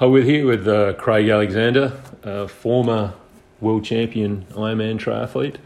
Oh, 0.00 0.10
we're 0.10 0.24
here 0.24 0.44
with 0.44 0.66
uh, 0.66 0.94
Craig 0.94 1.28
Alexander, 1.28 1.90
former 2.48 3.14
world 3.60 3.84
champion 3.84 4.44
Ironman 4.50 4.98
triathlete. 4.98 5.58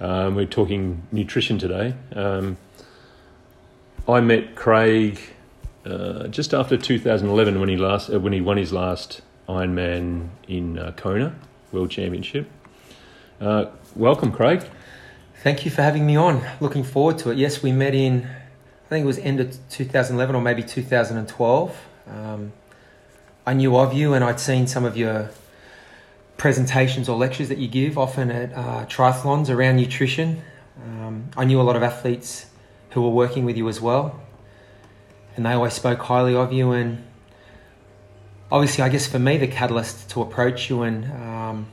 Um, 0.00 0.34
we're 0.34 0.46
talking 0.46 1.02
nutrition 1.12 1.58
today. 1.58 1.92
Um, 2.14 2.56
I 4.08 4.20
met 4.20 4.54
Craig 4.54 5.20
uh, 5.84 6.28
just 6.28 6.54
after 6.54 6.78
2011 6.78 7.60
when 7.60 7.68
he 7.68 7.76
last 7.76 8.08
uh, 8.08 8.18
when 8.18 8.32
he 8.32 8.40
won 8.40 8.56
his 8.56 8.72
last 8.72 9.20
Ironman 9.46 10.30
in 10.48 10.78
uh, 10.78 10.92
Kona 10.92 11.34
World 11.70 11.90
Championship. 11.90 12.48
Uh, 13.42 13.66
welcome, 13.94 14.32
Craig. 14.32 14.64
Thank 15.42 15.66
you 15.66 15.70
for 15.70 15.82
having 15.82 16.06
me 16.06 16.16
on. 16.16 16.42
Looking 16.60 16.82
forward 16.82 17.18
to 17.18 17.30
it. 17.30 17.36
Yes, 17.36 17.62
we 17.62 17.72
met 17.72 17.94
in, 17.94 18.24
I 18.24 18.88
think 18.88 19.04
it 19.04 19.06
was 19.06 19.18
end 19.18 19.38
of 19.38 19.54
2011 19.68 20.34
or 20.34 20.40
maybe 20.40 20.62
2012. 20.62 21.86
Um, 22.08 22.52
I 23.48 23.54
knew 23.54 23.76
of 23.76 23.94
you 23.94 24.12
and 24.12 24.24
I'd 24.24 24.40
seen 24.40 24.66
some 24.66 24.84
of 24.84 24.96
your 24.96 25.30
presentations 26.36 27.08
or 27.08 27.16
lectures 27.16 27.48
that 27.48 27.58
you 27.58 27.68
give, 27.68 27.96
often 27.96 28.28
at 28.32 28.52
uh, 28.52 28.86
triathlons 28.86 29.48
around 29.48 29.76
nutrition. 29.76 30.42
Um, 30.82 31.30
I 31.36 31.44
knew 31.44 31.60
a 31.60 31.62
lot 31.62 31.76
of 31.76 31.84
athletes 31.84 32.46
who 32.90 33.02
were 33.02 33.10
working 33.10 33.44
with 33.44 33.56
you 33.56 33.68
as 33.68 33.80
well, 33.80 34.20
and 35.36 35.46
they 35.46 35.52
always 35.52 35.74
spoke 35.74 36.00
highly 36.00 36.34
of 36.34 36.52
you. 36.52 36.72
And 36.72 37.04
obviously, 38.50 38.82
I 38.82 38.88
guess 38.88 39.06
for 39.06 39.20
me, 39.20 39.38
the 39.38 39.46
catalyst 39.46 40.10
to 40.10 40.22
approach 40.22 40.68
you 40.68 40.82
and 40.82 41.04
um, 41.12 41.68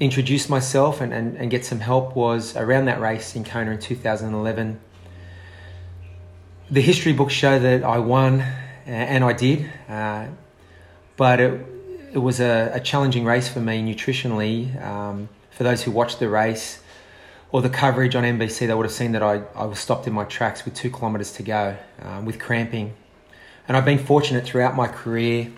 introduce 0.00 0.48
myself 0.48 1.00
and, 1.00 1.14
and, 1.14 1.36
and 1.36 1.52
get 1.52 1.64
some 1.64 1.78
help 1.78 2.16
was 2.16 2.56
around 2.56 2.86
that 2.86 3.00
race 3.00 3.36
in 3.36 3.44
Kona 3.44 3.70
in 3.70 3.78
2011. 3.78 4.80
The 6.68 6.80
history 6.80 7.12
books 7.12 7.32
show 7.32 7.60
that 7.60 7.84
I 7.84 7.98
won, 7.98 8.44
and 8.86 9.22
I 9.24 9.32
did. 9.32 9.70
Uh, 9.88 10.26
but 11.18 11.40
it, 11.40 11.60
it 12.12 12.18
was 12.18 12.40
a, 12.40 12.70
a 12.72 12.80
challenging 12.80 13.26
race 13.26 13.48
for 13.48 13.60
me 13.60 13.82
nutritionally. 13.82 14.80
Um, 14.82 15.28
for 15.50 15.64
those 15.64 15.82
who 15.82 15.90
watched 15.90 16.20
the 16.20 16.28
race 16.28 16.80
or 17.50 17.60
the 17.60 17.68
coverage 17.68 18.14
on 18.14 18.22
NBC, 18.22 18.68
they 18.68 18.72
would 18.72 18.86
have 18.86 18.92
seen 18.92 19.12
that 19.12 19.22
I, 19.22 19.42
I 19.54 19.64
was 19.66 19.80
stopped 19.80 20.06
in 20.06 20.12
my 20.12 20.24
tracks 20.24 20.64
with 20.64 20.74
two 20.74 20.90
kilometres 20.90 21.32
to 21.32 21.42
go 21.42 21.76
um, 22.00 22.24
with 22.24 22.38
cramping. 22.38 22.94
And 23.66 23.76
I've 23.76 23.84
been 23.84 23.98
fortunate 23.98 24.44
throughout 24.44 24.76
my 24.76 24.86
career 24.86 25.50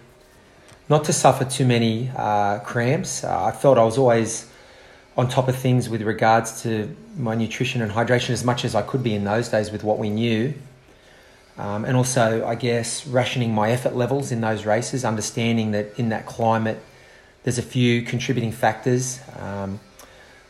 not 0.88 1.04
to 1.04 1.12
suffer 1.12 1.44
too 1.44 1.66
many 1.66 2.10
uh, 2.16 2.58
cramps. 2.60 3.22
Uh, 3.22 3.44
I 3.44 3.52
felt 3.52 3.78
I 3.78 3.84
was 3.84 3.98
always 3.98 4.50
on 5.16 5.28
top 5.28 5.46
of 5.46 5.56
things 5.56 5.90
with 5.90 6.02
regards 6.02 6.62
to 6.62 6.96
my 7.16 7.34
nutrition 7.34 7.82
and 7.82 7.92
hydration 7.92 8.30
as 8.30 8.44
much 8.44 8.64
as 8.64 8.74
I 8.74 8.82
could 8.82 9.02
be 9.02 9.14
in 9.14 9.24
those 9.24 9.50
days 9.50 9.70
with 9.70 9.84
what 9.84 9.98
we 9.98 10.08
knew. 10.08 10.54
Um, 11.58 11.84
and 11.84 11.96
also, 11.96 12.46
I 12.46 12.54
guess, 12.54 13.06
rationing 13.06 13.54
my 13.54 13.70
effort 13.70 13.94
levels 13.94 14.32
in 14.32 14.40
those 14.40 14.64
races, 14.64 15.04
understanding 15.04 15.72
that 15.72 15.98
in 15.98 16.08
that 16.08 16.26
climate, 16.26 16.82
there's 17.42 17.58
a 17.58 17.62
few 17.62 18.02
contributing 18.02 18.52
factors. 18.52 19.20
Um, 19.38 19.80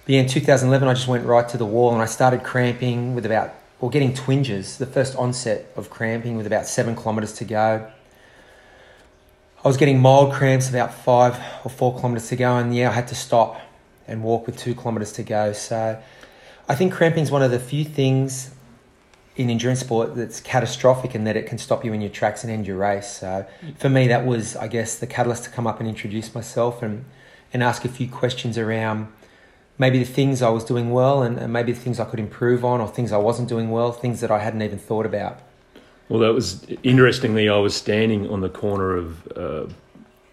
but 0.04 0.14
yeah, 0.14 0.20
in 0.20 0.28
2011, 0.28 0.88
I 0.88 0.94
just 0.94 1.08
went 1.08 1.24
right 1.26 1.48
to 1.48 1.56
the 1.56 1.66
wall 1.66 1.92
and 1.92 2.02
I 2.02 2.06
started 2.06 2.42
cramping 2.42 3.14
with 3.14 3.26
about, 3.26 3.52
or 3.80 3.90
getting 3.90 4.14
twinges, 4.14 4.78
the 4.78 4.86
first 4.86 5.16
onset 5.16 5.72
of 5.76 5.90
cramping 5.90 6.36
with 6.36 6.46
about 6.46 6.66
seven 6.66 6.94
kilometres 6.96 7.32
to 7.34 7.44
go. 7.44 7.90
I 9.62 9.68
was 9.68 9.76
getting 9.76 10.00
mild 10.00 10.32
cramps 10.32 10.70
about 10.70 10.94
five 10.94 11.38
or 11.64 11.70
four 11.70 11.94
kilometres 11.94 12.28
to 12.28 12.36
go, 12.36 12.56
and 12.56 12.74
yeah, 12.74 12.88
I 12.88 12.92
had 12.92 13.08
to 13.08 13.14
stop 13.14 13.60
and 14.06 14.22
walk 14.22 14.46
with 14.46 14.56
two 14.56 14.74
kilometres 14.74 15.12
to 15.12 15.22
go. 15.22 15.52
So 15.52 16.00
I 16.68 16.74
think 16.74 16.92
cramping 16.92 17.22
is 17.22 17.30
one 17.30 17.42
of 17.42 17.50
the 17.50 17.60
few 17.60 17.84
things 17.84 18.50
in 19.40 19.48
endurance 19.48 19.80
sport 19.80 20.14
that's 20.14 20.38
catastrophic 20.38 21.14
and 21.14 21.26
that 21.26 21.34
it 21.34 21.46
can 21.46 21.56
stop 21.56 21.82
you 21.82 21.94
in 21.94 22.02
your 22.02 22.10
tracks 22.10 22.44
and 22.44 22.52
end 22.52 22.66
your 22.66 22.76
race. 22.76 23.08
So 23.08 23.46
for 23.78 23.88
me, 23.88 24.06
that 24.08 24.26
was, 24.26 24.54
I 24.54 24.68
guess, 24.68 24.98
the 24.98 25.06
catalyst 25.06 25.44
to 25.44 25.50
come 25.50 25.66
up 25.66 25.80
and 25.80 25.88
introduce 25.88 26.34
myself 26.34 26.82
and, 26.82 27.06
and 27.50 27.62
ask 27.62 27.86
a 27.86 27.88
few 27.88 28.06
questions 28.06 28.58
around 28.58 29.10
maybe 29.78 29.98
the 29.98 30.04
things 30.04 30.42
I 30.42 30.50
was 30.50 30.62
doing 30.62 30.90
well 30.90 31.22
and, 31.22 31.38
and 31.38 31.50
maybe 31.50 31.72
the 31.72 31.80
things 31.80 31.98
I 31.98 32.04
could 32.04 32.20
improve 32.20 32.66
on 32.66 32.82
or 32.82 32.88
things 32.88 33.12
I 33.12 33.16
wasn't 33.16 33.48
doing 33.48 33.70
well, 33.70 33.92
things 33.92 34.20
that 34.20 34.30
I 34.30 34.40
hadn't 34.40 34.60
even 34.60 34.78
thought 34.78 35.06
about. 35.06 35.40
Well, 36.10 36.20
that 36.20 36.34
was 36.34 36.66
interestingly, 36.82 37.48
I 37.48 37.56
was 37.56 37.74
standing 37.74 38.28
on 38.28 38.42
the 38.42 38.50
corner 38.50 38.94
of 38.94 39.32
uh, 39.34 39.66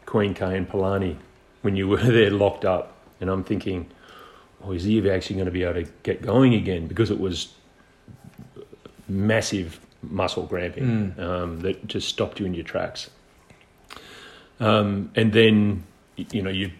Queen 0.05 0.33
K 0.33 0.57
and 0.57 0.67
Palani 0.67 1.15
when 1.61 1.77
you 1.77 1.87
were 1.87 1.97
there 2.03 2.29
locked 2.29 2.65
up, 2.65 2.97
and 3.21 3.29
I'm 3.29 3.45
thinking, 3.45 3.89
oh, 4.65 4.73
is 4.73 4.83
he 4.83 5.09
actually 5.09 5.37
going 5.37 5.45
to 5.45 5.51
be 5.51 5.63
able 5.63 5.85
to 5.85 5.89
get 6.03 6.21
going 6.21 6.53
again? 6.53 6.87
Because 6.87 7.09
it 7.09 7.21
was 7.21 7.53
massive 9.07 9.79
muscle 10.01 10.47
cramping 10.47 11.13
mm. 11.17 11.19
um, 11.19 11.59
that 11.61 11.87
just 11.87 12.07
stopped 12.07 12.39
you 12.39 12.45
in 12.45 12.53
your 12.53 12.63
tracks. 12.63 13.09
Um, 14.59 15.11
and 15.15 15.33
then, 15.33 15.83
you 16.15 16.41
know, 16.41 16.49
you 16.49 16.71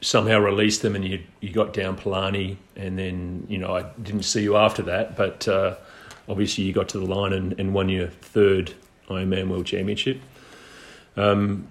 somehow 0.00 0.38
released 0.38 0.82
them 0.82 0.94
and 0.94 1.04
you, 1.04 1.20
you 1.40 1.52
got 1.52 1.72
down 1.72 1.96
Palani. 1.96 2.56
And 2.76 2.98
then, 2.98 3.46
you 3.48 3.58
know, 3.58 3.74
I 3.74 3.82
didn't 4.02 4.22
see 4.22 4.42
you 4.42 4.56
after 4.56 4.82
that, 4.82 5.16
but 5.16 5.46
uh, 5.48 5.76
obviously 6.28 6.64
you 6.64 6.72
got 6.72 6.88
to 6.90 6.98
the 6.98 7.06
line 7.06 7.32
and, 7.32 7.58
and 7.58 7.74
won 7.74 7.88
your 7.88 8.08
third 8.08 8.74
Ironman 9.08 9.48
World 9.48 9.66
Championship. 9.66 10.20
Um, 11.16 11.70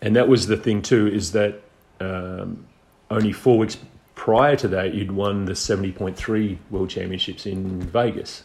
and 0.00 0.16
that 0.16 0.28
was 0.28 0.46
the 0.46 0.56
thing 0.56 0.82
too, 0.82 1.06
is 1.06 1.32
that 1.32 1.60
um, 2.00 2.66
only 3.10 3.32
four 3.32 3.58
weeks 3.58 3.76
prior 4.14 4.56
to 4.56 4.68
that, 4.68 4.94
you'd 4.94 5.12
won 5.12 5.44
the 5.44 5.52
70.3 5.52 6.58
World 6.70 6.90
Championships 6.90 7.46
in 7.46 7.80
Vegas. 7.82 8.44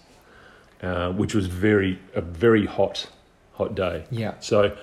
Uh, 0.81 1.11
which 1.11 1.33
was 1.33 1.47
very 1.47 1.97
a 2.13 2.21
very 2.21 2.65
hot, 2.67 3.09
hot 3.53 3.73
day. 3.73 4.05
Yeah. 4.11 4.35
So, 4.39 4.77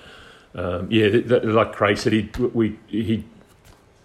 um, 0.53 0.91
yeah, 0.91 1.07
that, 1.07 1.45
like 1.45 1.71
Craig 1.71 1.97
said, 1.97 2.11
he 2.11 2.29
we 2.53 2.77
he 2.87 3.23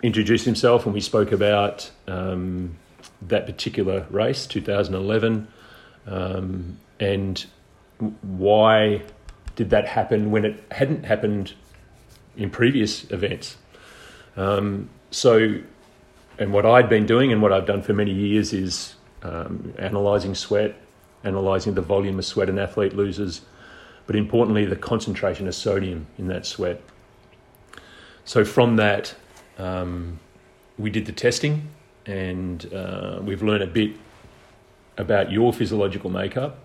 introduced 0.01 0.45
himself 0.45 0.85
and 0.85 0.95
we 0.95 1.01
spoke 1.01 1.33
about 1.33 1.91
um, 2.07 2.77
that 3.23 3.45
particular 3.45 4.07
race, 4.11 4.47
2011, 4.47 5.49
um, 6.07 6.79
and 7.01 7.45
why 8.23 9.03
did 9.57 9.71
that 9.71 9.87
happen 9.87 10.31
when 10.31 10.45
it 10.45 10.63
hadn't 10.71 11.05
happened 11.05 11.55
in 12.37 12.51
previous 12.51 13.11
events. 13.11 13.57
Um, 14.37 14.89
so, 15.11 15.59
and 16.39 16.53
what 16.53 16.65
I'd 16.65 16.89
been 16.89 17.05
doing 17.05 17.33
and 17.33 17.43
what 17.43 17.53
I've 17.53 17.67
done 17.67 17.83
for 17.83 17.93
many 17.93 18.13
years 18.13 18.53
is 18.53 18.95
um, 19.23 19.75
analysing 19.77 20.35
sweat, 20.35 20.77
analysing 21.23 21.75
the 21.75 21.83
volume 21.83 22.19
of 22.19 22.25
sweat 22.25 22.49
an 22.49 22.59
athlete 22.59 22.95
loses, 22.95 23.43
but 24.07 24.17
importantly, 24.17 24.65
the 24.65 24.77
concentration 24.77 25.47
of 25.47 25.55
sodium 25.55 26.07
in 26.19 26.29
that 26.29 26.47
sweat. 26.47 26.81
So, 28.25 28.45
from 28.45 28.77
that, 28.77 29.15
um, 29.59 30.19
we 30.79 30.91
did 30.91 31.07
the 31.07 31.13
testing 31.13 31.69
and 32.07 32.73
uh, 32.73 33.21
we've 33.23 33.43
learned 33.43 33.63
a 33.63 33.67
bit 33.67 33.93
about 34.97 35.31
your 35.31 35.53
physiological 35.53 36.11
makeup 36.11 36.59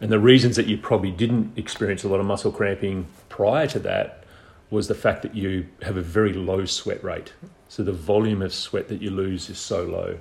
and 0.00 0.12
the 0.12 0.18
reasons 0.18 0.56
that 0.56 0.66
you 0.66 0.78
probably 0.78 1.10
didn't 1.10 1.56
experience 1.56 2.04
a 2.04 2.08
lot 2.08 2.20
of 2.20 2.26
muscle 2.26 2.52
cramping 2.52 3.06
prior 3.28 3.66
to 3.68 3.78
that 3.80 4.24
was 4.70 4.86
the 4.86 4.94
fact 4.94 5.22
that 5.22 5.34
you 5.34 5.66
have 5.82 5.96
a 5.96 6.02
very 6.02 6.32
low 6.32 6.64
sweat 6.64 7.02
rate. 7.02 7.32
So 7.68 7.82
the 7.82 7.92
volume 7.92 8.42
of 8.42 8.54
sweat 8.54 8.88
that 8.88 9.02
you 9.02 9.10
lose 9.10 9.50
is 9.50 9.58
so 9.58 9.82
low. 9.84 10.18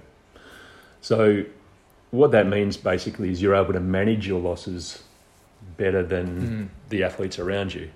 So 1.01 1.44
what 2.12 2.31
that 2.31 2.47
means 2.47 2.78
basically 2.78 3.29
is 3.31 3.41
you're 3.41 3.56
able 3.56 3.73
to 3.73 3.79
manage 3.79 4.28
your 4.28 4.40
losses 4.40 5.03
better 5.75 6.03
than 6.03 6.28
mm. 6.28 6.90
the 6.90 7.03
athletes 7.03 7.40
around 7.40 7.73
you. 7.73 7.90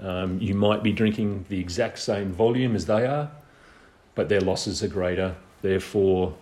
Um, 0.00 0.38
you 0.40 0.54
might 0.54 0.82
be 0.82 0.92
drinking 0.92 1.46
the 1.48 1.58
exact 1.58 1.98
same 1.98 2.32
volume 2.32 2.76
as 2.76 2.86
they 2.86 3.04
are, 3.06 3.30
but 4.14 4.28
their 4.28 4.40
losses 4.40 4.82
are 4.82 4.88
greater. 4.88 5.34
Therefore, 5.62 6.36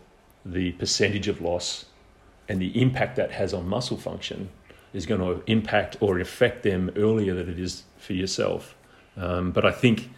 the 0.44 0.72
percentage 0.72 1.26
of 1.28 1.40
loss 1.40 1.86
and 2.48 2.60
the 2.60 2.80
impact 2.80 3.16
that 3.16 3.32
has 3.32 3.54
on 3.54 3.66
muscle 3.66 3.96
function 3.96 4.50
is 4.92 5.06
going 5.06 5.20
to 5.20 5.42
impact 5.50 5.96
or 6.00 6.20
affect 6.20 6.62
them 6.62 6.90
earlier 6.96 7.34
than 7.34 7.48
it 7.48 7.58
is 7.58 7.84
for 7.98 8.12
yourself. 8.12 8.74
Um, 9.16 9.50
but 9.50 9.64
I 9.64 9.72
think 9.72 10.10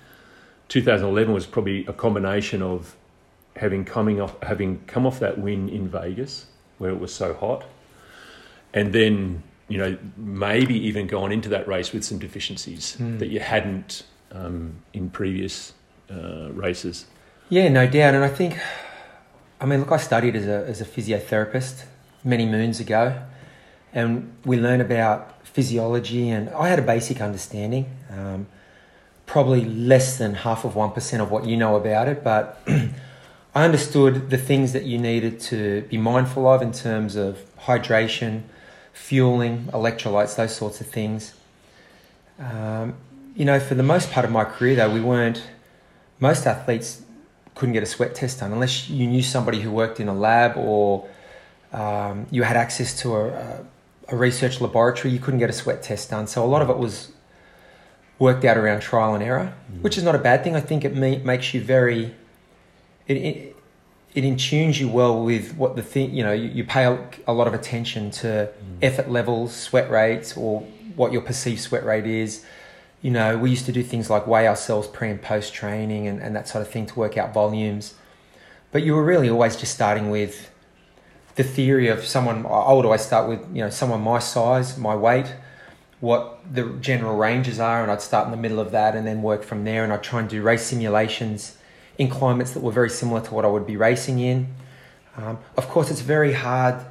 2011 0.69 1.33
was 1.33 1.47
probably 1.47 1.87
a 1.87 1.93
combination 1.93 2.61
of 2.61 2.97
having 3.57 3.85
coming 3.85 4.21
off 4.21 4.41
having 4.43 4.81
come 4.87 5.07
off 5.07 5.19
that 5.21 5.39
win 5.39 5.69
in 5.69 5.89
Vegas 5.89 6.47
where 6.79 6.91
it 6.91 6.99
was 6.99 7.15
so 7.15 7.35
hot. 7.35 7.65
And 8.73 8.93
then, 8.93 9.43
you 9.69 9.79
know, 9.79 9.99
maybe 10.17 10.75
even 10.87 11.07
gone 11.07 11.33
into 11.33 11.49
that 11.51 11.67
race 11.69 11.93
with 11.93 12.05
some 12.05 12.19
deficiencies 12.19 12.97
mm. 12.99 13.19
that 13.19 13.29
you 13.29 13.41
hadn't 13.41 14.05
um, 14.33 14.83
in 14.93 15.11
previous 15.11 15.73
uh, 16.11 16.51
races. 16.53 17.07
Yeah, 17.49 17.69
no 17.69 17.87
doubt. 17.87 18.15
And 18.15 18.25
I 18.25 18.29
think, 18.29 18.59
I 19.61 19.67
mean, 19.67 19.81
look, 19.81 19.93
I 19.93 19.97
studied 19.97 20.37
as 20.37 20.47
a, 20.47 20.67
as 20.67 20.81
a 20.81 20.85
physiotherapist 20.85 21.85
many 22.25 22.47
moons 22.47 22.81
ago, 22.81 23.21
and 23.93 24.35
we 24.45 24.59
learn 24.59 24.81
about 24.81 25.47
physiology, 25.47 26.29
and 26.29 26.51
I 26.51 26.69
had 26.69 26.79
a 26.79 26.83
basic 26.83 27.21
understanding. 27.21 27.91
Um, 28.11 28.47
probably 29.29 29.65
less 29.65 30.19
than 30.19 30.35
half 30.35 30.65
of 30.65 30.73
1% 30.73 31.21
of 31.21 31.31
what 31.31 31.45
you 31.45 31.57
know 31.57 31.77
about 31.77 32.09
it, 32.09 32.25
but 32.25 32.61
I 33.59 33.65
understood 33.65 34.31
the 34.31 34.39
things 34.39 34.73
that 34.73 34.85
you 34.85 34.99
needed 34.99 35.41
to 35.51 35.83
be 35.91 35.97
mindful 35.99 36.47
of 36.47 36.63
in 36.63 36.71
terms 36.71 37.17
of 37.17 37.39
hydration, 37.63 38.43
fueling, 38.93 39.65
electrolytes, 39.73 40.37
those 40.37 40.55
sorts 40.55 40.81
of 40.81 40.87
things. 40.87 41.35
Um, 42.39 42.95
you 43.35 43.45
know, 43.45 43.59
for 43.59 43.75
the 43.75 43.83
most 43.83 44.13
part 44.13 44.25
of 44.25 44.31
my 44.31 44.45
career, 44.45 44.77
though, 44.77 44.95
we 44.95 45.01
weren't. 45.01 45.43
Most 46.21 46.47
athletes 46.47 47.03
couldn't 47.57 47.73
get 47.73 47.83
a 47.83 47.87
sweat 47.87 48.15
test 48.15 48.39
done 48.39 48.53
unless 48.53 48.89
you 48.89 49.09
knew 49.09 49.25
somebody 49.25 49.61
who 49.61 49.73
worked 49.73 49.99
in 49.99 50.07
a 50.07 50.15
lab 50.15 50.57
or 50.57 51.09
um, 51.73 52.29
you 52.31 52.45
had 52.45 52.57
access 52.57 52.97
to 53.01 53.17
a, 53.17 53.65
a, 54.07 54.17
research 54.17 54.61
laboratory. 54.61 55.13
You 55.13 55.19
couldn't 55.19 55.41
get 55.41 55.51
a 55.51 55.53
sweat 55.53 55.83
test 55.83 56.11
done, 56.11 56.29
so 56.29 56.45
a 56.45 56.47
lot 56.47 56.63
of 56.63 56.71
it 56.71 56.79
was 56.79 57.11
worked 58.21 58.45
out 58.45 58.57
around 58.57 58.83
trial 58.83 59.15
and 59.15 59.25
error, 59.25 59.53
mm. 59.73 59.83
which 59.83 59.99
is 59.99 60.05
not 60.05 60.15
a 60.15 60.19
bad 60.19 60.45
thing. 60.45 60.55
I 60.55 60.61
think 60.61 60.85
it 60.85 60.95
makes 60.95 61.53
you 61.53 61.61
very. 61.61 62.15
It, 63.09 63.17
it, 63.17 63.57
it 64.15 64.25
intunes 64.25 64.79
you 64.79 64.89
well 64.89 65.25
with 65.25 65.57
what 65.57 65.77
the 65.77 65.83
thing 65.83 66.15
you 66.15 66.23
know 66.23 66.33
you, 66.33 66.49
you 66.49 66.65
pay 66.65 66.85
a, 66.85 67.09
a, 67.27 67.33
lot 67.33 67.47
of 67.47 67.55
attention 67.55 68.11
to 68.11 68.27
mm. 68.27 68.79
effort 68.83 69.11
levels 69.11 69.55
sweat 69.55 69.91
rates 69.91 70.37
or 70.37 70.61
what 70.97 71.13
your 71.13 71.23
perceived 71.23 71.61
sweat 71.61 71.85
rate 71.85 72.07
is 72.07 72.45
you 73.01 73.11
know, 73.11 73.39
we 73.39 73.51
used 73.51 73.67
to 73.67 73.73
do 73.73 73.83
things 73.83 74.11
like 74.11 74.27
weigh 74.27 74.49
ourselves 74.49 74.89
pre 74.89 75.11
and 75.11 75.23
post 75.23 75.55
training 75.55 76.09
and, 76.09 76.21
and 76.21 76.35
that 76.35 76.49
sort 76.49 76.63
of 76.63 76.71
thing 76.71 76.87
to 76.87 76.99
work 76.99 77.17
out 77.17 77.33
volumes. 77.33 77.95
But 78.73 78.83
you 78.83 78.95
were 78.95 79.05
really 79.05 79.31
always 79.31 79.57
just 79.57 79.73
starting 79.73 80.11
with 80.11 80.51
the 81.37 81.45
theory 81.45 81.89
of 81.89 82.05
someone, 82.05 82.45
I 82.47 82.73
would 82.73 82.85
always 82.85 83.03
start 83.03 83.29
with, 83.29 83.41
you 83.55 83.63
know, 83.63 83.71
someone 83.71 84.01
my 84.01 84.19
size, 84.19 84.77
my 84.77 84.97
weight, 84.97 85.33
what 86.01 86.41
the 86.53 86.73
general 86.81 87.17
ranges 87.17 87.61
are, 87.61 87.83
and 87.83 87.91
I'd 87.91 88.03
start 88.03 88.25
in 88.25 88.33
the 88.33 88.37
middle 88.37 88.59
of 88.59 88.73
that 88.73 88.97
and 88.97 89.07
then 89.07 89.23
work 89.23 89.45
from 89.45 89.65
there. 89.65 89.85
And 89.85 89.93
I'd 89.93 90.03
try 90.03 90.21
and 90.21 90.29
do 90.29 90.43
race 90.43 90.67
simulations 90.67 91.57
in 91.99 92.09
climates 92.09 92.53
that 92.53 92.63
were 92.63 92.73
very 92.73 92.91
similar 92.91 93.21
to 93.21 93.35
what 93.35 93.45
I 93.45 93.49
would 93.49 93.67
be 93.67 93.77
racing 93.77 94.21
in. 94.21 94.55
Um, 95.17 95.39
of 95.57 95.69
course, 95.69 95.91
it's 95.91 96.01
very 96.01 96.33
hard 96.33 96.87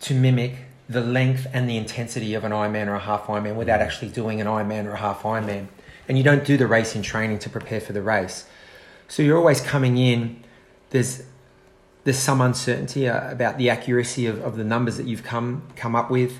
to 0.00 0.14
mimic 0.14 0.56
the 0.88 1.00
length 1.00 1.46
and 1.52 1.70
the 1.70 1.76
intensity 1.76 2.34
of 2.34 2.44
an 2.44 2.52
Ironman 2.52 2.88
or 2.88 2.94
a 2.94 3.00
half 3.00 3.26
Ironman 3.26 3.54
without 3.54 3.80
mm. 3.80 3.84
actually 3.84 4.08
doing 4.08 4.40
an 4.40 4.46
Ironman 4.46 4.86
or 4.86 4.92
a 4.92 4.96
half 4.96 5.22
Ironman. 5.22 5.68
And 6.08 6.18
you 6.18 6.24
don't 6.24 6.44
do 6.44 6.56
the 6.56 6.66
race 6.66 6.96
in 6.96 7.02
training 7.02 7.38
to 7.40 7.50
prepare 7.50 7.80
for 7.80 7.92
the 7.92 8.02
race. 8.02 8.46
So 9.08 9.22
you're 9.22 9.38
always 9.38 9.60
coming 9.60 9.96
in, 9.96 10.42
there's, 10.90 11.22
there's 12.02 12.18
some 12.18 12.40
uncertainty 12.40 13.08
uh, 13.08 13.30
about 13.30 13.58
the 13.58 13.70
accuracy 13.70 14.26
of, 14.26 14.42
of 14.42 14.56
the 14.56 14.64
numbers 14.64 14.96
that 14.96 15.06
you've 15.06 15.22
come, 15.22 15.62
come 15.76 15.94
up 15.94 16.10
with. 16.10 16.38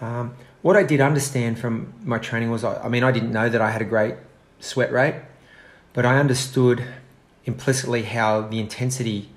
Um, 0.00 0.36
what 0.62 0.76
I 0.76 0.84
did 0.84 1.00
understand 1.00 1.58
from 1.58 1.92
my 2.04 2.18
training 2.18 2.50
was, 2.50 2.62
I, 2.62 2.84
I 2.84 2.88
mean, 2.88 3.02
I 3.02 3.10
didn't 3.10 3.32
know 3.32 3.48
that 3.48 3.60
I 3.60 3.72
had 3.72 3.82
a 3.82 3.84
great 3.84 4.14
sweat 4.60 4.92
rate, 4.92 5.16
but 5.92 6.06
I 6.06 6.18
understood 6.18 6.84
implicitly 7.44 8.02
how 8.04 8.42
the 8.42 8.58
intensity 8.58 9.28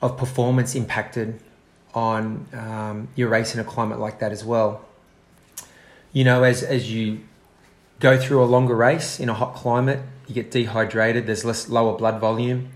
of 0.00 0.16
performance 0.16 0.74
impacted 0.74 1.40
on 1.94 2.46
um, 2.52 3.08
your 3.14 3.28
race 3.28 3.54
in 3.54 3.60
a 3.60 3.64
climate 3.64 3.98
like 3.98 4.18
that 4.18 4.32
as 4.32 4.44
well. 4.44 4.84
You 6.12 6.24
know, 6.24 6.42
as, 6.42 6.62
as 6.62 6.92
you 6.92 7.20
go 8.00 8.18
through 8.18 8.42
a 8.42 8.46
longer 8.46 8.74
race 8.74 9.20
in 9.20 9.28
a 9.28 9.34
hot 9.34 9.54
climate, 9.54 10.00
you 10.26 10.34
get 10.34 10.50
dehydrated, 10.50 11.26
there's 11.26 11.44
less 11.44 11.68
lower 11.68 11.96
blood 11.96 12.20
volume. 12.20 12.70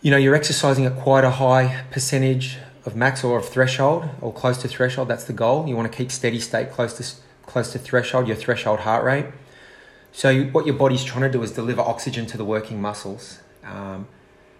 You 0.00 0.10
know, 0.10 0.16
you're 0.16 0.34
exercising 0.34 0.86
at 0.86 0.96
quite 0.96 1.24
a 1.24 1.30
high 1.30 1.84
percentage 1.90 2.58
of 2.84 2.94
max 2.96 3.24
or 3.24 3.38
of 3.38 3.48
threshold 3.48 4.08
or 4.20 4.32
close 4.32 4.58
to 4.62 4.68
threshold. 4.68 5.08
That's 5.08 5.24
the 5.24 5.32
goal. 5.32 5.66
You 5.66 5.76
want 5.76 5.90
to 5.90 5.96
keep 5.96 6.10
steady 6.10 6.40
state 6.40 6.70
close 6.70 6.94
to 6.94 7.04
close 7.46 7.72
to 7.72 7.78
threshold, 7.78 8.28
your 8.28 8.36
threshold 8.36 8.80
heart 8.80 9.04
rate. 9.04 9.26
So 10.12 10.30
you, 10.30 10.44
what 10.46 10.66
your 10.66 10.74
body's 10.74 11.04
trying 11.04 11.22
to 11.22 11.30
do 11.30 11.42
is 11.42 11.52
deliver 11.52 11.80
oxygen 11.80 12.26
to 12.26 12.36
the 12.36 12.44
working 12.44 12.80
muscles. 12.80 13.40
Um, 13.64 14.08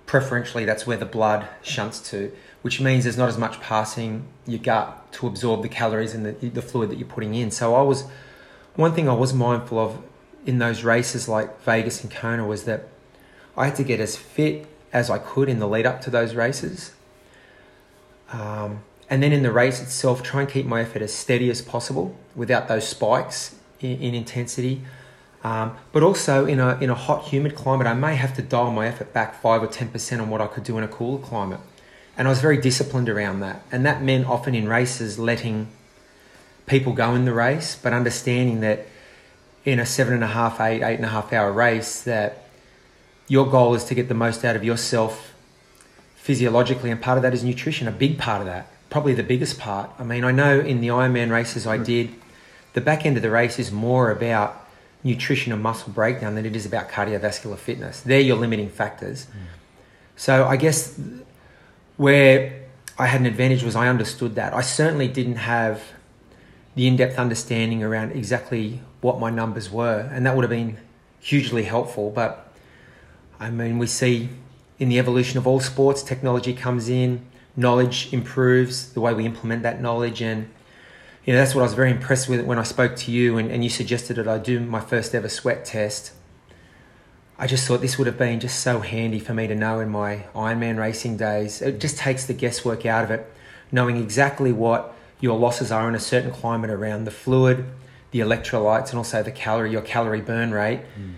preferentially, 0.06 0.64
that's 0.64 0.86
where 0.86 0.96
the 0.96 1.06
blood 1.06 1.48
shunts 1.62 2.00
to 2.10 2.32
which 2.62 2.80
means 2.80 3.04
there's 3.04 3.16
not 3.16 3.28
as 3.28 3.38
much 3.38 3.60
passing 3.60 4.26
your 4.46 4.58
gut 4.58 5.12
to 5.12 5.26
absorb 5.26 5.62
the 5.62 5.68
calories 5.68 6.14
and 6.14 6.26
the, 6.26 6.48
the 6.48 6.62
fluid 6.62 6.90
that 6.90 6.98
you're 6.98 7.08
putting 7.08 7.34
in. 7.34 7.50
So 7.50 7.74
I 7.74 7.82
was 7.82 8.04
one 8.74 8.92
thing 8.92 9.08
I 9.08 9.14
was 9.14 9.32
mindful 9.32 9.78
of 9.78 10.02
in 10.44 10.58
those 10.58 10.82
races 10.82 11.28
like 11.28 11.60
Vegas 11.62 12.02
and 12.02 12.12
Kona 12.12 12.46
was 12.46 12.64
that 12.64 12.88
I 13.56 13.66
had 13.66 13.76
to 13.76 13.84
get 13.84 14.00
as 14.00 14.16
fit 14.16 14.66
as 14.92 15.10
I 15.10 15.18
could 15.18 15.48
in 15.48 15.58
the 15.58 15.68
lead 15.68 15.86
up 15.86 16.00
to 16.02 16.10
those 16.10 16.34
races. 16.34 16.92
Um, 18.32 18.82
and 19.10 19.22
then 19.22 19.32
in 19.32 19.42
the 19.42 19.52
race 19.52 19.80
itself, 19.80 20.22
try 20.22 20.42
and 20.42 20.50
keep 20.50 20.66
my 20.66 20.82
effort 20.82 21.02
as 21.02 21.12
steady 21.12 21.50
as 21.50 21.62
possible 21.62 22.16
without 22.34 22.68
those 22.68 22.86
spikes 22.86 23.54
in, 23.80 23.98
in 24.00 24.14
intensity. 24.14 24.82
Um, 25.44 25.76
but 25.92 26.02
also 26.02 26.46
in 26.46 26.58
a, 26.58 26.78
in 26.80 26.90
a 26.90 26.94
hot, 26.94 27.28
humid 27.28 27.54
climate, 27.54 27.86
I 27.86 27.94
may 27.94 28.16
have 28.16 28.34
to 28.36 28.42
dial 28.42 28.72
my 28.72 28.88
effort 28.88 29.12
back 29.12 29.40
5 29.40 29.62
or 29.62 29.68
10% 29.68 30.20
on 30.20 30.30
what 30.30 30.40
I 30.40 30.46
could 30.46 30.64
do 30.64 30.76
in 30.78 30.84
a 30.84 30.88
cooler 30.88 31.18
climate. 31.18 31.60
And 32.16 32.26
I 32.26 32.30
was 32.30 32.40
very 32.40 32.56
disciplined 32.56 33.08
around 33.08 33.40
that. 33.40 33.62
And 33.70 33.86
that 33.86 34.02
meant 34.02 34.26
often 34.26 34.54
in 34.54 34.68
races 34.68 35.18
letting 35.18 35.68
people 36.66 36.92
go 36.92 37.14
in 37.14 37.24
the 37.24 37.32
race, 37.32 37.78
but 37.80 37.92
understanding 37.92 38.60
that 38.60 38.86
in 39.64 39.78
a 39.78 39.86
seven 39.86 40.14
and 40.14 40.24
a 40.24 40.28
half, 40.28 40.60
eight, 40.60 40.82
eight 40.82 40.96
and 40.96 41.04
a 41.04 41.08
half 41.08 41.32
hour 41.32 41.52
race, 41.52 42.02
that 42.02 42.44
your 43.28 43.46
goal 43.46 43.74
is 43.74 43.84
to 43.84 43.94
get 43.94 44.08
the 44.08 44.14
most 44.14 44.44
out 44.44 44.56
of 44.56 44.64
yourself 44.64 45.34
physiologically, 46.16 46.90
and 46.90 47.00
part 47.00 47.16
of 47.16 47.22
that 47.22 47.32
is 47.32 47.44
nutrition, 47.44 47.88
a 47.88 47.92
big 47.92 48.18
part 48.18 48.40
of 48.40 48.46
that, 48.46 48.70
probably 48.90 49.14
the 49.14 49.22
biggest 49.22 49.58
part. 49.58 49.90
I 49.98 50.04
mean, 50.04 50.24
I 50.24 50.32
know 50.32 50.60
in 50.60 50.80
the 50.80 50.88
Ironman 50.88 51.30
races 51.30 51.66
I 51.66 51.78
did, 51.78 52.14
the 52.74 52.80
back 52.80 53.06
end 53.06 53.16
of 53.16 53.22
the 53.22 53.30
race 53.30 53.58
is 53.58 53.72
more 53.72 54.10
about 54.10 54.67
nutrition 55.04 55.52
and 55.52 55.62
muscle 55.62 55.92
breakdown 55.92 56.34
than 56.34 56.44
it 56.44 56.56
is 56.56 56.66
about 56.66 56.88
cardiovascular 56.88 57.56
fitness. 57.56 58.00
They're 58.00 58.20
your 58.20 58.36
limiting 58.36 58.68
factors. 58.68 59.26
Mm. 59.26 59.30
So 60.16 60.46
I 60.46 60.56
guess 60.56 60.98
where 61.96 62.64
I 62.98 63.06
had 63.06 63.20
an 63.20 63.26
advantage 63.26 63.62
was 63.62 63.76
I 63.76 63.88
understood 63.88 64.34
that. 64.34 64.52
I 64.52 64.60
certainly 64.60 65.06
didn't 65.06 65.36
have 65.36 65.82
the 66.74 66.86
in 66.86 66.96
depth 66.96 67.18
understanding 67.18 67.82
around 67.82 68.12
exactly 68.12 68.80
what 69.00 69.20
my 69.20 69.30
numbers 69.30 69.70
were, 69.70 70.08
and 70.12 70.26
that 70.26 70.34
would 70.34 70.42
have 70.42 70.50
been 70.50 70.78
hugely 71.20 71.64
helpful. 71.64 72.10
But 72.10 72.52
I 73.38 73.50
mean, 73.50 73.78
we 73.78 73.86
see 73.86 74.28
in 74.78 74.88
the 74.88 74.98
evolution 74.98 75.38
of 75.38 75.46
all 75.46 75.60
sports, 75.60 76.02
technology 76.02 76.52
comes 76.54 76.88
in, 76.88 77.24
knowledge 77.56 78.12
improves, 78.12 78.92
the 78.92 79.00
way 79.00 79.14
we 79.14 79.24
implement 79.26 79.62
that 79.62 79.80
knowledge, 79.80 80.20
and 80.20 80.48
you 81.28 81.34
know 81.34 81.40
that's 81.40 81.54
what 81.54 81.60
I 81.60 81.64
was 81.64 81.74
very 81.74 81.90
impressed 81.90 82.26
with 82.26 82.40
when 82.46 82.58
I 82.58 82.62
spoke 82.62 82.96
to 82.96 83.12
you 83.12 83.36
and, 83.36 83.50
and 83.50 83.62
you 83.62 83.68
suggested 83.68 84.14
that 84.14 84.26
I 84.26 84.38
do 84.38 84.60
my 84.60 84.80
first 84.80 85.14
ever 85.14 85.28
sweat 85.28 85.66
test. 85.66 86.12
I 87.38 87.46
just 87.46 87.68
thought 87.68 87.82
this 87.82 87.98
would 87.98 88.06
have 88.06 88.16
been 88.16 88.40
just 88.40 88.60
so 88.60 88.80
handy 88.80 89.18
for 89.18 89.34
me 89.34 89.46
to 89.46 89.54
know 89.54 89.78
in 89.80 89.90
my 89.90 90.24
Ironman 90.34 90.78
racing 90.78 91.18
days. 91.18 91.60
It 91.60 91.80
just 91.80 91.98
takes 91.98 92.24
the 92.24 92.32
guesswork 92.32 92.86
out 92.86 93.04
of 93.04 93.10
it, 93.10 93.30
knowing 93.70 93.98
exactly 93.98 94.52
what 94.52 94.96
your 95.20 95.38
losses 95.38 95.70
are 95.70 95.86
in 95.86 95.94
a 95.94 96.00
certain 96.00 96.30
climate 96.30 96.70
around 96.70 97.04
the 97.04 97.10
fluid, 97.10 97.66
the 98.10 98.20
electrolytes, 98.20 98.88
and 98.88 98.96
also 98.96 99.22
the 99.22 99.30
calorie, 99.30 99.70
your 99.70 99.82
calorie 99.82 100.22
burn 100.22 100.52
rate. 100.52 100.80
Mm. 100.98 101.16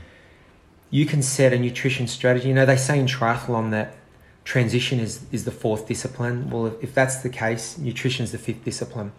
You 0.90 1.06
can 1.06 1.22
set 1.22 1.52
a 1.52 1.58
nutrition 1.60 2.08
strategy. 2.08 2.48
You 2.48 2.54
know, 2.54 2.66
they 2.66 2.76
say 2.76 2.98
in 2.98 3.06
triathlon 3.06 3.70
that 3.70 3.94
transition 4.42 4.98
is, 4.98 5.20
is 5.30 5.44
the 5.44 5.52
fourth 5.52 5.86
discipline. 5.86 6.50
Well, 6.50 6.66
if, 6.66 6.82
if 6.82 6.94
that's 6.94 7.18
the 7.18 7.30
case, 7.30 7.78
nutrition 7.78 8.24
is 8.24 8.32
the 8.32 8.38
fifth 8.38 8.64
discipline. 8.64 9.12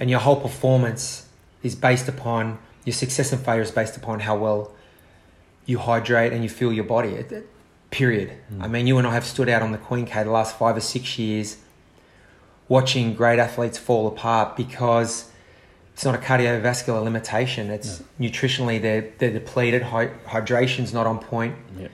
And 0.00 0.10
your 0.10 0.18
whole 0.18 0.40
performance 0.40 1.28
is 1.62 1.76
based 1.76 2.08
upon, 2.08 2.58
your 2.84 2.94
success 2.94 3.32
and 3.32 3.40
failure 3.44 3.62
is 3.62 3.70
based 3.70 3.96
upon 3.96 4.20
how 4.20 4.36
well 4.36 4.72
you 5.66 5.78
hydrate 5.78 6.32
and 6.32 6.42
you 6.42 6.48
feel 6.48 6.72
your 6.72 6.84
body. 6.84 7.24
Period. 7.90 8.32
Mm. 8.52 8.64
I 8.64 8.66
mean, 8.66 8.86
you 8.86 8.98
and 8.98 9.06
I 9.06 9.14
have 9.14 9.26
stood 9.26 9.48
out 9.48 9.62
on 9.62 9.70
the 9.70 9.78
Queen 9.78 10.06
K 10.06 10.24
the 10.24 10.30
last 10.30 10.58
five 10.58 10.76
or 10.76 10.80
six 10.80 11.18
years 11.18 11.58
watching 12.68 13.14
great 13.14 13.38
athletes 13.38 13.76
fall 13.76 14.06
apart 14.06 14.56
because 14.56 15.30
it's 15.92 16.04
not 16.04 16.14
a 16.14 16.18
cardiovascular 16.18 17.02
limitation. 17.04 17.68
It's 17.68 18.00
no. 18.18 18.28
nutritionally 18.28 18.80
they're 18.80 19.12
they're 19.18 19.32
depleted. 19.32 19.82
Hydration's 19.82 20.94
not 20.94 21.06
on 21.06 21.18
point. 21.18 21.56
Yep. 21.78 21.90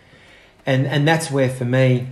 And 0.65 0.87
and 0.87 1.09
that's 1.09 1.31
where 1.31 1.49
for 1.49 1.65
me, 1.65 2.07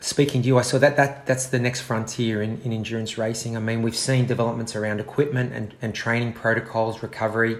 speaking 0.00 0.42
to 0.42 0.48
you, 0.48 0.58
I 0.58 0.62
saw 0.62 0.78
that 0.78 0.96
that 0.96 1.26
that's 1.26 1.46
the 1.46 1.58
next 1.58 1.80
frontier 1.82 2.42
in, 2.42 2.60
in 2.62 2.72
endurance 2.72 3.18
racing. 3.18 3.56
I 3.56 3.60
mean, 3.60 3.82
we've 3.82 3.96
seen 3.96 4.26
developments 4.26 4.76
around 4.76 5.00
equipment 5.00 5.52
and, 5.52 5.74
and 5.82 5.94
training 5.94 6.32
protocols, 6.34 7.02
recovery 7.02 7.58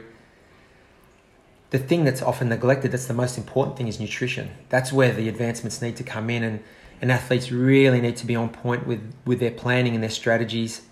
the 1.70 1.78
thing 1.78 2.04
that's 2.04 2.22
often 2.22 2.48
neglected, 2.48 2.92
that's 2.92 3.06
the 3.06 3.14
most 3.14 3.36
important 3.36 3.76
thing, 3.76 3.88
is 3.88 4.00
nutrition. 4.00 4.50
That's 4.70 4.92
where 4.92 5.12
the 5.12 5.28
advancements 5.28 5.82
need 5.82 5.96
to 5.96 6.04
come 6.04 6.30
in, 6.30 6.42
and, 6.42 6.60
and 7.02 7.12
athletes 7.12 7.52
really 7.52 8.00
need 8.00 8.16
to 8.18 8.26
be 8.26 8.34
on 8.34 8.48
point 8.48 8.86
with, 8.86 9.14
with 9.26 9.40
their 9.40 9.50
planning 9.50 9.94
and 9.94 10.02
their 10.02 10.10
strategies 10.10 10.82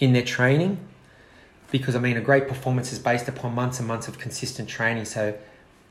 in 0.00 0.12
their 0.12 0.24
training. 0.24 0.78
Because, 1.70 1.94
I 1.94 1.98
mean, 1.98 2.16
a 2.16 2.22
great 2.22 2.48
performance 2.48 2.92
is 2.92 2.98
based 2.98 3.28
upon 3.28 3.54
months 3.54 3.78
and 3.78 3.86
months 3.86 4.08
of 4.08 4.18
consistent 4.18 4.68
training. 4.68 5.04
So 5.04 5.36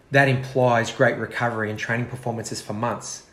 that 0.09 0.27
implies 0.27 0.91
great 0.91 1.17
recovery 1.17 1.69
and 1.69 1.77
training 1.77 2.07
performances 2.07 2.61
for 2.61 2.73
months. 2.73 3.25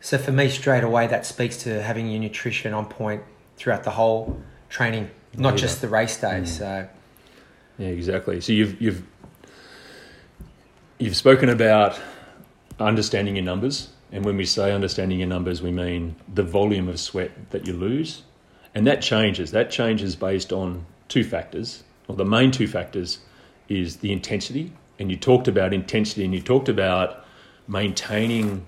So 0.00 0.18
for 0.18 0.32
me, 0.32 0.48
straight 0.48 0.84
away, 0.84 1.06
that 1.08 1.26
speaks 1.26 1.56
to 1.64 1.82
having 1.82 2.08
your 2.08 2.20
nutrition 2.20 2.72
on 2.72 2.86
point 2.86 3.22
throughout 3.56 3.84
the 3.84 3.90
whole 3.90 4.40
training, 4.68 5.10
not 5.36 5.54
yeah. 5.54 5.56
just 5.56 5.80
the 5.80 5.88
race 5.88 6.20
day. 6.20 6.40
Mm. 6.42 6.46
So. 6.46 6.88
Yeah, 7.78 7.88
exactly. 7.88 8.40
So 8.40 8.52
you've 8.52 8.80
you've 8.80 9.02
You've 11.00 11.16
spoken 11.16 11.48
about 11.48 12.00
understanding 12.80 13.36
your 13.36 13.44
numbers, 13.44 13.90
and 14.10 14.24
when 14.24 14.36
we 14.36 14.44
say 14.44 14.72
understanding 14.72 15.20
your 15.20 15.28
numbers, 15.28 15.62
we 15.62 15.70
mean 15.70 16.16
the 16.34 16.42
volume 16.42 16.88
of 16.88 16.98
sweat 16.98 17.30
that 17.50 17.68
you 17.68 17.72
lose, 17.72 18.22
and 18.74 18.84
that 18.88 19.00
changes. 19.00 19.52
That 19.52 19.70
changes 19.70 20.16
based 20.16 20.52
on 20.52 20.84
two 21.06 21.22
factors, 21.22 21.84
or 22.08 22.16
the 22.16 22.24
main 22.24 22.50
two 22.50 22.66
factors 22.66 23.20
is 23.68 23.98
the 23.98 24.10
intensity 24.10 24.72
and 24.98 25.10
you 25.10 25.16
talked 25.16 25.48
about 25.48 25.72
intensity 25.72 26.24
and 26.24 26.34
you 26.34 26.40
talked 26.40 26.68
about 26.68 27.24
maintaining 27.66 28.64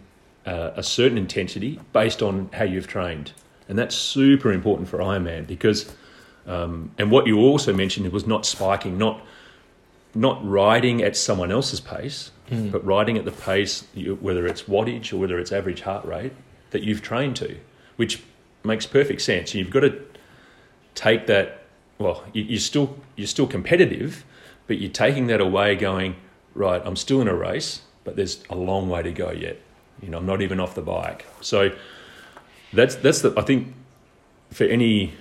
uh, 0.46 0.70
a 0.76 0.82
certain 0.82 1.18
intensity 1.18 1.80
based 1.92 2.22
on 2.22 2.48
how 2.52 2.64
you've 2.64 2.86
trained. 2.86 3.32
And 3.68 3.78
that's 3.78 3.94
super 3.94 4.52
important 4.52 4.88
for 4.88 4.98
Ironman 4.98 5.46
because, 5.46 5.94
um, 6.46 6.90
and 6.98 7.10
what 7.10 7.26
you 7.26 7.38
also 7.38 7.72
mentioned 7.72 8.10
was 8.12 8.26
not 8.26 8.44
spiking, 8.44 8.98
not 8.98 9.22
not 10.12 10.44
riding 10.44 11.02
at 11.02 11.16
someone 11.16 11.52
else's 11.52 11.80
pace, 11.80 12.32
mm. 12.50 12.72
but 12.72 12.84
riding 12.84 13.16
at 13.16 13.24
the 13.24 13.30
pace, 13.30 13.84
whether 14.20 14.44
it's 14.44 14.62
wattage 14.62 15.12
or 15.12 15.18
whether 15.18 15.38
it's 15.38 15.52
average 15.52 15.82
heart 15.82 16.04
rate, 16.04 16.32
that 16.70 16.82
you've 16.82 17.00
trained 17.00 17.36
to, 17.36 17.56
which 17.94 18.20
makes 18.64 18.86
perfect 18.86 19.22
sense. 19.22 19.54
You've 19.54 19.70
got 19.70 19.80
to 19.80 20.02
take 20.94 21.26
that. 21.28 21.62
Well, 21.98 22.24
you're 22.32 22.58
still 22.58 22.98
you're 23.14 23.26
still 23.26 23.46
competitive, 23.46 24.24
but 24.66 24.78
you're 24.78 24.90
taking 24.90 25.26
that 25.28 25.40
away, 25.40 25.76
going 25.76 26.16
right. 26.54 26.82
I'm 26.84 26.96
still 26.96 27.20
in 27.20 27.28
a 27.28 27.34
race, 27.34 27.82
but 28.04 28.16
there's 28.16 28.42
a 28.50 28.56
long 28.56 28.88
way 28.88 29.02
to 29.02 29.12
go 29.12 29.30
yet. 29.30 29.60
You 30.02 30.08
know, 30.08 30.18
I'm 30.18 30.26
not 30.26 30.42
even 30.42 30.60
off 30.60 30.74
the 30.74 30.82
bike. 30.82 31.26
So 31.40 31.70
that's 32.72 32.96
that's 32.96 33.22
the 33.22 33.34
I 33.36 33.42
think 33.42 33.74
for 34.50 34.64
any 34.64 35.14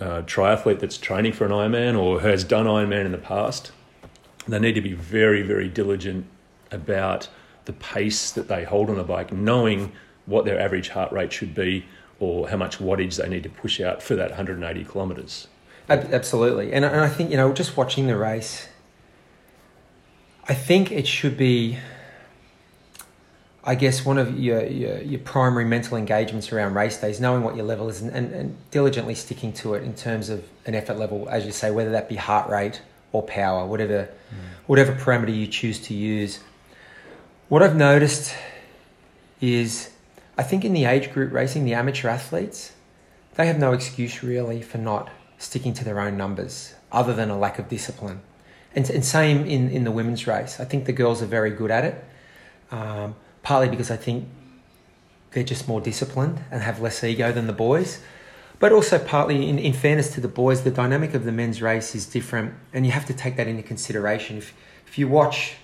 uh, 0.00 0.22
triathlete 0.22 0.80
that's 0.80 0.98
training 0.98 1.32
for 1.32 1.44
an 1.44 1.52
Ironman 1.52 1.98
or 1.98 2.20
has 2.20 2.44
done 2.44 2.66
Ironman 2.66 3.04
in 3.04 3.12
the 3.12 3.18
past, 3.18 3.72
they 4.48 4.58
need 4.58 4.74
to 4.74 4.80
be 4.80 4.92
very 4.92 5.42
very 5.42 5.68
diligent 5.68 6.26
about 6.70 7.28
the 7.64 7.72
pace 7.72 8.32
that 8.32 8.48
they 8.48 8.64
hold 8.64 8.90
on 8.90 8.96
the 8.96 9.04
bike, 9.04 9.32
knowing 9.32 9.92
what 10.26 10.44
their 10.44 10.58
average 10.58 10.88
heart 10.90 11.12
rate 11.12 11.32
should 11.32 11.54
be 11.54 11.84
or 12.18 12.48
how 12.48 12.56
much 12.56 12.78
wattage 12.78 13.16
they 13.16 13.28
need 13.28 13.42
to 13.42 13.48
push 13.48 13.80
out 13.80 14.02
for 14.02 14.14
that 14.14 14.30
180 14.30 14.84
kilometres. 14.84 15.48
Absolutely, 15.88 16.72
and 16.72 16.86
I 16.86 17.08
think 17.08 17.30
you 17.30 17.36
know 17.36 17.52
just 17.52 17.76
watching 17.76 18.06
the 18.06 18.16
race, 18.16 18.68
I 20.48 20.54
think 20.54 20.90
it 20.90 21.06
should 21.06 21.36
be 21.36 21.78
I 23.64 23.76
guess 23.76 24.04
one 24.04 24.18
of 24.18 24.38
your, 24.38 24.64
your, 24.66 25.00
your, 25.02 25.20
primary 25.20 25.64
mental 25.64 25.96
engagements 25.96 26.52
around 26.52 26.74
race 26.74 27.00
days, 27.00 27.20
knowing 27.20 27.44
what 27.44 27.54
your 27.54 27.64
level 27.64 27.88
is 27.88 28.02
and, 28.02 28.10
and, 28.10 28.32
and, 28.32 28.70
diligently 28.72 29.14
sticking 29.14 29.52
to 29.54 29.74
it 29.74 29.84
in 29.84 29.94
terms 29.94 30.30
of 30.30 30.44
an 30.66 30.74
effort 30.74 30.98
level, 30.98 31.28
as 31.28 31.46
you 31.46 31.52
say, 31.52 31.70
whether 31.70 31.92
that 31.92 32.08
be 32.08 32.16
heart 32.16 32.50
rate 32.50 32.82
or 33.12 33.22
power, 33.22 33.64
whatever, 33.64 34.08
mm. 34.30 34.66
whatever 34.66 34.92
parameter 34.92 35.36
you 35.36 35.46
choose 35.46 35.78
to 35.78 35.94
use. 35.94 36.40
What 37.48 37.62
I've 37.62 37.76
noticed 37.76 38.34
is, 39.40 39.90
I 40.36 40.42
think 40.42 40.64
in 40.64 40.72
the 40.72 40.84
age 40.84 41.12
group 41.12 41.32
racing, 41.32 41.64
the 41.64 41.74
amateur 41.74 42.08
athletes, 42.08 42.72
they 43.36 43.46
have 43.46 43.58
no 43.58 43.72
excuse 43.72 44.24
really 44.24 44.60
for 44.60 44.78
not 44.78 45.08
sticking 45.38 45.72
to 45.74 45.84
their 45.84 46.00
own 46.00 46.16
numbers, 46.16 46.74
other 46.90 47.14
than 47.14 47.30
a 47.30 47.38
lack 47.38 47.60
of 47.60 47.68
discipline. 47.68 48.22
And, 48.74 48.88
and 48.90 49.04
same 49.04 49.44
in, 49.46 49.70
in 49.70 49.84
the 49.84 49.92
women's 49.92 50.26
race. 50.26 50.58
I 50.58 50.64
think 50.64 50.86
the 50.86 50.92
girls 50.92 51.22
are 51.22 51.26
very 51.26 51.50
good 51.50 51.70
at 51.70 51.84
it. 51.84 52.04
Um, 52.70 53.14
partly 53.42 53.68
because 53.68 53.90
I 53.90 53.96
think 53.96 54.28
they're 55.32 55.42
just 55.42 55.66
more 55.66 55.80
disciplined 55.80 56.44
and 56.50 56.62
have 56.62 56.80
less 56.80 57.02
ego 57.02 57.32
than 57.32 57.46
the 57.46 57.52
boys. 57.52 58.00
But 58.58 58.72
also, 58.72 58.98
partly 58.98 59.48
in, 59.48 59.58
in 59.58 59.72
fairness 59.72 60.14
to 60.14 60.20
the 60.20 60.28
boys, 60.28 60.62
the 60.62 60.70
dynamic 60.70 61.14
of 61.14 61.24
the 61.24 61.32
men's 61.32 61.60
race 61.60 61.94
is 61.96 62.06
different, 62.06 62.54
and 62.72 62.86
you 62.86 62.92
have 62.92 63.06
to 63.06 63.14
take 63.14 63.36
that 63.36 63.48
into 63.48 63.62
consideration. 63.62 64.38
If, 64.38 64.54
if 64.86 64.98
you 64.98 65.08
watch 65.08 65.54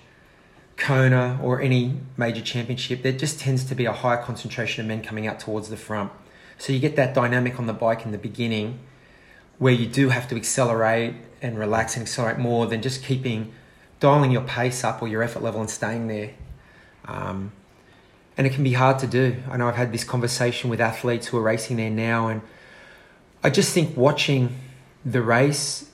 Kona 0.75 1.39
or 1.41 1.61
any 1.61 1.99
major 2.17 2.41
championship, 2.41 3.01
there 3.03 3.13
just 3.13 3.39
tends 3.39 3.63
to 3.65 3.75
be 3.75 3.85
a 3.85 3.93
higher 3.93 4.21
concentration 4.21 4.81
of 4.81 4.87
men 4.87 5.01
coming 5.01 5.27
out 5.27 5.39
towards 5.39 5.69
the 5.69 5.77
front. 5.77 6.11
So 6.57 6.73
you 6.73 6.79
get 6.79 6.97
that 6.97 7.13
dynamic 7.13 7.57
on 7.57 7.67
the 7.67 7.73
bike 7.73 8.05
in 8.05 8.11
the 8.11 8.17
beginning 8.17 8.79
where 9.59 9.73
you 9.73 9.85
do 9.85 10.09
have 10.09 10.27
to 10.29 10.35
accelerate 10.35 11.15
and 11.41 11.57
relax 11.57 11.95
and 11.95 12.01
accelerate 12.01 12.37
more 12.37 12.65
than 12.65 12.81
just 12.81 13.03
keeping 13.03 13.53
dialing 13.99 14.31
your 14.31 14.41
pace 14.41 14.83
up 14.83 15.01
or 15.01 15.07
your 15.07 15.21
effort 15.21 15.43
level 15.43 15.61
and 15.61 15.69
staying 15.69 16.07
there. 16.07 16.31
Um, 17.05 17.51
and 18.39 18.47
it 18.47 18.53
can 18.53 18.63
be 18.63 18.71
hard 18.71 18.97
to 18.99 19.05
do. 19.05 19.35
I 19.51 19.57
know 19.57 19.67
I've 19.67 19.75
had 19.75 19.91
this 19.91 20.05
conversation 20.05 20.69
with 20.69 20.79
athletes 20.79 21.27
who 21.27 21.37
are 21.37 21.41
racing 21.41 21.75
there 21.75 21.89
now, 21.89 22.29
and 22.29 22.41
I 23.43 23.49
just 23.49 23.73
think 23.73 23.97
watching 23.97 24.55
the 25.03 25.21
race, 25.21 25.89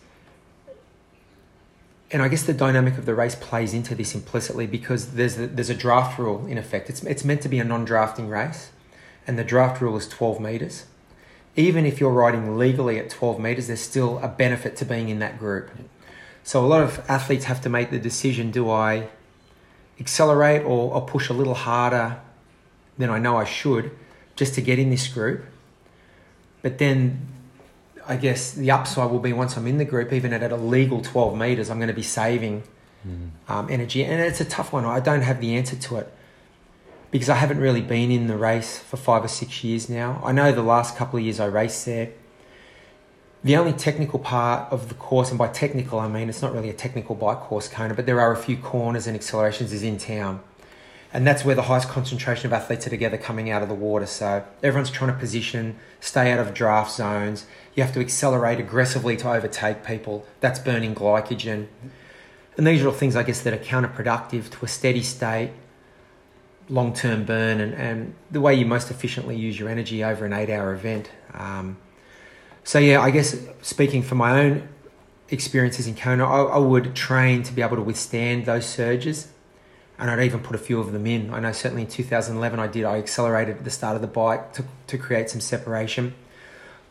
and 2.11 2.21
I 2.21 2.27
guess 2.27 2.43
the 2.43 2.53
dynamic 2.53 2.99
of 2.99 3.07
the 3.07 3.15
race 3.15 3.33
plays 3.33 3.73
into 3.73 3.95
this 3.95 4.13
implicitly 4.13 4.67
because 4.67 5.13
there's 5.13 5.37
there's 5.37 5.71
a 5.71 5.75
draft 5.75 6.19
rule 6.19 6.45
in 6.45 6.59
effect. 6.59 6.87
It's 6.87 7.01
it's 7.05 7.25
meant 7.25 7.41
to 7.41 7.49
be 7.49 7.57
a 7.57 7.63
non-drafting 7.63 8.29
race, 8.29 8.69
and 9.25 9.39
the 9.39 9.43
draft 9.43 9.81
rule 9.81 9.97
is 9.97 10.07
12 10.07 10.39
meters. 10.39 10.85
Even 11.55 11.83
if 11.83 11.99
you're 11.99 12.11
riding 12.11 12.59
legally 12.59 12.99
at 12.99 13.09
12 13.09 13.39
meters, 13.39 13.65
there's 13.65 13.79
still 13.79 14.19
a 14.19 14.27
benefit 14.27 14.75
to 14.75 14.85
being 14.85 15.09
in 15.09 15.17
that 15.17 15.39
group. 15.39 15.71
So 16.43 16.63
a 16.63 16.67
lot 16.67 16.83
of 16.83 17.03
athletes 17.09 17.45
have 17.45 17.59
to 17.61 17.69
make 17.69 17.89
the 17.89 17.97
decision: 17.97 18.51
Do 18.51 18.69
I 18.69 19.07
accelerate 19.99 20.61
or, 20.61 20.93
or 20.93 21.01
push 21.07 21.27
a 21.29 21.33
little 21.33 21.55
harder 21.55 22.21
than 22.97 23.09
I 23.09 23.19
know 23.19 23.37
I 23.37 23.45
should 23.45 23.91
just 24.35 24.53
to 24.55 24.61
get 24.61 24.79
in 24.79 24.89
this 24.89 25.07
group. 25.07 25.45
But 26.61 26.77
then 26.77 27.27
I 28.07 28.17
guess 28.17 28.51
the 28.51 28.71
upside 28.71 29.11
will 29.11 29.19
be 29.19 29.33
once 29.33 29.57
I'm 29.57 29.67
in 29.67 29.77
the 29.77 29.85
group, 29.85 30.13
even 30.13 30.33
at 30.33 30.51
a 30.51 30.55
legal 30.55 31.01
12 31.01 31.37
meters, 31.37 31.69
I'm 31.69 31.77
going 31.77 31.87
to 31.87 31.93
be 31.93 32.03
saving 32.03 32.63
mm. 33.07 33.29
um, 33.47 33.67
energy. 33.69 34.03
And 34.03 34.21
it's 34.21 34.41
a 34.41 34.45
tough 34.45 34.73
one. 34.73 34.85
I 34.85 34.99
don't 34.99 35.21
have 35.21 35.41
the 35.41 35.55
answer 35.55 35.75
to 35.75 35.97
it 35.97 36.13
because 37.11 37.29
I 37.29 37.35
haven't 37.35 37.59
really 37.59 37.81
been 37.81 38.11
in 38.11 38.27
the 38.27 38.37
race 38.37 38.77
for 38.77 38.97
five 38.97 39.23
or 39.23 39.27
six 39.27 39.63
years 39.63 39.89
now. 39.89 40.21
I 40.23 40.31
know 40.31 40.51
the 40.51 40.61
last 40.61 40.95
couple 40.97 41.17
of 41.17 41.25
years 41.25 41.39
I 41.39 41.45
raced 41.45 41.85
there. 41.85 42.11
The 43.43 43.55
only 43.57 43.73
technical 43.73 44.17
part 44.17 44.71
of 44.71 44.89
the 44.89 44.95
course, 44.95 45.29
and 45.29 45.37
by 45.37 45.47
technical 45.49 45.99
I 45.99 46.07
mean 46.07 46.29
it's 46.29 46.41
not 46.41 46.51
really 46.51 46.69
a 46.71 46.73
technical 46.73 47.13
bike 47.13 47.41
course, 47.41 47.67
Kona, 47.67 47.93
but 47.93 48.07
there 48.07 48.19
are 48.19 48.31
a 48.31 48.37
few 48.37 48.57
corners 48.57 49.05
and 49.05 49.15
accelerations, 49.15 49.71
is 49.71 49.83
in 49.83 49.97
town 49.97 50.41
and 51.15 51.25
that's 51.25 51.45
where 51.45 51.55
the 51.55 51.61
highest 51.61 51.87
concentration 51.87 52.47
of 52.47 52.51
athletes 52.51 52.85
are 52.85 52.89
together 52.89 53.17
coming 53.17 53.49
out 53.49 53.63
of 53.63 53.69
the 53.69 53.73
water. 53.73 54.05
So 54.05 54.43
everyone's 54.61 54.91
trying 54.91 55.13
to 55.13 55.17
position, 55.17 55.79
stay 56.01 56.29
out 56.29 56.39
of 56.39 56.53
draft 56.53 56.91
zones. 56.91 57.45
You 57.73 57.83
have 57.83 57.93
to 57.93 58.01
accelerate 58.01 58.59
aggressively 58.59 59.15
to 59.17 59.31
overtake 59.31 59.85
people. 59.85 60.25
That's 60.41 60.59
burning 60.59 60.93
glycogen. 60.93 61.67
And 62.57 62.67
these 62.67 62.83
are 62.83 62.87
all 62.87 62.93
things, 62.93 63.15
I 63.15 63.23
guess, 63.23 63.39
that 63.43 63.53
are 63.53 63.57
counterproductive 63.57 64.49
to 64.49 64.65
a 64.65 64.67
steady 64.67 65.01
state, 65.01 65.51
long 66.67 66.91
term 66.91 67.23
burn, 67.23 67.61
and, 67.61 67.73
and 67.75 68.13
the 68.29 68.41
way 68.41 68.53
you 68.53 68.65
most 68.65 68.91
efficiently 68.91 69.37
use 69.37 69.57
your 69.57 69.69
energy 69.69 70.03
over 70.03 70.25
an 70.25 70.33
eight 70.33 70.49
hour 70.49 70.73
event. 70.73 71.09
Um, 71.33 71.77
so, 72.65 72.77
yeah, 72.77 72.99
I 72.99 73.11
guess 73.11 73.37
speaking 73.61 74.01
from 74.01 74.17
my 74.17 74.41
own 74.41 74.67
experiences 75.29 75.87
in 75.87 75.95
Kona, 75.95 76.25
I, 76.25 76.55
I 76.55 76.57
would 76.57 76.93
train 76.93 77.41
to 77.43 77.53
be 77.53 77.61
able 77.61 77.77
to 77.77 77.83
withstand 77.83 78.45
those 78.45 78.65
surges 78.65 79.29
and 79.97 80.11
I'd 80.11 80.23
even 80.23 80.41
put 80.41 80.55
a 80.55 80.59
few 80.59 80.79
of 80.79 80.91
them 80.91 81.05
in. 81.07 81.33
I 81.33 81.39
know 81.39 81.51
certainly 81.51 81.83
in 81.83 81.87
2011 81.87 82.59
I 82.59 82.67
did. 82.67 82.83
I 82.83 82.97
accelerated 82.97 83.57
at 83.57 83.63
the 83.63 83.69
start 83.69 83.95
of 83.95 84.01
the 84.01 84.07
bike 84.07 84.53
to, 84.53 84.65
to 84.87 84.97
create 84.97 85.29
some 85.29 85.41
separation, 85.41 86.13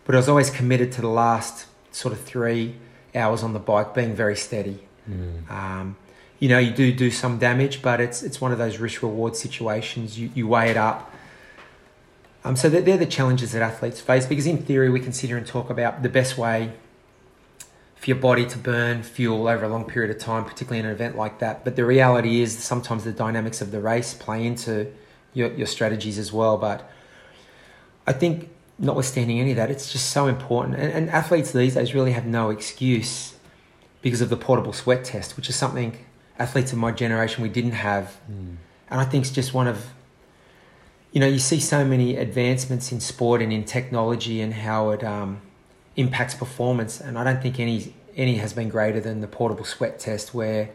but 0.04 0.14
I 0.14 0.18
was 0.18 0.28
always 0.28 0.50
committed 0.50 0.92
to 0.92 1.00
the 1.00 1.08
last 1.08 1.66
sort 1.92 2.12
of 2.12 2.20
three 2.20 2.76
hours 3.14 3.42
on 3.42 3.52
the 3.52 3.58
bike 3.58 3.94
being 3.94 4.14
very 4.14 4.36
steady. 4.36 4.80
Mm. 5.08 5.50
Um, 5.50 5.96
you 6.38 6.48
know, 6.48 6.58
you 6.58 6.72
do 6.72 6.92
do 6.92 7.10
some 7.10 7.38
damage, 7.38 7.82
but 7.82 8.00
it's 8.00 8.22
it's 8.22 8.40
one 8.40 8.52
of 8.52 8.58
those 8.58 8.78
risk 8.78 9.02
reward 9.02 9.36
situations. 9.36 10.18
You 10.18 10.30
you 10.34 10.48
weigh 10.48 10.70
it 10.70 10.76
up. 10.76 11.10
Um, 12.44 12.56
so 12.56 12.68
they're, 12.68 12.82
they're 12.82 12.98
the 12.98 13.06
challenges 13.06 13.52
that 13.52 13.62
athletes 13.62 14.00
face 14.00 14.26
because 14.26 14.46
in 14.46 14.58
theory 14.58 14.90
we 14.90 15.00
can 15.00 15.12
sit 15.12 15.28
here 15.28 15.38
and 15.38 15.46
talk 15.46 15.70
about 15.70 16.02
the 16.02 16.10
best 16.10 16.36
way 16.36 16.72
for 18.04 18.10
your 18.10 18.18
body 18.18 18.44
to 18.44 18.58
burn 18.58 19.02
fuel 19.02 19.48
over 19.48 19.64
a 19.64 19.68
long 19.68 19.86
period 19.86 20.14
of 20.14 20.18
time, 20.18 20.44
particularly 20.44 20.78
in 20.78 20.84
an 20.84 20.92
event 20.92 21.16
like 21.16 21.38
that. 21.38 21.64
But 21.64 21.74
the 21.74 21.86
reality 21.86 22.42
is 22.42 22.54
sometimes 22.58 23.02
the 23.02 23.12
dynamics 23.12 23.62
of 23.62 23.70
the 23.70 23.80
race 23.80 24.12
play 24.12 24.46
into 24.46 24.92
your, 25.32 25.50
your 25.54 25.66
strategies 25.66 26.18
as 26.18 26.30
well. 26.30 26.58
But 26.58 26.86
I 28.06 28.12
think, 28.12 28.50
notwithstanding 28.78 29.40
any 29.40 29.52
of 29.52 29.56
that, 29.56 29.70
it's 29.70 29.90
just 29.90 30.10
so 30.10 30.26
important. 30.26 30.78
And, 30.78 30.92
and 30.92 31.08
athletes 31.08 31.52
these 31.52 31.76
days 31.76 31.94
really 31.94 32.12
have 32.12 32.26
no 32.26 32.50
excuse 32.50 33.36
because 34.02 34.20
of 34.20 34.28
the 34.28 34.36
portable 34.36 34.74
sweat 34.74 35.06
test, 35.06 35.38
which 35.38 35.48
is 35.48 35.56
something 35.56 35.96
athletes 36.38 36.72
of 36.72 36.78
my 36.78 36.92
generation 36.92 37.42
we 37.42 37.48
didn't 37.48 37.72
have. 37.72 38.20
Mm. 38.30 38.56
And 38.90 39.00
I 39.00 39.06
think 39.06 39.24
it's 39.24 39.34
just 39.34 39.54
one 39.54 39.66
of, 39.66 39.86
you 41.10 41.20
know, 41.20 41.26
you 41.26 41.38
see 41.38 41.58
so 41.58 41.86
many 41.86 42.18
advancements 42.18 42.92
in 42.92 43.00
sport 43.00 43.40
and 43.40 43.50
in 43.50 43.64
technology 43.64 44.42
and 44.42 44.52
how 44.52 44.90
it, 44.90 45.02
um, 45.02 45.40
impacts 45.96 46.34
performance. 46.34 47.00
And 47.00 47.18
I 47.18 47.24
don't 47.24 47.42
think 47.42 47.58
any 47.58 47.94
any 48.16 48.36
has 48.36 48.52
been 48.52 48.68
greater 48.68 49.00
than 49.00 49.20
the 49.20 49.26
portable 49.26 49.64
sweat 49.64 49.98
test, 49.98 50.34
where 50.34 50.70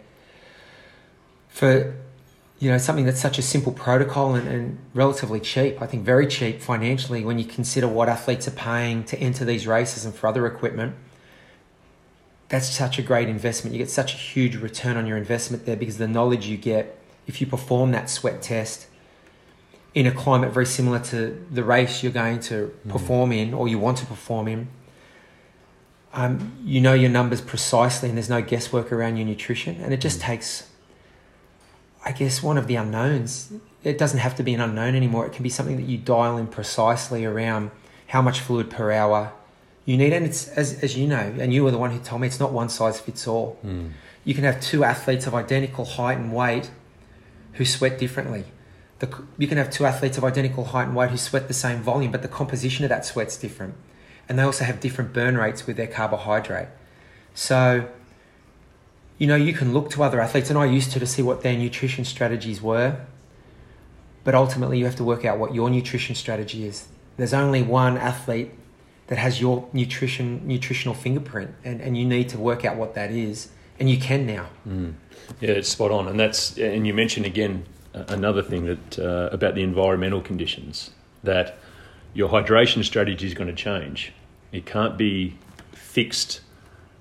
for 1.47 1.95
you 2.59 2.69
know 2.69 2.77
something 2.77 3.05
that's 3.05 3.21
such 3.21 3.37
a 3.37 3.41
simple 3.41 3.71
protocol 3.71 4.35
and, 4.35 4.47
and 4.47 4.77
relatively 4.93 5.39
cheap, 5.39 5.81
I 5.81 5.87
think 5.87 6.03
very 6.03 6.27
cheap 6.27 6.61
financially 6.61 7.23
when 7.23 7.39
you 7.39 7.45
consider 7.45 7.87
what 7.87 8.09
athletes 8.09 8.47
are 8.47 8.51
paying 8.51 9.03
to 9.05 9.17
enter 9.17 9.45
these 9.45 9.65
races 9.65 10.05
and 10.05 10.13
for 10.13 10.27
other 10.27 10.45
equipment. 10.45 10.95
That's 12.49 12.67
such 12.67 12.97
a 12.97 13.03
great 13.03 13.29
investment. 13.29 13.75
You 13.75 13.77
get 13.77 13.91
such 13.91 14.15
a 14.15 14.17
huge 14.17 14.55
return 14.55 14.97
on 14.97 15.05
your 15.05 15.17
investment 15.17 15.65
there 15.67 15.75
because 15.75 15.99
the 15.99 16.07
knowledge 16.07 16.47
you 16.47 16.57
get 16.57 16.99
if 17.27 17.39
you 17.39 17.45
perform 17.45 17.91
that 17.91 18.09
sweat 18.09 18.41
test 18.41 18.87
in 19.93 20.07
a 20.07 20.11
climate 20.11 20.51
very 20.51 20.65
similar 20.65 20.99
to 20.99 21.45
the 21.51 21.63
race 21.63 22.01
you're 22.01 22.11
going 22.11 22.39
to 22.39 22.73
mm. 22.85 22.91
perform 22.91 23.31
in 23.31 23.53
or 23.53 23.67
you 23.67 23.77
want 23.77 23.97
to 23.97 24.05
perform 24.05 24.47
in 24.47 24.67
um, 26.13 26.53
you 26.63 26.81
know 26.81 26.93
your 26.93 27.09
numbers 27.09 27.41
precisely 27.41 28.09
and 28.09 28.17
there's 28.17 28.29
no 28.29 28.41
guesswork 28.41 28.91
around 28.91 29.17
your 29.17 29.27
nutrition 29.27 29.79
and 29.81 29.93
it 29.93 30.01
just 30.01 30.19
mm. 30.19 30.23
takes 30.23 30.69
I 32.05 32.11
guess 32.11 32.41
one 32.41 32.57
of 32.57 32.67
the 32.67 32.75
unknowns. 32.75 33.51
It 33.83 33.97
doesn't 33.97 34.19
have 34.19 34.35
to 34.35 34.43
be 34.43 34.53
an 34.53 34.61
unknown 34.61 34.95
anymore. 34.95 35.25
It 35.25 35.33
can 35.33 35.43
be 35.43 35.49
something 35.49 35.75
that 35.77 35.83
you 35.83 35.97
dial 35.97 36.37
in 36.37 36.47
precisely 36.47 37.25
around 37.25 37.71
how 38.07 38.21
much 38.21 38.39
fluid 38.39 38.69
per 38.69 38.91
hour 38.91 39.33
you 39.85 39.97
need. 39.97 40.13
And 40.13 40.25
it's 40.25 40.47
as 40.49 40.81
as 40.83 40.97
you 40.97 41.07
know, 41.07 41.35
and 41.39 41.53
you 41.53 41.63
were 41.63 41.71
the 41.71 41.77
one 41.77 41.91
who 41.91 41.99
told 41.99 42.21
me 42.21 42.27
it's 42.27 42.39
not 42.39 42.51
one 42.51 42.69
size 42.69 42.99
fits 42.99 43.27
all. 43.27 43.59
Mm. 43.65 43.91
You 44.23 44.33
can 44.33 44.43
have 44.43 44.61
two 44.61 44.83
athletes 44.83 45.27
of 45.27 45.33
identical 45.33 45.85
height 45.85 46.17
and 46.17 46.33
weight 46.33 46.71
who 47.53 47.65
sweat 47.65 47.97
differently. 47.97 48.45
The, 48.99 49.23
you 49.37 49.47
can 49.47 49.57
have 49.57 49.69
two 49.69 49.85
athletes 49.85 50.17
of 50.17 50.23
identical 50.23 50.65
height 50.65 50.87
and 50.87 50.95
weight 50.95 51.09
who 51.09 51.17
sweat 51.17 51.47
the 51.47 51.53
same 51.53 51.81
volume, 51.81 52.11
but 52.11 52.21
the 52.21 52.27
composition 52.27 52.83
of 52.83 52.89
that 52.89 53.05
sweat's 53.05 53.37
different. 53.37 53.75
And 54.29 54.39
they 54.39 54.43
also 54.43 54.63
have 54.63 54.79
different 54.79 55.11
burn 55.11 55.37
rates 55.37 55.67
with 55.67 55.75
their 55.75 55.87
carbohydrate. 55.87 56.69
So, 57.33 57.89
you 59.17 59.27
know, 59.27 59.35
you 59.35 59.53
can 59.53 59.73
look 59.73 59.89
to 59.91 60.03
other 60.03 60.21
athletes, 60.21 60.49
and 60.49 60.57
I 60.57 60.65
used 60.65 60.91
to 60.91 60.99
to 60.99 61.07
see 61.07 61.21
what 61.21 61.41
their 61.41 61.57
nutrition 61.57 62.05
strategies 62.05 62.61
were. 62.61 63.05
But 64.23 64.35
ultimately, 64.35 64.77
you 64.77 64.85
have 64.85 64.95
to 64.97 65.03
work 65.03 65.25
out 65.25 65.39
what 65.39 65.53
your 65.53 65.69
nutrition 65.69 66.15
strategy 66.15 66.65
is. 66.65 66.87
There's 67.17 67.33
only 67.33 67.63
one 67.63 67.97
athlete 67.97 68.51
that 69.07 69.17
has 69.17 69.41
your 69.41 69.67
nutrition 69.73 70.47
nutritional 70.47 70.93
fingerprint, 70.93 71.55
and, 71.65 71.81
and 71.81 71.97
you 71.97 72.05
need 72.05 72.29
to 72.29 72.37
work 72.37 72.63
out 72.63 72.77
what 72.77 72.93
that 72.93 73.11
is, 73.11 73.49
and 73.79 73.89
you 73.89 73.97
can 73.97 74.27
now. 74.27 74.47
Mm. 74.67 74.93
Yeah, 75.41 75.51
it's 75.51 75.69
spot 75.69 75.91
on, 75.91 76.07
and 76.07 76.19
that's 76.19 76.57
and 76.57 76.85
you 76.85 76.93
mentioned 76.93 77.25
again 77.25 77.65
another 77.93 78.43
thing 78.43 78.65
that 78.65 78.99
uh, 78.99 79.29
about 79.31 79.55
the 79.55 79.63
environmental 79.63 80.21
conditions 80.21 80.91
that 81.23 81.57
your 82.13 82.29
hydration 82.29 82.83
strategy 82.83 83.25
is 83.25 83.33
going 83.33 83.49
to 83.49 83.55
change. 83.55 84.13
It 84.51 84.65
can't 84.65 84.97
be 84.97 85.35
fixed 85.73 86.41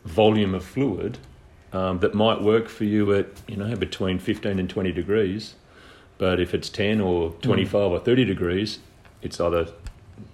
volume 0.04 0.54
of 0.54 0.64
fluid 0.64 1.18
um, 1.72 1.98
that 2.00 2.14
might 2.14 2.40
work 2.40 2.68
for 2.68 2.84
you 2.84 3.14
at 3.14 3.26
you 3.46 3.56
know 3.56 3.76
between 3.76 4.18
15 4.18 4.58
and 4.58 4.68
20 4.68 4.92
degrees, 4.92 5.54
but 6.16 6.40
if 6.40 6.54
it's 6.54 6.68
10 6.68 7.00
or 7.00 7.32
25 7.42 7.72
mm. 7.72 7.90
or 7.90 8.00
30 8.00 8.24
degrees, 8.24 8.78
it's 9.22 9.40
either 9.40 9.68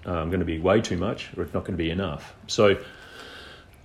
um, 0.07 0.31
going 0.31 0.41
to 0.41 0.47
be 0.47 0.59
way 0.59 0.81
too 0.81 0.97
much 0.97 1.31
or 1.37 1.43
it's 1.43 1.55
not 1.55 1.61
going 1.61 1.75
to 1.75 1.83
be 1.83 1.91
enough. 1.91 2.35
So. 2.47 2.79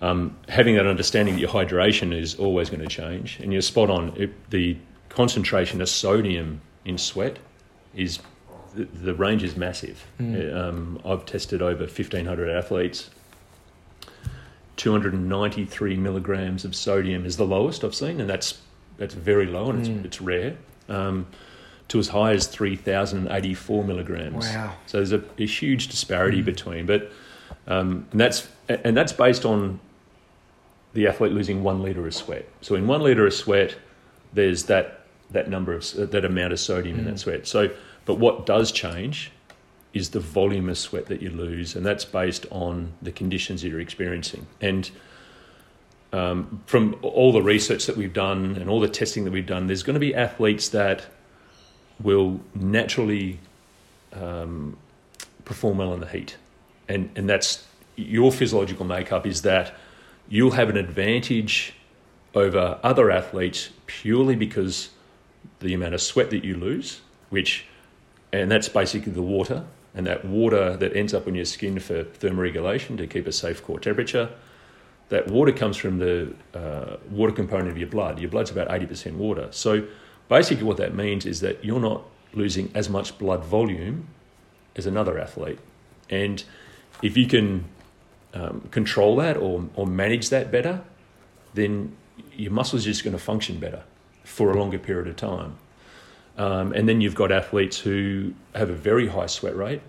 Um, 0.01 0.37
having 0.47 0.75
that 0.75 0.87
understanding 0.87 1.33
that 1.33 1.41
your 1.41 1.49
hydration 1.49 2.17
is 2.17 2.35
always 2.35 2.69
going 2.69 2.79
to 2.79 2.87
change, 2.87 3.37
and 3.41 3.51
you're 3.51 3.61
spot 3.61 3.89
on. 3.89 4.13
It, 4.15 4.49
the 4.49 4.77
concentration 5.09 5.81
of 5.81 5.89
sodium 5.89 6.61
in 6.85 6.97
sweat 6.97 7.37
is 7.93 8.19
the, 8.75 8.85
the 8.85 9.13
range 9.13 9.43
is 9.43 9.55
massive. 9.55 10.05
Mm. 10.19 10.55
Um, 10.55 11.01
I've 11.05 11.25
tested 11.25 11.61
over 11.61 11.83
1,500 11.83 12.49
athletes. 12.49 13.09
293 14.79 15.97
milligrams 15.97 16.63
of 16.63 16.73
sodium 16.73 17.25
is 17.25 17.35
the 17.35 17.45
lowest 17.45 17.83
I've 17.83 17.93
seen, 17.93 18.21
and 18.21 18.29
that's 18.29 18.61
that's 18.97 19.13
very 19.13 19.45
low 19.45 19.69
and 19.69 19.85
mm. 19.85 19.97
it's, 19.97 20.05
it's 20.05 20.21
rare. 20.21 20.55
Um, 20.87 21.27
to 21.89 21.97
as 21.97 22.07
high 22.07 22.33
as 22.33 22.45
3,084 22.45 23.83
milligrams. 23.83 24.45
Wow! 24.45 24.75
So 24.85 24.97
there's 24.97 25.11
a, 25.11 25.23
a 25.39 25.45
huge 25.45 25.87
disparity 25.87 26.41
mm. 26.41 26.45
between, 26.45 26.85
but 26.85 27.11
um, 27.67 28.07
and 28.11 28.21
that's 28.21 28.47
and 28.69 28.95
that's 28.95 29.11
based 29.11 29.45
on 29.45 29.81
the 30.93 31.07
athlete 31.07 31.33
losing 31.33 31.61
one 31.61 31.83
liter 31.83 32.07
of 32.07 32.15
sweat. 32.15 32.47
So 32.61 32.75
in 32.75 32.87
one 32.87 33.01
liter 33.01 33.27
of 33.27 33.33
sweat, 33.33 33.75
there's 34.33 34.63
that 34.65 35.01
that 35.31 35.49
number 35.49 35.73
of 35.73 36.11
that 36.11 36.23
amount 36.23 36.53
of 36.53 36.59
sodium 36.59 36.95
mm. 36.95 36.99
in 36.99 37.05
that 37.05 37.15
mm. 37.15 37.19
sweat. 37.19 37.47
So, 37.47 37.69
but 38.05 38.15
what 38.15 38.45
does 38.45 38.71
change 38.71 39.31
is 39.93 40.11
the 40.11 40.19
volume 40.19 40.69
of 40.69 40.77
sweat 40.77 41.07
that 41.07 41.21
you 41.21 41.29
lose, 41.29 41.75
and 41.75 41.85
that's 41.85 42.05
based 42.05 42.45
on 42.51 42.93
the 43.01 43.11
conditions 43.11 43.61
that 43.61 43.69
you're 43.69 43.79
experiencing. 43.79 44.45
And 44.61 44.89
um, 46.13 46.61
from 46.65 46.95
all 47.01 47.31
the 47.31 47.41
research 47.41 47.85
that 47.85 47.97
we've 47.97 48.13
done 48.13 48.55
and 48.55 48.69
all 48.69 48.79
the 48.79 48.89
testing 48.89 49.25
that 49.25 49.31
we've 49.31 49.45
done, 49.45 49.67
there's 49.67 49.83
going 49.83 49.95
to 49.95 49.99
be 49.99 50.13
athletes 50.13 50.69
that 50.69 51.05
will 52.01 52.39
naturally 52.53 53.39
um, 54.13 54.77
perform 55.45 55.79
well 55.79 55.93
in 55.93 55.99
the 55.99 56.07
heat, 56.07 56.37
and 56.87 57.09
and 57.15 57.29
that's 57.29 57.65
your 57.95 58.31
physiological 58.31 58.85
makeup 58.85 59.27
is 59.27 59.41
that 59.41 59.75
you'll 60.29 60.51
have 60.51 60.69
an 60.69 60.77
advantage 60.77 61.73
over 62.33 62.79
other 62.83 63.11
athletes 63.11 63.69
purely 63.87 64.35
because 64.35 64.89
the 65.59 65.73
amount 65.73 65.93
of 65.93 66.01
sweat 66.01 66.29
that 66.29 66.43
you 66.43 66.55
lose, 66.55 67.01
which, 67.29 67.65
and 68.31 68.49
that's 68.49 68.69
basically 68.69 69.11
the 69.11 69.21
water, 69.21 69.65
and 69.95 70.05
that 70.05 70.25
water 70.25 70.77
that 70.77 70.95
ends 70.95 71.13
up 71.13 71.27
in 71.27 71.35
your 71.35 71.45
skin 71.45 71.79
for 71.79 72.03
thermoregulation 72.03 72.97
to 72.97 73.07
keep 73.07 73.27
a 73.27 73.31
safe 73.31 73.63
core 73.63 73.79
temperature. 73.79 74.29
That 75.09 75.27
water 75.27 75.51
comes 75.51 75.75
from 75.77 75.97
the 75.97 76.33
uh, 76.53 76.97
water 77.09 77.33
component 77.33 77.69
of 77.69 77.77
your 77.77 77.87
blood. 77.87 78.19
Your 78.19 78.29
blood's 78.29 78.51
about 78.51 78.67
80% 78.67 79.13
water. 79.13 79.47
So 79.51 79.87
basically, 80.27 80.63
what 80.63 80.77
that 80.77 80.93
means 80.93 81.25
is 81.25 81.39
that 81.41 81.65
you're 81.65 81.79
not 81.79 82.03
losing 82.33 82.71
as 82.75 82.89
much 82.89 83.17
blood 83.17 83.43
volume 83.43 84.07
as 84.75 84.85
another 84.85 85.17
athlete. 85.17 85.59
And 86.09 86.43
if 87.01 87.17
you 87.17 87.25
can 87.25 87.65
um, 88.33 88.67
control 88.71 89.15
that 89.17 89.37
or, 89.37 89.67
or 89.75 89.87
manage 89.87 90.29
that 90.29 90.51
better, 90.51 90.81
then 91.55 91.95
your 92.33 92.51
muscles 92.51 92.83
are 92.85 92.89
just 92.89 93.03
going 93.03 93.15
to 93.15 93.21
function 93.21 93.59
better 93.59 93.83
for 94.23 94.51
a 94.51 94.57
longer 94.57 94.77
period 94.77 95.07
of 95.07 95.15
time. 95.15 95.57
Um, 96.39 96.71
and 96.71 96.87
then 96.87 97.01
you've 97.01 97.15
got 97.15 97.33
athletes 97.33 97.77
who 97.77 98.33
have 98.55 98.69
a 98.69 98.73
very 98.73 99.07
high 99.07 99.25
sweat 99.25 99.55
rate. 99.57 99.81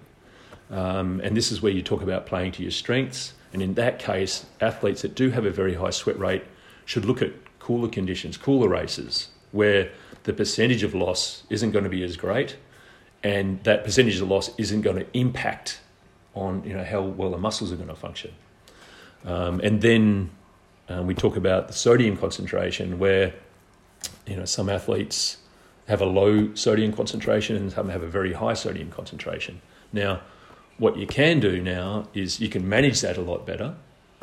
Um, 0.69 1.21
and 1.23 1.37
this 1.37 1.53
is 1.53 1.63
where 1.63 1.73
you 1.73 1.81
talk 1.81 2.03
about 2.03 2.27
playing 2.27 2.53
to 2.53 2.63
your 2.63 2.73
strengths. 2.73 3.35
And 3.53 3.63
in 3.63 3.75
that 3.75 4.01
case, 4.01 4.45
athletes 4.61 5.03
that 5.03 5.15
do 5.15 5.31
have 5.31 5.47
a 5.47 5.51
very 5.51 5.75
high 5.75 5.91
sweat 5.91 6.19
rate 6.19 6.43
should 6.85 7.05
look 7.05 7.23
at 7.23 7.33
cooler 7.61 7.89
conditions, 7.89 8.37
cooler 8.37 8.69
races, 8.69 9.29
where 9.53 9.91
the 10.25 10.33
percentage 10.33 10.83
of 10.83 10.93
loss 10.93 11.45
isn't 11.51 11.71
going 11.71 11.85
to 11.85 11.91
be 11.91 12.03
as 12.03 12.17
great, 12.17 12.57
and 13.23 13.63
that 13.63 13.85
percentage 13.85 14.21
of 14.21 14.29
loss 14.29 14.51
isn't 14.59 14.83
going 14.83 14.97
to 14.97 15.07
impact 15.13 15.81
on 16.35 16.63
you 16.65 16.73
know 16.73 16.85
how 16.85 17.01
well 17.03 17.31
the 17.31 17.39
muscles 17.39 17.73
are 17.73 17.77
going 17.77 17.89
to 17.89 17.95
function. 17.95 18.33
Um, 19.25 19.61
and 19.61 19.81
then 19.81 20.31
um, 20.89 21.07
we 21.07 21.15
talk 21.15 21.37
about 21.37 21.69
the 21.69 21.75
sodium 21.75 22.17
concentration, 22.17 22.99
where 22.99 23.35
you 24.27 24.37
know 24.37 24.45
some 24.45 24.69
athletes 24.69 25.37
have 25.91 26.01
a 26.01 26.07
low 26.07 26.55
sodium 26.55 26.93
concentration 26.93 27.57
and 27.57 27.73
some 27.73 27.89
have 27.89 28.03
a 28.03 28.07
very 28.07 28.33
high 28.33 28.55
sodium 28.55 28.91
concentration. 28.91 29.61
Now, 29.93 30.21
what 30.79 30.97
you 30.97 31.07
can 31.07 31.41
do 31.41 31.61
now 31.61 32.07
is 32.15 32.39
you 32.39 32.49
can 32.49 32.69
manage 32.69 33.01
that 33.01 33.17
a 33.17 33.21
lot 33.21 33.45
better 33.45 33.75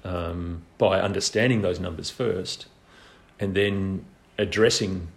um, 0.05 0.63
by 0.77 1.01
understanding 1.01 1.61
those 1.61 1.77
numbers 1.77 2.09
first, 2.09 2.67
and 3.37 3.53
then 3.53 4.05
addressing 4.37 5.09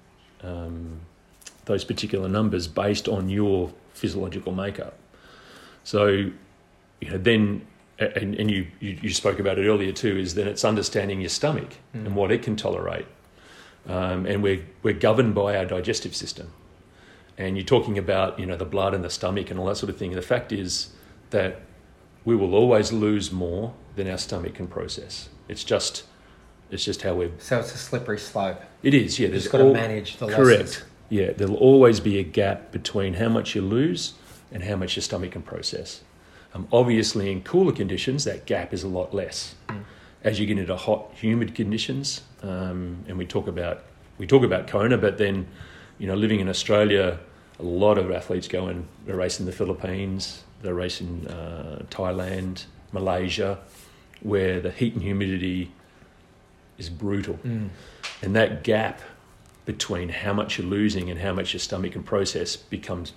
um, 0.43 1.01
those 1.67 1.85
particular 1.85 2.29
numbers 2.29 2.67
based 2.67 3.07
on 3.09 3.29
your 3.29 3.73
physiological 3.95 4.53
makeup. 4.53 4.99
So, 5.85 6.07
you 7.01 7.11
know, 7.11 7.19
then 7.19 7.65
and, 8.01 8.35
and 8.35 8.51
you, 8.51 8.67
you, 8.81 8.99
you, 9.03 9.11
spoke 9.11 9.39
about 9.39 9.59
it 9.59 9.69
earlier 9.69 9.93
too, 9.93 10.17
is 10.17 10.35
then 10.35 10.49
it's 10.49 10.65
understanding 10.65 11.21
your 11.21 11.29
stomach 11.29 11.77
mm. 11.95 12.07
and 12.07 12.17
what 12.17 12.33
it 12.33 12.43
can 12.43 12.57
tolerate. 12.57 13.07
Um, 13.87 14.27
and 14.27 14.43
we're, 14.43 14.65
we're 14.83 14.95
governed 14.95 15.35
by 15.35 15.57
our 15.57 15.65
digestive 15.65 16.15
system. 16.15 16.53
And 17.39 17.57
you're 17.57 17.67
talking 17.67 17.97
about, 17.97 18.39
you 18.39 18.47
know, 18.47 18.57
the 18.57 18.67
blood 18.67 18.95
and 18.95 19.03
the 19.03 19.11
stomach 19.11 19.51
and 19.51 19.59
all 19.59 19.67
that 19.67 19.77
sort 19.77 19.91
of 19.91 19.97
thing. 19.97 20.13
The 20.13 20.23
fact 20.23 20.53
is 20.53 20.91
that 21.31 21.63
we 22.25 22.37
will 22.37 22.55
always 22.55 22.93
lose 22.93 23.33
more 23.33 23.73
than 23.97 24.09
our 24.09 24.19
stomach 24.19 24.55
can 24.55 24.67
process. 24.67 25.31
It's 25.49 25.65
just, 25.65 26.05
it's 26.71 26.85
just 26.85 27.03
how 27.03 27.15
we're. 27.15 27.31
So 27.39 27.59
it's 27.59 27.75
a 27.75 27.79
slippery 27.79 28.19
slope. 28.19 28.61
It 28.83 28.95
is, 28.95 29.19
yeah. 29.19 29.29
You've 29.29 29.51
got 29.51 29.59
to 29.59 29.73
manage 29.73 30.19
the 30.19 30.27
losses. 30.27 30.37
Correct. 30.39 30.85
Yeah, 31.09 31.33
there'll 31.33 31.57
always 31.57 31.99
be 31.99 32.19
a 32.19 32.23
gap 32.23 32.71
between 32.71 33.15
how 33.15 33.29
much 33.29 33.55
you 33.55 33.63
lose 33.63 34.15
and 34.53 34.63
how 34.63 34.77
much 34.77 34.97
your 34.97 35.03
stomach 35.03 35.33
can 35.33 35.43
process. 35.43 36.03
Um, 36.55 36.69
obviously, 36.73 37.33
in 37.33 37.43
cooler 37.43 37.73
conditions, 37.73 38.25
that 38.25 38.47
gap 38.47 38.73
is 38.73 38.83
a 38.83 38.89
lot 38.89 39.15
less. 39.15 39.55
Mm. 39.69 39.85
As 40.23 40.39
you 40.39 40.47
get 40.47 40.59
into 40.59 40.77
hot, 40.77 41.11
humid 41.15 41.55
conditions, 41.55 42.23
um, 42.43 43.05
and 43.09 43.17
we 43.17 43.27
talk 43.27 43.47
about 43.47 43.85
we 44.19 44.27
talk 44.27 44.45
about 44.45 44.67
Kona, 44.67 44.99
but 44.99 45.17
then, 45.17 45.47
you 45.99 46.07
know, 46.07 46.15
living 46.15 46.41
in 46.41 46.49
Australia, 46.49 47.19
a 47.59 47.63
lot 47.63 47.97
of 47.97 48.11
athletes 48.11 48.49
go 48.49 48.67
and 48.67 48.87
race 49.07 49.41
in 49.41 49.47
the 49.47 49.53
Philippines, 49.53 50.45
they 50.63 50.71
race 50.73 51.01
in 51.01 51.27
uh, 51.27 51.83
Thailand, 51.91 52.65
Malaysia, 52.93 53.59
where 54.21 54.61
the 54.61 54.71
heat 54.71 54.93
and 54.93 55.03
humidity 55.03 55.73
is 56.77 56.91
brutal, 56.91 57.39
mm. 57.43 57.71
and 58.23 58.37
that 58.37 58.63
gap 58.63 59.01
between 59.65 60.11
how 60.11 60.33
much 60.35 60.59
you're 60.59 60.67
losing 60.67 61.11
and 61.11 61.21
how 61.21 61.33
much 61.33 61.55
your 61.55 61.61
stomach 61.61 61.93
can 61.93 62.03
process 62.03 62.57
becomes 62.57 63.13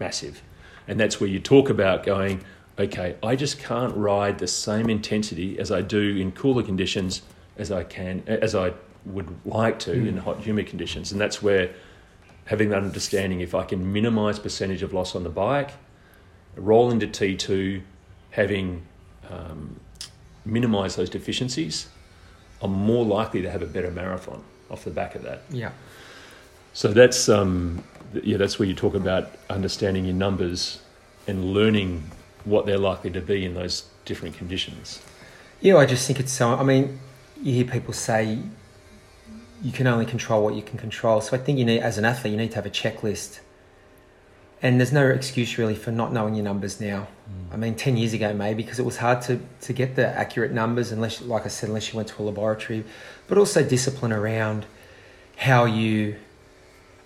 massive. 0.00 0.42
And 0.88 0.98
that's 0.98 1.20
where 1.20 1.28
you 1.28 1.38
talk 1.38 1.68
about 1.68 2.04
going, 2.04 2.42
okay, 2.78 3.16
I 3.22 3.36
just 3.36 3.58
can't 3.58 3.94
ride 3.96 4.38
the 4.38 4.46
same 4.46 4.88
intensity 4.88 5.58
as 5.58 5.72
I 5.72 5.82
do 5.82 6.16
in 6.16 6.32
cooler 6.32 6.62
conditions 6.62 7.22
as 7.56 7.72
I 7.72 7.84
can, 7.84 8.22
as 8.26 8.54
I 8.54 8.72
would 9.04 9.28
like 9.44 9.78
to 9.80 9.92
mm. 9.92 10.08
in 10.08 10.16
hot, 10.18 10.40
humid 10.40 10.66
conditions. 10.66 11.10
And 11.12 11.20
that's 11.20 11.42
where 11.42 11.70
having 12.44 12.70
that 12.70 12.82
understanding, 12.82 13.40
if 13.40 13.54
I 13.54 13.64
can 13.64 13.92
minimize 13.92 14.38
percentage 14.38 14.82
of 14.82 14.92
loss 14.92 15.14
on 15.14 15.24
the 15.24 15.30
bike, 15.30 15.72
roll 16.56 16.90
into 16.90 17.06
T2, 17.06 17.82
having 18.30 18.82
um, 19.28 19.80
minimize 20.44 20.96
those 20.96 21.10
deficiencies, 21.10 21.88
I'm 22.62 22.72
more 22.72 23.04
likely 23.04 23.42
to 23.42 23.50
have 23.50 23.62
a 23.62 23.66
better 23.66 23.90
marathon 23.90 24.42
off 24.70 24.84
the 24.84 24.90
back 24.90 25.14
of 25.14 25.22
that. 25.22 25.42
Yeah. 25.50 25.72
So 26.72 26.88
that's 26.88 27.28
um, 27.28 27.82
yeah, 28.22 28.36
that's 28.36 28.58
where 28.58 28.68
you 28.68 28.74
talk 28.74 28.94
about 28.94 29.30
understanding 29.50 30.04
your 30.04 30.14
numbers 30.14 30.80
and 31.26 31.52
learning 31.52 32.10
what 32.44 32.66
they're 32.66 32.78
likely 32.78 33.10
to 33.10 33.20
be 33.20 33.44
in 33.44 33.54
those 33.54 33.84
different 34.04 34.36
conditions. 34.36 35.00
Yeah, 35.60 35.76
I 35.76 35.86
just 35.86 36.06
think 36.06 36.20
it's 36.20 36.32
so. 36.32 36.50
I 36.50 36.62
mean, 36.62 37.00
you 37.42 37.52
hear 37.52 37.64
people 37.64 37.92
say 37.92 38.38
you 39.62 39.72
can 39.72 39.86
only 39.86 40.06
control 40.06 40.44
what 40.44 40.54
you 40.54 40.62
can 40.62 40.78
control. 40.78 41.20
So 41.20 41.36
I 41.36 41.40
think 41.40 41.58
you 41.58 41.64
need, 41.64 41.80
as 41.80 41.98
an 41.98 42.04
athlete, 42.04 42.32
you 42.32 42.38
need 42.38 42.50
to 42.50 42.56
have 42.56 42.66
a 42.66 42.70
checklist. 42.70 43.40
And 44.62 44.80
there's 44.80 44.92
no 44.92 45.06
excuse 45.06 45.56
really 45.58 45.74
for 45.74 45.92
not 45.92 46.12
knowing 46.12 46.34
your 46.34 46.44
numbers 46.44 46.80
now. 46.80 47.08
I 47.52 47.56
mean, 47.56 47.74
10 47.74 47.96
years 47.96 48.12
ago, 48.12 48.32
maybe, 48.32 48.62
because 48.62 48.78
it 48.78 48.84
was 48.84 48.96
hard 48.96 49.22
to, 49.22 49.40
to 49.62 49.72
get 49.72 49.96
the 49.96 50.06
accurate 50.06 50.52
numbers, 50.52 50.90
unless, 50.90 51.20
like 51.22 51.44
I 51.44 51.48
said, 51.48 51.68
unless 51.68 51.92
you 51.92 51.96
went 51.96 52.08
to 52.08 52.22
a 52.22 52.24
laboratory, 52.24 52.84
but 53.28 53.38
also 53.38 53.62
discipline 53.62 54.12
around 54.12 54.66
how 55.36 55.64
you 55.64 56.16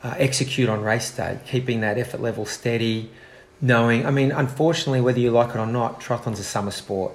uh, 0.02 0.14
execute 0.16 0.68
on 0.68 0.82
race 0.82 1.14
day, 1.14 1.38
keeping 1.46 1.80
that 1.80 1.98
effort 1.98 2.20
level 2.20 2.46
steady, 2.46 3.10
knowing, 3.62 4.04
I 4.04 4.10
mean, 4.10 4.32
unfortunately, 4.32 5.00
whether 5.00 5.20
you 5.20 5.30
like 5.30 5.50
it 5.50 5.56
or 5.56 5.66
not, 5.66 6.00
triathlon's 6.00 6.40
a 6.40 6.44
summer 6.44 6.72
sport. 6.72 7.12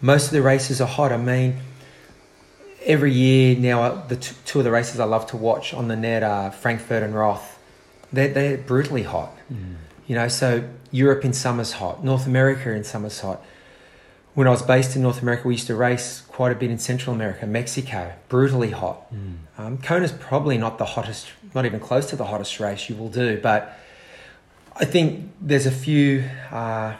Most 0.00 0.26
of 0.26 0.32
the 0.32 0.42
races 0.42 0.80
are 0.80 0.88
hot. 0.88 1.12
I 1.12 1.16
mean, 1.16 1.56
every 2.84 3.12
year 3.12 3.56
now, 3.56 3.82
uh, 3.82 4.06
the 4.08 4.16
t- 4.16 4.34
two 4.44 4.58
of 4.58 4.64
the 4.64 4.72
races 4.72 4.98
I 5.00 5.04
love 5.04 5.26
to 5.28 5.36
watch 5.36 5.72
on 5.72 5.88
the 5.88 5.96
net 5.96 6.22
are 6.24 6.50
Frankfurt 6.50 7.02
and 7.02 7.14
Roth. 7.14 7.58
They're, 8.12 8.28
they're 8.28 8.58
brutally 8.58 9.04
hot. 9.04 9.30
You 10.08 10.16
know, 10.16 10.28
so 10.28 10.68
Europe 10.90 11.24
in 11.24 11.32
summer's 11.32 11.72
hot, 11.72 12.04
North 12.04 12.26
America 12.26 12.70
in 12.72 12.84
summer's 12.84 13.20
hot. 13.20 13.40
When 14.34 14.46
I 14.48 14.50
was 14.50 14.62
based 14.62 14.96
in 14.96 15.02
North 15.02 15.22
America, 15.22 15.46
we 15.46 15.54
used 15.54 15.68
to 15.68 15.76
race 15.76 16.22
quite 16.22 16.52
a 16.52 16.54
bit 16.56 16.70
in 16.70 16.78
Central 16.78 17.14
America, 17.14 17.46
Mexico, 17.46 18.12
brutally 18.28 18.70
hot. 18.70 19.06
Um, 19.58 19.78
Kona's 19.78 20.12
probably 20.12 20.58
not 20.58 20.78
the 20.78 20.86
hottest, 20.86 21.28
not 21.54 21.66
even 21.66 21.78
close 21.80 22.06
to 22.06 22.16
the 22.16 22.24
hottest 22.24 22.58
race 22.58 22.88
you 22.88 22.96
will 22.96 23.10
do, 23.10 23.38
but 23.40 23.78
I 24.76 24.84
think 24.84 25.30
there's 25.40 25.66
a 25.66 25.70
few 25.70 26.24
uh, 26.50 26.96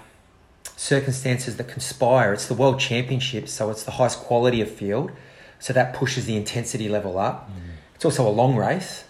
circumstances 0.76 1.56
that 1.56 1.68
conspire. 1.68 2.32
It's 2.32 2.46
the 2.46 2.54
World 2.54 2.78
Championships, 2.78 3.52
so 3.52 3.70
it's 3.70 3.82
the 3.82 3.92
highest 3.92 4.20
quality 4.20 4.61
of 4.61 4.70
field, 4.70 5.11
so 5.58 5.72
that 5.72 5.94
pushes 5.94 6.26
the 6.26 6.37
intensity 6.37 6.88
level 6.88 7.18
up. 7.18 7.50
It's 7.94 8.04
also 8.04 8.28
a 8.28 8.30
long 8.30 8.56
race, 8.56 9.04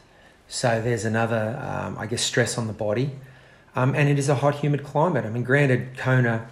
so 0.48 0.81
there's 0.81 1.05
another, 1.05 1.59
um, 1.61 1.96
I 1.98 2.07
guess, 2.07 2.22
stress 2.22 2.57
on 2.57 2.66
the 2.66 2.72
body. 2.72 3.11
Um, 3.75 3.94
and 3.94 4.09
it 4.09 4.18
is 4.18 4.29
a 4.29 4.37
hot, 4.37 4.57
humid 4.57 4.85
climate. 4.85 5.25
I 5.25 5.31
mean, 5.31 5.44
granted, 5.44 5.96
Kona 5.96 6.48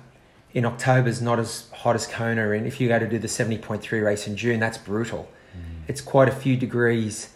in 0.52 0.64
October 0.64 1.08
is 1.08 1.20
not 1.20 1.38
as 1.38 1.68
hot 1.70 1.94
as 1.94 2.06
Kona, 2.06 2.50
and 2.50 2.66
if 2.66 2.80
you 2.80 2.88
go 2.88 2.98
to 2.98 3.06
do 3.06 3.18
the 3.18 3.28
70.3 3.28 4.04
race 4.04 4.26
in 4.26 4.36
June, 4.36 4.58
that's 4.58 4.78
brutal. 4.78 5.28
It's 5.86 6.00
quite 6.00 6.28
a 6.28 6.32
few 6.32 6.56
degrees 6.56 7.30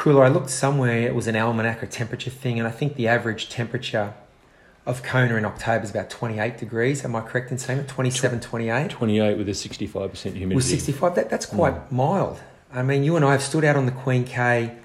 cooler. 0.00 0.24
I 0.24 0.28
looked 0.28 0.50
somewhere, 0.50 1.02
it 1.06 1.14
was 1.14 1.26
an 1.26 1.36
almanac 1.36 1.82
or 1.82 1.86
temperature 1.86 2.30
thing, 2.30 2.58
and 2.58 2.66
I 2.66 2.70
think 2.70 2.96
the 2.96 3.06
average 3.06 3.48
temperature 3.48 4.14
of 4.86 5.02
Kona 5.02 5.36
in 5.36 5.44
October 5.44 5.84
is 5.84 5.90
about 5.90 6.08
28 6.10 6.56
degrees. 6.56 7.04
Am 7.04 7.14
I 7.14 7.20
correct 7.20 7.50
in 7.52 7.58
saying 7.58 7.78
that? 7.80 7.88
27, 7.88 8.40
28? 8.40 8.90
28 8.90 9.38
with 9.38 9.48
a 9.48 9.52
65% 9.52 10.16
humidity. 10.16 10.54
With 10.54 10.64
65 10.64 11.14
that, 11.14 11.30
that's 11.30 11.46
quite 11.46 11.74
mm. 11.74 11.92
mild 11.92 12.40
i 12.72 12.82
mean 12.82 13.02
you 13.02 13.16
and 13.16 13.24
i 13.24 13.32
have 13.32 13.42
stood 13.42 13.64
out 13.64 13.76
on 13.76 13.86
the 13.86 13.92
queen 13.92 14.24
k 14.24 14.76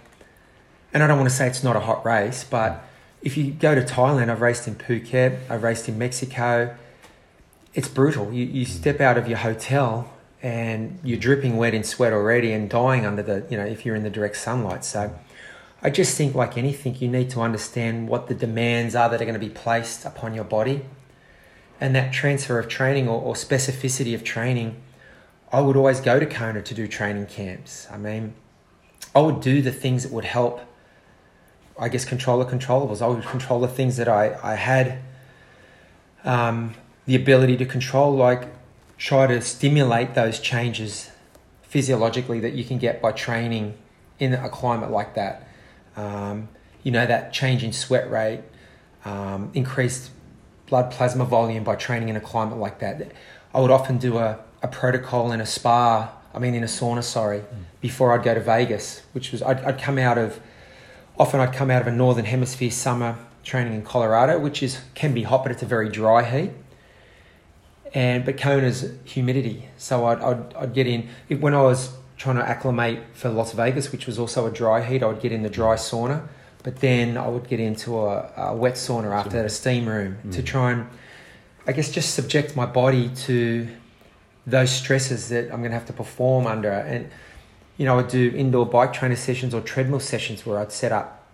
and 0.93 1.03
i 1.03 1.07
don't 1.07 1.17
want 1.17 1.29
to 1.29 1.35
say 1.35 1.47
it's 1.47 1.63
not 1.63 1.75
a 1.75 1.79
hot 1.79 2.05
race 2.05 2.43
but 2.43 2.83
if 3.21 3.37
you 3.37 3.51
go 3.51 3.75
to 3.75 3.81
thailand 3.81 4.29
i've 4.29 4.41
raced 4.41 4.67
in 4.67 4.75
phuket 4.75 5.39
i've 5.49 5.63
raced 5.63 5.87
in 5.87 5.97
mexico 5.97 6.75
it's 7.73 7.87
brutal 7.87 8.31
you, 8.31 8.45
you 8.45 8.65
step 8.65 8.99
out 8.99 9.17
of 9.17 9.27
your 9.27 9.37
hotel 9.37 10.11
and 10.45 10.99
you're 11.03 11.19
dripping 11.19 11.57
wet 11.57 11.73
in 11.73 11.83
sweat 11.83 12.13
already 12.13 12.53
and 12.53 12.69
dying 12.69 13.05
under 13.05 13.23
the 13.23 13.45
you 13.49 13.57
know 13.57 13.65
if 13.65 13.85
you're 13.85 13.95
in 13.95 14.03
the 14.03 14.09
direct 14.09 14.37
sunlight 14.37 14.85
so 14.85 15.13
i 15.81 15.89
just 15.89 16.15
think 16.15 16.35
like 16.35 16.57
anything 16.57 16.95
you 16.95 17.07
need 17.07 17.29
to 17.29 17.41
understand 17.41 18.07
what 18.07 18.27
the 18.27 18.35
demands 18.35 18.95
are 18.95 19.09
that 19.09 19.21
are 19.21 19.25
going 19.25 19.39
to 19.39 19.47
be 19.47 19.49
placed 19.49 20.05
upon 20.05 20.35
your 20.35 20.43
body 20.43 20.85
and 21.81 21.95
that 21.95 22.13
transfer 22.13 22.59
of 22.59 22.67
training 22.67 23.07
or, 23.07 23.19
or 23.21 23.33
specificity 23.33 24.13
of 24.13 24.23
training 24.23 24.75
I 25.51 25.61
would 25.61 25.77
always 25.77 26.01
go 26.01 26.19
to 26.19 26.25
Kona 26.25 26.61
to 26.61 26.73
do 26.73 26.85
training 26.87 27.27
camps. 27.27 27.87
I 27.91 27.97
mean, 27.97 28.33
I 29.15 29.21
would 29.21 29.39
do 29.41 29.61
the 29.61 29.71
things 29.71 30.03
that 30.03 30.11
would 30.11 30.25
help, 30.25 30.59
I 31.79 31.87
guess, 31.87 32.03
control 32.03 32.39
the 32.39 32.45
controllables. 32.45 33.01
I 33.01 33.07
would 33.07 33.23
control 33.23 33.61
the 33.61 33.67
things 33.67 33.97
that 33.97 34.09
I, 34.09 34.37
I 34.43 34.55
had 34.55 34.99
um, 36.25 36.73
the 37.05 37.15
ability 37.15 37.57
to 37.57 37.65
control, 37.65 38.13
like 38.13 38.49
try 38.97 39.27
to 39.27 39.41
stimulate 39.41 40.13
those 40.13 40.39
changes 40.39 41.11
physiologically 41.63 42.39
that 42.39 42.53
you 42.53 42.63
can 42.63 42.77
get 42.77 43.01
by 43.01 43.11
training 43.11 43.77
in 44.19 44.33
a 44.33 44.49
climate 44.49 44.91
like 44.91 45.15
that. 45.15 45.47
Um, 45.97 46.47
you 46.83 46.91
know, 46.91 47.05
that 47.05 47.33
change 47.33 47.63
in 47.63 47.73
sweat 47.73 48.09
rate, 48.09 48.41
um, 49.03 49.51
increased 49.53 50.11
blood 50.67 50.91
plasma 50.91 51.25
volume 51.25 51.63
by 51.63 51.75
training 51.75 52.09
in 52.09 52.15
a 52.15 52.21
climate 52.21 52.57
like 52.57 52.79
that. 52.79 53.11
I 53.53 53.59
would 53.59 53.71
often 53.71 53.97
do 53.97 54.17
a, 54.17 54.39
a 54.61 54.67
protocol 54.67 55.31
in 55.31 55.41
a 55.41 55.45
spa, 55.45 56.11
I 56.33 56.39
mean, 56.39 56.53
in 56.53 56.63
a 56.63 56.67
sauna, 56.67 57.03
sorry, 57.03 57.43
before 57.81 58.13
I'd 58.13 58.23
go 58.23 58.33
to 58.33 58.41
Vegas, 58.41 59.03
which 59.13 59.31
was, 59.31 59.41
I'd, 59.41 59.63
I'd 59.63 59.79
come 59.79 59.97
out 59.97 60.17
of, 60.17 60.39
often 61.17 61.39
I'd 61.39 61.53
come 61.53 61.71
out 61.71 61.81
of 61.81 61.87
a 61.87 61.91
northern 61.91 62.25
hemisphere 62.25 62.71
summer 62.71 63.17
training 63.43 63.73
in 63.73 63.83
Colorado, 63.83 64.39
which 64.39 64.61
is, 64.63 64.81
can 64.95 65.13
be 65.13 65.23
hot, 65.23 65.43
but 65.43 65.51
it's 65.51 65.63
a 65.63 65.65
very 65.65 65.89
dry 65.89 66.23
heat. 66.23 66.51
And, 67.95 68.25
but 68.25 68.35
Kona's 68.35 68.91
humidity. 69.05 69.69
So 69.77 70.05
I'd, 70.05 70.19
I'd, 70.19 70.53
I'd 70.55 70.73
get 70.73 70.85
in, 70.85 71.07
if- 71.29 71.39
when 71.39 71.53
I 71.55 71.61
was 71.61 71.95
trying 72.17 72.35
to 72.35 72.47
acclimate 72.47 72.99
for 73.13 73.29
Las 73.29 73.53
Vegas, 73.53 73.91
which 73.91 74.05
was 74.05 74.19
also 74.19 74.45
a 74.45 74.51
dry 74.51 74.81
heat, 74.83 75.01
I 75.01 75.07
would 75.07 75.21
get 75.21 75.31
in 75.31 75.43
the 75.43 75.49
dry 75.49 75.75
sauna, 75.75 76.27
but 76.63 76.77
then 76.81 77.17
I 77.17 77.27
would 77.27 77.47
get 77.47 77.59
into 77.59 77.99
a, 77.99 78.31
a 78.35 78.55
wet 78.55 78.73
sauna 78.73 79.11
after 79.11 79.31
that, 79.31 79.45
a 79.45 79.49
steam 79.49 79.87
room, 79.87 80.17
to 80.31 80.43
try 80.43 80.71
and, 80.73 80.87
I 81.65 81.71
guess, 81.71 81.89
just 81.91 82.13
subject 82.13 82.55
my 82.55 82.65
body 82.65 83.09
to 83.27 83.67
those 84.45 84.71
stresses 84.71 85.29
that 85.29 85.45
I'm 85.45 85.59
going 85.59 85.71
to 85.71 85.77
have 85.77 85.87
to 85.87 85.93
perform 85.93 86.47
under. 86.47 86.71
And, 86.71 87.09
you 87.77 87.85
know, 87.85 87.97
I'd 87.99 88.09
do 88.09 88.31
indoor 88.35 88.65
bike 88.65 88.93
trainer 88.93 89.15
sessions 89.15 89.53
or 89.53 89.61
treadmill 89.61 89.99
sessions 89.99 90.45
where 90.45 90.59
I'd 90.59 90.71
set 90.71 90.91
up, 90.91 91.27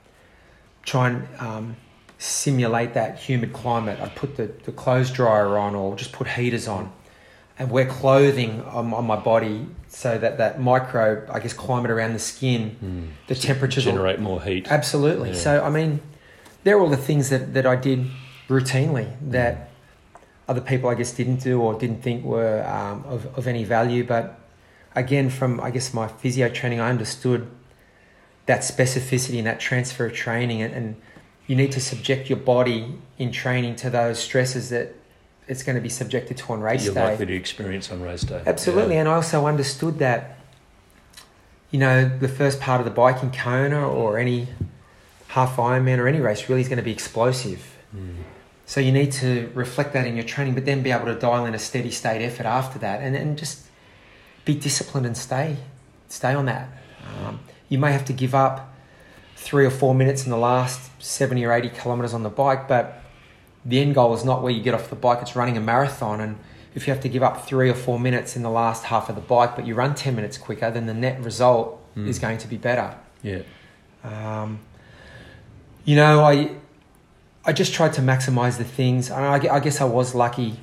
try 0.84 1.10
and 1.10 1.28
um, 1.40 1.76
simulate 2.22 2.94
that 2.94 3.18
humid 3.18 3.52
climate. 3.52 4.00
I'd 4.00 4.16
put 4.16 4.38
the, 4.38 4.46
the 4.64 4.72
clothes 4.72 5.10
dryer 5.10 5.58
on 5.58 5.74
or 5.74 5.96
just 5.96 6.12
put 6.12 6.28
heaters 6.28 6.68
on 6.68 6.94
and 7.58 7.72
wear 7.72 7.86
clothing 7.86 8.62
on, 8.62 8.94
on 8.94 9.06
my 9.06 9.16
body 9.16 9.66
so 9.88 10.20
that 10.20 10.38
that 10.38 10.62
micro, 10.62 11.28
I 11.32 11.40
guess, 11.40 11.54
climate 11.54 11.90
around 11.90 12.14
the 12.14 12.20
skin, 12.20 13.12
the 13.26 13.34
temperatures 13.34 13.88
will 13.88 13.94
Generate 13.94 14.20
more 14.20 14.40
heat. 14.40 14.72
Absolutely. 14.72 15.30
Yeah. 15.30 15.36
So, 15.36 15.64
I 15.64 15.70
mean, 15.72 16.00
they're 16.64 16.80
all 16.80 16.90
the 16.90 16.96
things 16.96 17.30
that, 17.30 17.56
that 17.56 17.66
I 17.66 17.76
did 17.76 18.06
routinely 18.48 19.16
that 19.32 19.72
other 20.48 20.62
people, 20.62 20.92
I 20.92 20.94
guess, 20.94 21.12
didn't 21.14 21.38
do 21.38 21.60
or 21.60 21.74
didn't 21.74 22.04
think 22.04 22.24
were 22.24 22.64
um, 22.68 23.04
of, 23.06 23.36
of 23.36 23.48
any 23.48 23.64
value. 23.64 24.04
But 24.04 24.40
again, 24.94 25.32
from, 25.32 25.60
I 25.60 25.72
guess, 25.72 25.92
my 25.92 26.08
physio 26.08 26.50
training, 26.50 26.80
I 26.80 26.90
understood 26.92 27.50
that 28.46 28.62
specificity 28.62 29.40
and 29.40 29.48
that 29.48 29.60
transfer 29.60 30.06
of 30.06 30.14
training. 30.14 30.62
And, 30.62 30.74
and 30.74 31.02
you 31.48 31.56
need 31.56 31.72
to 31.74 31.82
subject 31.82 32.30
your 32.30 32.40
body 32.40 32.96
in 33.18 33.32
training 33.32 33.76
to 33.78 33.90
those 33.90 34.20
stresses 34.20 34.70
that 34.70 34.96
it's 35.48 35.64
going 35.64 35.76
to 35.76 35.82
be 35.82 35.90
subjected 35.90 36.38
to 36.38 36.54
on 36.54 36.62
race 36.62 36.82
day. 36.82 36.94
You're 36.94 37.10
likely 37.10 37.26
to 37.26 37.36
experience 37.36 37.92
on 37.92 38.02
race 38.02 38.22
day. 38.22 38.42
Absolutely, 38.46 38.94
Yeah. 38.96 39.02
and 39.02 39.10
I 39.10 39.16
also 39.16 39.48
understood 39.48 40.00
that, 40.00 40.38
you 41.72 41.80
know, 41.80 42.08
the 42.08 42.30
first 42.30 42.60
part 42.60 42.80
of 42.80 42.86
the 42.86 42.92
bike 42.92 43.22
in 43.22 43.32
Kona 43.32 43.88
or 43.88 44.18
any 44.18 44.48
half 45.30 45.58
Ironman 45.58 45.98
or 45.98 46.08
any 46.08 46.20
race 46.20 46.48
really 46.48 46.62
is 46.62 46.68
going 46.68 46.78
to 46.78 46.84
be 46.84 46.92
explosive. 46.92 47.78
Mm. 47.96 48.16
So 48.66 48.80
you 48.80 48.92
need 48.94 49.12
to 49.14 49.52
reflect 49.54 49.92
that 49.94 50.08
in 50.08 50.16
your 50.16 50.24
training, 50.24 50.54
but 50.54 50.66
then 50.66 50.82
be 50.82 50.92
able 50.92 51.08
to 51.08 51.16
dial 51.16 51.46
in 51.46 51.54
a 51.54 51.60
steady 51.60 51.92
state 51.92 52.24
effort 52.24 52.46
after 52.46 52.80
that, 52.80 53.02
and, 53.02 53.16
and 53.16 53.38
just 53.38 53.66
be 54.46 54.56
disciplined 54.56 55.06
and 55.06 55.18
stay 55.18 55.58
stay 56.08 56.34
on 56.34 56.46
that. 56.46 56.70
Um, 57.26 57.40
you 57.70 57.78
may 57.78 57.92
have 57.92 58.06
to 58.06 58.14
give 58.14 58.36
up 58.36 58.71
three 59.48 59.66
or 59.66 59.72
four 59.72 59.94
minutes 59.96 60.24
in 60.26 60.30
the 60.32 60.38
last 60.38 60.80
seventy 61.02 61.44
or 61.46 61.52
eighty 61.52 61.70
kilometers 61.70 62.14
on 62.14 62.24
the 62.24 62.30
bike, 62.30 62.68
but 62.68 63.02
the 63.66 63.80
end 63.80 63.96
goal 63.96 64.14
is 64.14 64.24
not 64.24 64.42
where 64.44 64.52
you 64.52 64.62
get 64.62 64.74
off 64.74 64.90
the 64.90 64.96
bike; 64.96 65.20
it's 65.22 65.36
running 65.36 65.58
a 65.58 65.62
marathon. 65.62 66.22
And 66.22 66.38
if 66.76 66.88
you 66.88 66.94
have 66.94 67.02
to 67.04 67.10
give 67.10 67.24
up 67.24 67.46
three 67.46 67.70
or 67.70 67.74
four 67.74 68.00
minutes 68.00 68.36
in 68.36 68.44
the 68.44 68.50
last 68.50 68.86
half 68.86 69.10
of 69.10 69.16
the 69.16 69.22
bike, 69.22 69.56
but 69.56 69.66
you 69.68 69.74
run 69.76 69.96
ten 69.96 70.16
minutes 70.16 70.38
quicker, 70.38 70.70
then 70.72 70.86
the 70.86 70.94
net 70.94 71.22
result 71.24 71.78
Mm. 71.98 72.08
is 72.08 72.20
going 72.20 72.38
to 72.38 72.48
be 72.48 72.56
better. 72.56 72.96
Yeah. 73.22 73.42
Um, 74.04 74.60
you 75.84 75.98
know, 75.98 76.24
I 76.24 76.52
I 77.44 77.52
just 77.52 77.74
tried 77.74 77.92
to 77.94 78.02
maximize 78.02 78.58
the 78.58 78.64
things. 78.64 79.10
And 79.12 79.26
I, 79.26 79.56
I 79.56 79.60
guess 79.60 79.82
I 79.82 79.84
was 79.84 80.16
lucky 80.16 80.60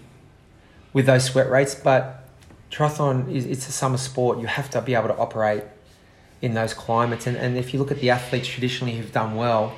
with 0.94 1.04
those 1.04 1.24
sweat 1.24 1.50
rates, 1.50 1.74
but 1.74 2.26
triathlon 2.70 3.30
is 3.30 3.44
it's 3.44 3.68
a 3.68 3.72
summer 3.72 3.98
sport. 3.98 4.38
You 4.38 4.46
have 4.46 4.70
to 4.70 4.80
be 4.80 4.94
able 4.94 5.08
to 5.08 5.16
operate 5.16 5.64
in 6.40 6.54
those 6.54 6.74
climates. 6.74 7.26
And, 7.26 7.36
and 7.36 7.56
if 7.56 7.72
you 7.72 7.78
look 7.80 7.90
at 7.90 8.00
the 8.00 8.10
athletes 8.10 8.48
traditionally 8.48 8.96
who've 8.96 9.12
done 9.12 9.34
well, 9.36 9.74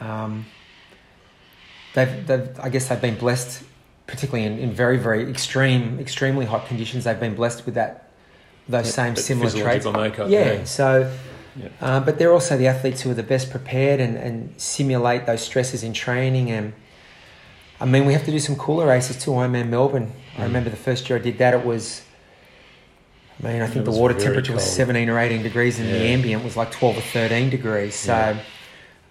um, 0.00 0.46
they've, 1.94 2.26
they've 2.26 2.58
I 2.60 2.68
guess 2.68 2.88
they've 2.88 3.00
been 3.00 3.16
blessed, 3.16 3.62
particularly 4.06 4.44
in, 4.46 4.58
in 4.58 4.72
very 4.72 4.98
very 4.98 5.28
extreme 5.30 5.98
extremely 6.00 6.46
hot 6.46 6.66
conditions. 6.66 7.04
They've 7.04 7.18
been 7.20 7.34
blessed 7.34 7.66
with 7.66 7.74
that 7.74 8.08
those 8.68 8.84
That- 8.86 8.92
same 8.92 9.16
similar 9.16 9.50
traits. 9.50 9.84
makeup, 9.86 10.28
yeah. 10.30 10.52
yeah. 10.52 10.64
So 10.64 11.10
Yeah. 11.56 11.68
Uh, 11.80 12.00
but 12.00 12.16
they're 12.18 12.32
also 12.32 12.56
the 12.56 12.68
athletes 12.68 13.00
who 13.00 13.10
are 13.10 13.14
the 13.14 13.24
best 13.24 13.50
prepared 13.50 13.98
and, 14.00 14.16
and 14.16 14.54
simulate 14.56 15.26
those 15.26 15.40
stresses 15.42 15.82
in 15.82 15.92
training. 15.92 16.48
And 16.50 16.72
I 17.80 17.86
mean, 17.86 18.06
we 18.06 18.12
have 18.12 18.24
to 18.26 18.30
do 18.30 18.38
some 18.38 18.54
cooler 18.54 18.86
races 18.86 19.16
too. 19.22 19.32
Ironman 19.32 19.68
Melbourne. 19.68 20.12
I 20.36 20.42
Mm. 20.42 20.44
remember 20.44 20.70
the 20.70 20.76
first 20.76 21.08
year 21.10 21.18
I 21.18 21.22
did 21.22 21.38
that. 21.38 21.52
It 21.54 21.64
was, 21.66 22.02
I 23.42 23.52
mean, 23.52 23.62
I 23.62 23.66
think 23.68 23.84
the 23.86 23.90
water 23.90 24.14
temperature 24.14 24.52
was 24.52 24.64
17 24.64 25.08
or 25.08 25.18
18 25.18 25.42
degrees, 25.42 25.78
and 25.80 25.88
the 25.88 25.96
ambient 26.12 26.44
was 26.44 26.56
like 26.56 26.70
12 26.70 26.98
or 26.98 27.00
13 27.00 27.48
degrees. 27.50 27.94
So, 27.94 28.12
Yeah. 28.12 28.38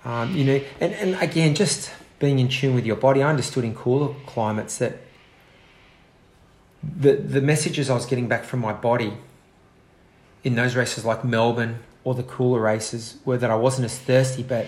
um, 0.05 0.35
you 0.35 0.43
know, 0.43 0.61
and, 0.79 0.93
and 0.93 1.15
again, 1.21 1.55
just 1.55 1.91
being 2.19 2.37
in 2.39 2.47
tune 2.47 2.75
with 2.75 2.85
your 2.85 2.95
body, 2.95 3.23
I 3.23 3.29
understood 3.29 3.63
in 3.63 3.73
cooler 3.73 4.13
climates 4.27 4.77
that 4.77 4.97
the 6.83 7.13
the 7.15 7.41
messages 7.41 7.89
I 7.89 7.93
was 7.93 8.05
getting 8.05 8.27
back 8.27 8.43
from 8.45 8.59
my 8.61 8.71
body 8.73 9.13
in 10.43 10.55
those 10.55 10.75
races 10.75 11.03
like 11.03 11.25
Melbourne 11.25 11.79
or 12.03 12.15
the 12.15 12.23
cooler 12.23 12.61
races 12.61 13.17
were 13.25 13.37
that 13.37 13.49
I 13.51 13.55
wasn't 13.55 13.85
as 13.85 13.97
thirsty, 13.99 14.43
but 14.43 14.67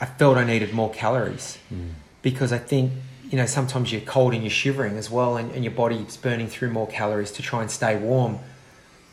I 0.00 0.06
felt 0.06 0.36
I 0.36 0.44
needed 0.44 0.72
more 0.72 0.90
calories 0.90 1.58
Mm. 1.72 1.90
because 2.22 2.52
I 2.52 2.58
think 2.58 2.92
you 3.30 3.36
know 3.36 3.46
sometimes 3.46 3.92
you're 3.92 4.00
cold 4.00 4.32
and 4.34 4.42
you're 4.42 4.50
shivering 4.50 4.96
as 4.96 5.10
well, 5.10 5.36
and, 5.36 5.52
and 5.52 5.62
your 5.62 5.74
body's 5.74 6.16
burning 6.16 6.48
through 6.48 6.70
more 6.70 6.86
calories 6.88 7.30
to 7.32 7.42
try 7.42 7.60
and 7.62 7.70
stay 7.70 7.94
warm, 7.96 8.38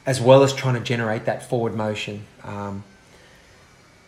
as 0.05 0.21
well 0.21 0.43
as 0.43 0.53
trying 0.53 0.75
to 0.75 0.81
generate 0.81 1.25
that 1.25 1.47
forward 1.47 1.75
motion. 1.75 2.25
Um, 2.43 2.83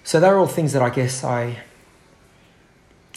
so 0.04 0.20
they're 0.20 0.38
all 0.38 0.48
things 0.48 0.74
that 0.74 0.82
I 0.82 0.90
guess 0.90 1.24
I 1.24 1.60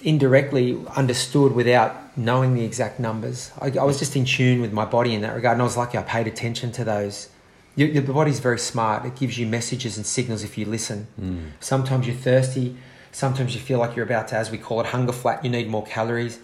indirectly 0.02 0.82
understood 0.96 1.52
without 1.52 2.16
knowing 2.16 2.54
the 2.54 2.64
exact 2.64 2.98
numbers. 2.98 3.52
I, 3.60 3.66
I 3.78 3.84
was 3.84 3.98
just 3.98 4.16
in 4.16 4.24
tune 4.24 4.60
with 4.60 4.72
my 4.72 4.84
body 4.84 5.14
in 5.14 5.20
that 5.20 5.34
regard, 5.34 5.54
and 5.54 5.62
I 5.62 5.64
was 5.64 5.76
lucky 5.76 5.98
I 5.98 6.02
paid 6.02 6.26
attention 6.26 6.72
to 6.72 6.84
those. 6.84 7.28
Your, 7.76 7.88
your 7.88 8.02
body's 8.02 8.40
very 8.40 8.58
smart. 8.58 9.04
It 9.04 9.14
gives 9.16 9.38
you 9.38 9.46
messages 9.46 9.96
and 9.96 10.04
signals 10.04 10.42
if 10.42 10.58
you 10.58 10.66
listen. 10.66 11.06
Mm. 11.20 11.50
Sometimes 11.60 12.06
you're 12.06 12.16
thirsty. 12.16 12.76
Sometimes 13.12 13.54
you 13.54 13.60
feel 13.60 13.78
like 13.78 13.94
you're 13.94 14.04
about 14.04 14.28
to, 14.28 14.36
as 14.36 14.50
we 14.50 14.58
call 14.58 14.80
it, 14.80 14.86
hunger 14.86 15.12
flat. 15.12 15.44
You 15.44 15.50
need 15.50 15.68
more 15.68 15.84
calories. 15.84 16.40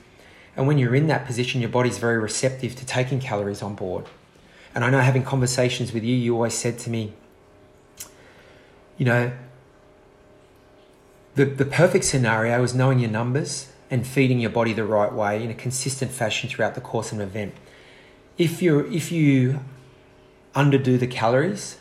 And 0.57 0.67
when 0.67 0.79
you're 0.79 0.95
in 0.95 1.07
that 1.09 1.27
position, 1.27 1.61
your 1.61 1.71
body's 1.71 1.99
very 1.99 2.19
receptive 2.19 2.77
to 2.77 2.87
taking 2.87 3.21
calories 3.21 3.63
on 3.63 3.75
board. 3.75 4.07
And 4.77 4.85
I 4.85 4.91
know 4.91 5.01
having 5.01 5.23
conversations 5.23 5.95
with 5.95 6.05
you, 6.05 6.15
you 6.15 6.35
always 6.35 6.53
said 6.53 6.79
to 6.81 6.91
me, 6.91 7.15
you 8.99 9.07
know, 9.07 9.33
the, 11.35 11.47
the 11.47 11.65
perfect 11.65 12.05
scenario 12.05 12.63
is 12.63 12.75
knowing 12.75 12.99
your 12.99 13.11
numbers 13.11 13.73
and 13.91 14.07
feeding 14.07 14.39
your 14.39 14.51
body 14.51 14.75
the 14.75 14.85
right 14.85 15.11
way 15.11 15.43
in 15.43 15.51
a 15.51 15.55
consistent 15.55 16.11
fashion 16.11 16.51
throughout 16.51 16.75
the 16.75 16.83
course 16.83 17.11
of 17.11 17.21
an 17.21 17.25
event. 17.25 17.55
If 18.37 18.61
you're 18.61 18.87
if 18.93 19.11
you 19.11 19.61
underdo 20.55 21.01
the 21.01 21.07
calories, 21.07 21.79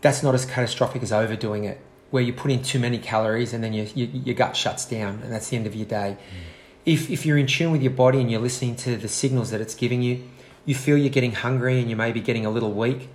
that's 0.00 0.22
not 0.22 0.32
as 0.32 0.44
catastrophic 0.44 1.02
as 1.02 1.12
overdoing 1.12 1.64
it, 1.64 1.80
where 2.12 2.22
you 2.22 2.32
put 2.32 2.52
in 2.52 2.62
too 2.62 2.78
many 2.78 2.98
calories 2.98 3.52
and 3.52 3.64
then 3.64 3.72
your, 3.72 3.86
your, 3.96 4.08
your 4.08 4.34
gut 4.36 4.56
shuts 4.56 4.84
down 4.84 5.20
and 5.24 5.32
that's 5.32 5.48
the 5.48 5.56
end 5.56 5.66
of 5.66 5.74
your 5.74 5.86
day. 5.86 6.16
Mm. 6.18 6.36
If, 6.84 7.10
if 7.10 7.26
you're 7.26 7.38
in 7.38 7.48
tune 7.48 7.72
with 7.72 7.82
your 7.82 7.92
body 7.92 8.20
and 8.20 8.30
you're 8.30 8.40
listening 8.40 8.76
to 8.76 8.96
the 8.96 9.08
signals 9.08 9.50
that 9.50 9.60
it's 9.60 9.74
giving 9.74 10.02
you, 10.02 10.28
you 10.64 10.74
feel 10.74 10.96
you're 10.96 11.10
getting 11.10 11.32
hungry 11.32 11.80
and 11.80 11.90
you 11.90 11.96
may 11.96 12.12
be 12.12 12.20
getting 12.20 12.46
a 12.46 12.50
little 12.50 12.72
weak. 12.72 13.08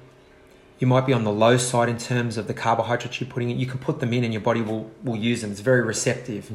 You 0.79 0.87
might 0.87 1.05
be 1.05 1.13
on 1.13 1.23
the 1.23 1.31
low 1.31 1.57
side 1.57 1.89
in 1.89 1.97
terms 1.97 2.37
of 2.37 2.47
the 2.47 2.53
carbohydrates 2.53 3.19
you're 3.19 3.29
putting 3.29 3.49
in. 3.49 3.59
You 3.59 3.65
can 3.65 3.79
put 3.79 3.99
them 3.99 4.13
in 4.13 4.23
and 4.23 4.33
your 4.33 4.41
body 4.41 4.61
will, 4.61 4.91
will 5.03 5.15
use 5.15 5.41
them. 5.41 5.51
It's 5.51 5.61
very 5.61 5.81
receptive. 5.81 6.51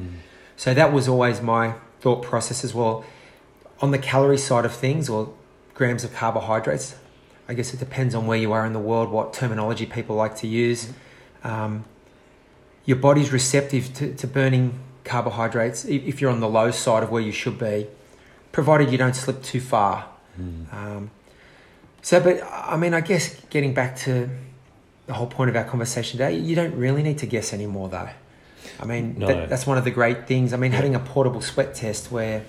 So 0.56 0.74
that 0.74 0.92
was 0.92 1.08
always 1.08 1.40
my 1.40 1.74
thought 2.00 2.22
process 2.22 2.62
as 2.62 2.74
well. 2.74 3.04
On 3.80 3.90
the 3.90 3.98
calorie 3.98 4.38
side 4.38 4.64
of 4.64 4.72
things 4.72 5.08
or 5.08 5.34
grams 5.74 6.04
of 6.04 6.12
carbohydrates, 6.12 6.94
I 7.48 7.54
guess 7.54 7.74
it 7.74 7.80
depends 7.80 8.14
on 8.14 8.26
where 8.26 8.38
you 8.38 8.52
are 8.52 8.64
in 8.64 8.72
the 8.72 8.78
world, 8.78 9.10
what 9.10 9.32
terminology 9.32 9.86
people 9.86 10.14
like 10.14 10.36
to 10.36 10.46
use. 10.46 10.92
Um, 11.42 11.84
your 12.84 12.96
body's 12.96 13.32
receptive 13.32 13.92
to, 13.94 14.14
to 14.14 14.26
burning 14.26 14.78
carbohydrates 15.04 15.84
if 15.84 16.20
you're 16.20 16.30
on 16.30 16.40
the 16.40 16.48
low 16.48 16.70
side 16.70 17.02
of 17.02 17.10
where 17.10 17.22
you 17.22 17.32
should 17.32 17.58
be, 17.58 17.88
provided 18.52 18.90
you 18.92 18.98
don't 18.98 19.16
slip 19.16 19.42
too 19.42 19.60
far. 19.60 20.11
Mm. 20.40 20.72
Um, 20.72 21.10
so, 22.02 22.20
but 22.20 22.42
I 22.42 22.76
mean, 22.76 22.94
I 22.94 23.00
guess 23.00 23.40
getting 23.50 23.74
back 23.74 23.96
to 23.98 24.28
the 25.06 25.12
whole 25.14 25.26
point 25.26 25.50
of 25.50 25.56
our 25.56 25.64
conversation 25.64 26.18
today, 26.18 26.36
you 26.36 26.54
don't 26.54 26.74
really 26.74 27.02
need 27.02 27.18
to 27.18 27.26
guess 27.26 27.52
anymore, 27.52 27.88
though. 27.88 28.08
I 28.80 28.84
mean, 28.84 29.16
No. 29.18 29.26
that, 29.26 29.48
that's 29.48 29.66
one 29.66 29.78
of 29.78 29.84
the 29.84 29.90
great 29.90 30.26
things. 30.26 30.52
I 30.52 30.56
mean, 30.56 30.72
having 30.72 30.94
a 30.94 31.00
portable 31.00 31.40
sweat 31.40 31.74
test 31.74 32.10
where 32.10 32.44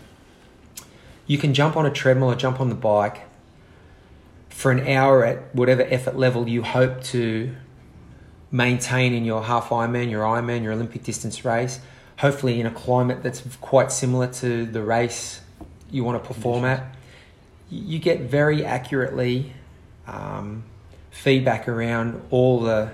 you 1.28 1.38
can 1.38 1.54
jump 1.54 1.76
on 1.78 1.86
a 1.86 1.91
treadmill 1.91 2.32
or 2.32 2.36
jump 2.36 2.60
on 2.60 2.69
the 2.69 2.76
bike 2.76 3.22
for 4.50 4.72
an 4.72 4.88
hour 4.88 5.26
at 5.26 5.54
whatever 5.56 5.82
effort 5.84 6.15
level 6.15 6.48
you 6.48 6.63
hope 6.63 7.04
to 7.04 7.56
maintain 8.52 9.13
in 9.13 9.26
your 9.26 9.43
half 9.43 9.69
Ironman, 9.69 10.10
your 10.12 10.24
Ironman, 10.24 10.63
your 10.63 10.74
Olympic 10.74 11.04
distance 11.04 11.43
race. 11.43 11.80
Hopefully, 12.19 12.60
in 12.60 12.65
a 12.67 12.72
climate 12.72 13.24
that's 13.24 13.41
quite 13.62 13.91
similar 13.91 14.28
to 14.28 14.65
the 14.65 14.82
race 14.84 15.41
you 15.89 16.04
want 16.04 16.22
to 16.22 16.28
perform 16.28 16.63
at, 16.65 16.96
you 17.74 18.00
get 18.00 18.22
very 18.22 18.64
accurately 18.66 19.54
um, 20.08 20.64
feedback 21.12 21.68
around 21.68 22.22
all 22.30 22.60
the 22.60 22.92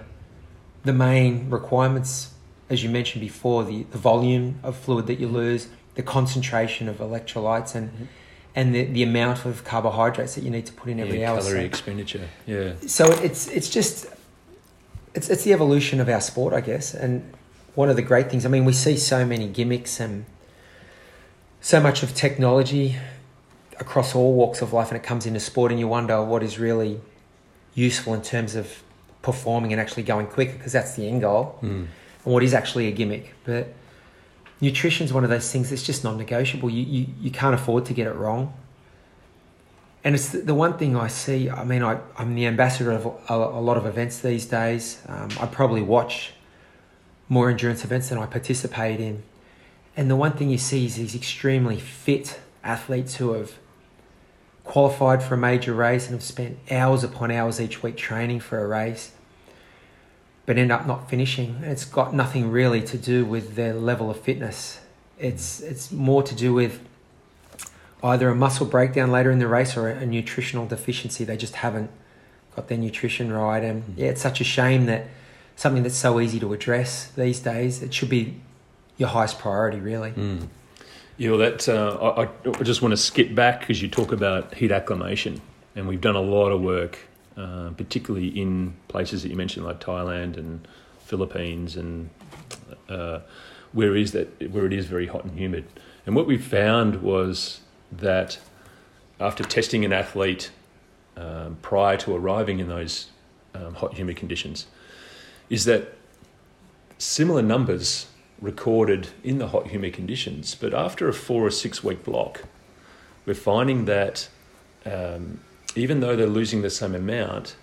the 0.83 0.93
main 0.93 1.49
requirements, 1.49 2.33
as 2.69 2.83
you 2.83 2.89
mentioned 2.89 3.19
before, 3.21 3.63
the, 3.65 3.83
the 3.91 3.97
volume 3.97 4.59
of 4.63 4.77
fluid 4.77 5.07
that 5.07 5.19
you 5.19 5.27
lose, 5.27 5.67
the 5.95 6.01
concentration 6.01 6.87
of 6.87 6.97
electrolytes, 6.97 7.75
and 7.75 7.89
Mhm. 7.91 8.07
and 8.55 8.73
the, 8.75 8.85
the 8.85 9.03
amount 9.03 9.45
of 9.45 9.63
carbohydrates 9.63 10.35
that 10.35 10.43
you 10.43 10.49
need 10.49 10.65
to 10.65 10.73
put 10.73 10.89
in 10.89 10.99
every 10.99 11.19
yeah, 11.19 11.31
hour. 11.31 11.39
calorie 11.39 11.59
So- 11.59 11.65
expenditure. 11.65 12.27
Yeah. 12.47 12.73
so 12.87 13.11
it's 13.11 13.47
it's 13.47 13.69
just 13.69 14.07
it's 15.13 15.29
it's 15.29 15.43
the 15.43 15.53
evolution 15.53 15.99
of 15.99 16.07
our 16.07 16.21
sport, 16.21 16.53
I 16.53 16.61
guess. 16.61 16.93
And 16.93 17.23
one 17.75 17.89
of 17.89 17.95
the 17.95 18.01
great 18.11 18.29
things, 18.29 18.45
I 18.45 18.49
mean, 18.49 18.65
we 18.65 18.73
see 18.73 18.95
so 18.97 19.25
many 19.25 19.47
gimmicks 19.47 19.99
and 19.99 20.25
so 21.61 21.79
much 21.81 22.03
of 22.03 22.13
technology 22.15 22.95
across 23.79 24.15
all 24.15 24.33
walks 24.33 24.61
of 24.61 24.73
life, 24.73 24.89
and 24.89 24.97
it 24.97 25.03
comes 25.03 25.25
into 25.25 25.39
sport, 25.39 25.71
and 25.71 25.79
you 25.79 25.87
wonder 25.87 26.21
what 26.23 26.43
is 26.43 26.59
really 26.59 26.99
useful 27.75 28.13
in 28.13 28.21
terms 28.21 28.55
of 28.55 28.83
performing 29.21 29.71
and 29.73 29.81
actually 29.81 30.03
going 30.03 30.27
quicker, 30.27 30.53
because 30.53 30.71
that's 30.71 30.95
the 30.95 31.07
end 31.07 31.21
goal, 31.21 31.57
Mm. 31.61 31.67
and 31.67 32.33
what 32.33 32.43
is 32.43 32.53
actually 32.53 32.87
a 32.87 32.91
gimmick. 32.91 33.33
But 33.45 33.73
nutrition 34.61 35.05
is 35.05 35.13
one 35.13 35.23
of 35.23 35.29
those 35.29 35.51
things 35.51 35.69
that's 35.69 35.83
just 35.83 36.03
non-negotiable. 36.03 36.69
You 36.69 36.83
you, 36.83 37.07
you 37.21 37.31
can't 37.31 37.53
afford 37.55 37.85
to 37.85 37.93
get 37.93 38.07
it 38.07 38.15
wrong. 38.15 38.53
And 40.03 40.15
it's 40.15 40.29
the, 40.29 40.39
the 40.39 40.55
one 40.55 40.77
thing 40.77 40.95
I 40.95 41.07
see. 41.07 41.49
I 41.49 41.65
mean, 41.65 41.83
I, 41.83 41.99
I'm 42.17 42.33
the 42.35 42.45
ambassador 42.47 42.91
of 42.91 43.05
a, 43.05 43.33
a 43.33 43.59
lot 43.61 43.75
of 43.75 43.85
events 43.85 44.19
these 44.19 44.45
days. 44.45 45.01
Um, 45.07 45.27
I 45.41 45.45
probably 45.45 45.81
watch 45.81 46.31
more 47.27 47.49
endurance 47.49 47.83
events 47.83 48.07
than 48.09 48.17
I 48.17 48.25
participate 48.25 48.99
in. 49.01 49.23
And 49.97 50.09
the 50.09 50.15
one 50.15 50.31
thing 50.31 50.49
you 50.49 50.57
see 50.57 50.85
is 50.85 50.95
these 50.95 51.15
extremely 51.15 51.77
fit 51.79 52.39
athletes 52.63 53.15
who 53.15 53.33
have 53.33 53.51
qualified 54.69 55.23
for 55.23 55.33
a 55.33 55.37
major 55.37 55.73
race 55.73 56.05
and 56.05 56.13
have 56.13 56.21
spent 56.21 56.55
hours 56.69 57.03
upon 57.03 57.31
hours 57.31 57.59
each 57.59 57.81
week 57.81 57.97
training 57.97 58.39
for 58.39 58.63
a 58.63 58.67
race, 58.67 59.11
but 60.45 60.59
end 60.59 60.71
up 60.71 60.85
not 60.85 61.09
finishing. 61.09 61.55
And 61.63 61.71
it's 61.71 61.85
got 61.85 62.13
nothing 62.13 62.51
really 62.51 62.83
to 62.83 62.95
do 62.95 63.25
with 63.25 63.55
their 63.55 63.73
level 63.73 64.11
of 64.11 64.19
fitness. 64.21 64.79
It's 65.17 65.59
it's 65.59 65.91
more 65.91 66.21
to 66.21 66.35
do 66.35 66.53
with 66.53 66.79
either 68.03 68.29
a 68.29 68.35
muscle 68.35 68.67
breakdown 68.67 69.09
later 69.11 69.31
in 69.31 69.39
the 69.39 69.47
race 69.47 69.75
or 69.75 69.89
a, 69.89 69.95
a 70.03 70.05
nutritional 70.05 70.67
deficiency. 70.67 71.23
They 71.23 71.35
just 71.35 71.55
haven't 71.55 71.89
got 72.55 72.67
their 72.67 72.77
nutrition 72.77 73.33
right. 73.33 73.63
And 73.63 73.83
Mm. 73.83 73.93
yeah, 73.97 74.09
it's 74.09 74.21
such 74.21 74.39
a 74.39 74.43
shame 74.43 74.85
that 74.85 75.07
something 75.55 75.81
that's 75.81 75.97
so 75.97 76.19
easy 76.19 76.39
to 76.41 76.53
address 76.53 77.07
these 77.17 77.39
days, 77.39 77.81
it 77.81 77.91
should 77.91 78.09
be 78.09 78.35
your 78.97 79.09
highest 79.09 79.39
priority, 79.39 79.79
really. 79.79 80.11
Mm. 80.11 80.47
Yeah, 81.19 81.35
that 81.35 81.67
uh, 81.67 82.13
I, 82.15 82.29
I 82.47 82.63
just 82.63 82.81
want 82.81 82.93
to 82.93 82.97
skip 82.97 83.35
back 83.35 83.59
because 83.59 83.81
you 83.81 83.89
talk 83.89 84.13
about 84.13 84.53
heat 84.53 84.71
acclimation, 84.71 85.41
and 85.75 85.85
we've 85.85 85.99
done 85.99 86.15
a 86.15 86.21
lot 86.21 86.51
of 86.51 86.61
work, 86.61 86.97
uh, 87.35 87.71
particularly 87.75 88.29
in 88.29 88.73
places 88.87 89.23
that 89.23 89.29
you 89.29 89.35
mentioned 89.35 89.65
like 89.65 89.81
Thailand 89.81 90.37
and 90.37 90.65
Philippines, 90.99 91.75
and 91.75 92.09
uh, 92.87 93.19
where 93.73 93.97
is 93.97 94.13
that 94.13 94.49
where 94.49 94.65
it 94.65 94.71
is 94.71 94.85
very 94.85 95.07
hot 95.07 95.25
and 95.25 95.37
humid. 95.37 95.65
And 96.05 96.15
what 96.15 96.25
we 96.25 96.37
found 96.37 97.01
was 97.01 97.59
that 97.91 98.39
after 99.19 99.43
testing 99.43 99.83
an 99.83 99.91
athlete 99.91 100.51
um, 101.17 101.57
prior 101.61 101.97
to 101.97 102.15
arriving 102.15 102.59
in 102.59 102.69
those 102.69 103.09
um, 103.53 103.73
hot 103.73 103.95
humid 103.95 104.15
conditions, 104.15 104.67
is 105.49 105.65
that 105.65 105.95
similar 106.97 107.41
numbers 107.41 108.07
recorded 108.41 109.09
in 109.23 109.37
the 109.37 109.47
hot 109.47 109.67
humid 109.67 109.93
conditions, 109.93 110.55
but 110.55 110.73
after 110.73 111.07
a 111.07 111.13
four 111.13 111.45
or 111.45 111.51
six 111.51 111.83
week 111.83 112.03
block, 112.03 112.43
we're 113.25 113.33
finding 113.33 113.85
that 113.85 114.29
um, 114.85 115.39
even 115.75 115.99
though 115.99 116.15
they're 116.15 116.27
losing 116.27 116.61
the 116.61 116.69
same 116.69 116.95
amount, 116.95 117.55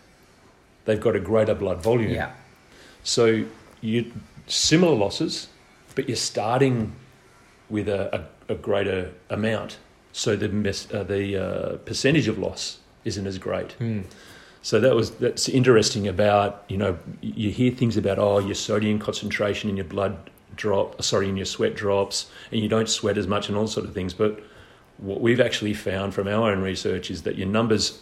they've 0.85 1.01
got 1.01 1.17
a 1.17 1.21
greater 1.21 1.55
blood 1.55 1.83
volume. 1.83 2.13
Yeah. 2.13 2.33
So 3.03 3.45
you 3.81 4.13
similar 4.47 4.95
losses, 4.95 5.49
but 5.95 6.09
you're 6.09 6.17
starting 6.17 6.93
with 7.69 7.89
a, 7.89 8.29
a, 8.49 8.53
a 8.53 8.57
greater 8.57 9.13
amount. 9.31 9.79
So 10.13 10.37
the 10.37 10.49
mes- 10.49 10.93
uh, 10.93 11.03
the 11.03 11.37
uh, 11.37 11.77
percentage 11.79 12.29
of 12.29 12.39
loss 12.39 12.79
isn't 13.05 13.27
as 13.27 13.39
great. 13.39 13.77
Mm. 13.79 14.05
So 14.63 14.81
that 14.81 14.95
was 14.95 15.13
that's 15.13 15.49
interesting 15.49 16.09
about 16.09 16.65
you 16.69 16.77
know 16.77 16.99
you 17.21 17.51
hear 17.51 17.73
things 17.73 17.97
about 17.97 18.19
oh 18.19 18.39
your 18.39 18.55
sodium 18.55 18.99
concentration 18.99 19.71
in 19.71 19.77
your 19.77 19.85
blood 19.85 20.31
drop 20.57 21.03
sorry 21.03 21.29
in 21.29 21.37
your 21.37 21.47
sweat 21.47 21.75
drops 21.75 22.31
and 22.51 22.61
you 22.61 22.69
don't 22.69 22.89
sweat 22.89 23.19
as 23.19 23.27
much 23.27 23.49
and 23.49 23.57
all 23.57 23.67
sort 23.67 23.87
of 23.87 23.95
things. 23.95 24.15
But 24.15 24.43
what 24.99 25.21
we've 25.21 25.41
actually 25.41 25.75
found 25.75 26.15
from 26.15 26.27
our 26.27 26.51
own 26.51 26.61
research 26.61 27.11
is 27.11 27.23
that 27.23 27.37
your 27.37 27.47
numbers 27.47 28.01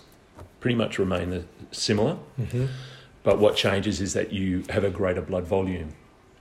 pretty 0.61 0.77
much 0.77 0.99
remain 0.99 1.31
the, 1.31 1.45
similar. 1.73 2.17
Mm-hmm. 2.41 2.67
but 3.23 3.39
what 3.39 3.57
changes 3.57 4.01
is 4.01 4.15
that 4.15 4.33
you 4.33 4.65
have 4.71 4.85
a 4.85 4.91
greater 4.91 5.21
blood 5.21 5.45
volume 5.45 5.93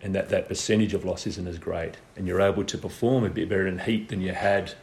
and 0.02 0.14
that 0.16 0.30
that 0.30 0.48
percentage 0.48 0.94
of 0.94 1.06
loss 1.06 1.26
isn't 1.26 1.48
as 1.48 1.58
great. 1.58 1.98
And 2.16 2.28
you're 2.28 2.42
able 2.42 2.66
to 2.66 2.78
perform 2.78 3.24
a 3.24 3.30
bit 3.30 3.50
better 3.50 3.66
in 3.66 3.80
heat 3.80 4.10
than 4.10 4.22
you 4.22 4.34
had 4.34 4.74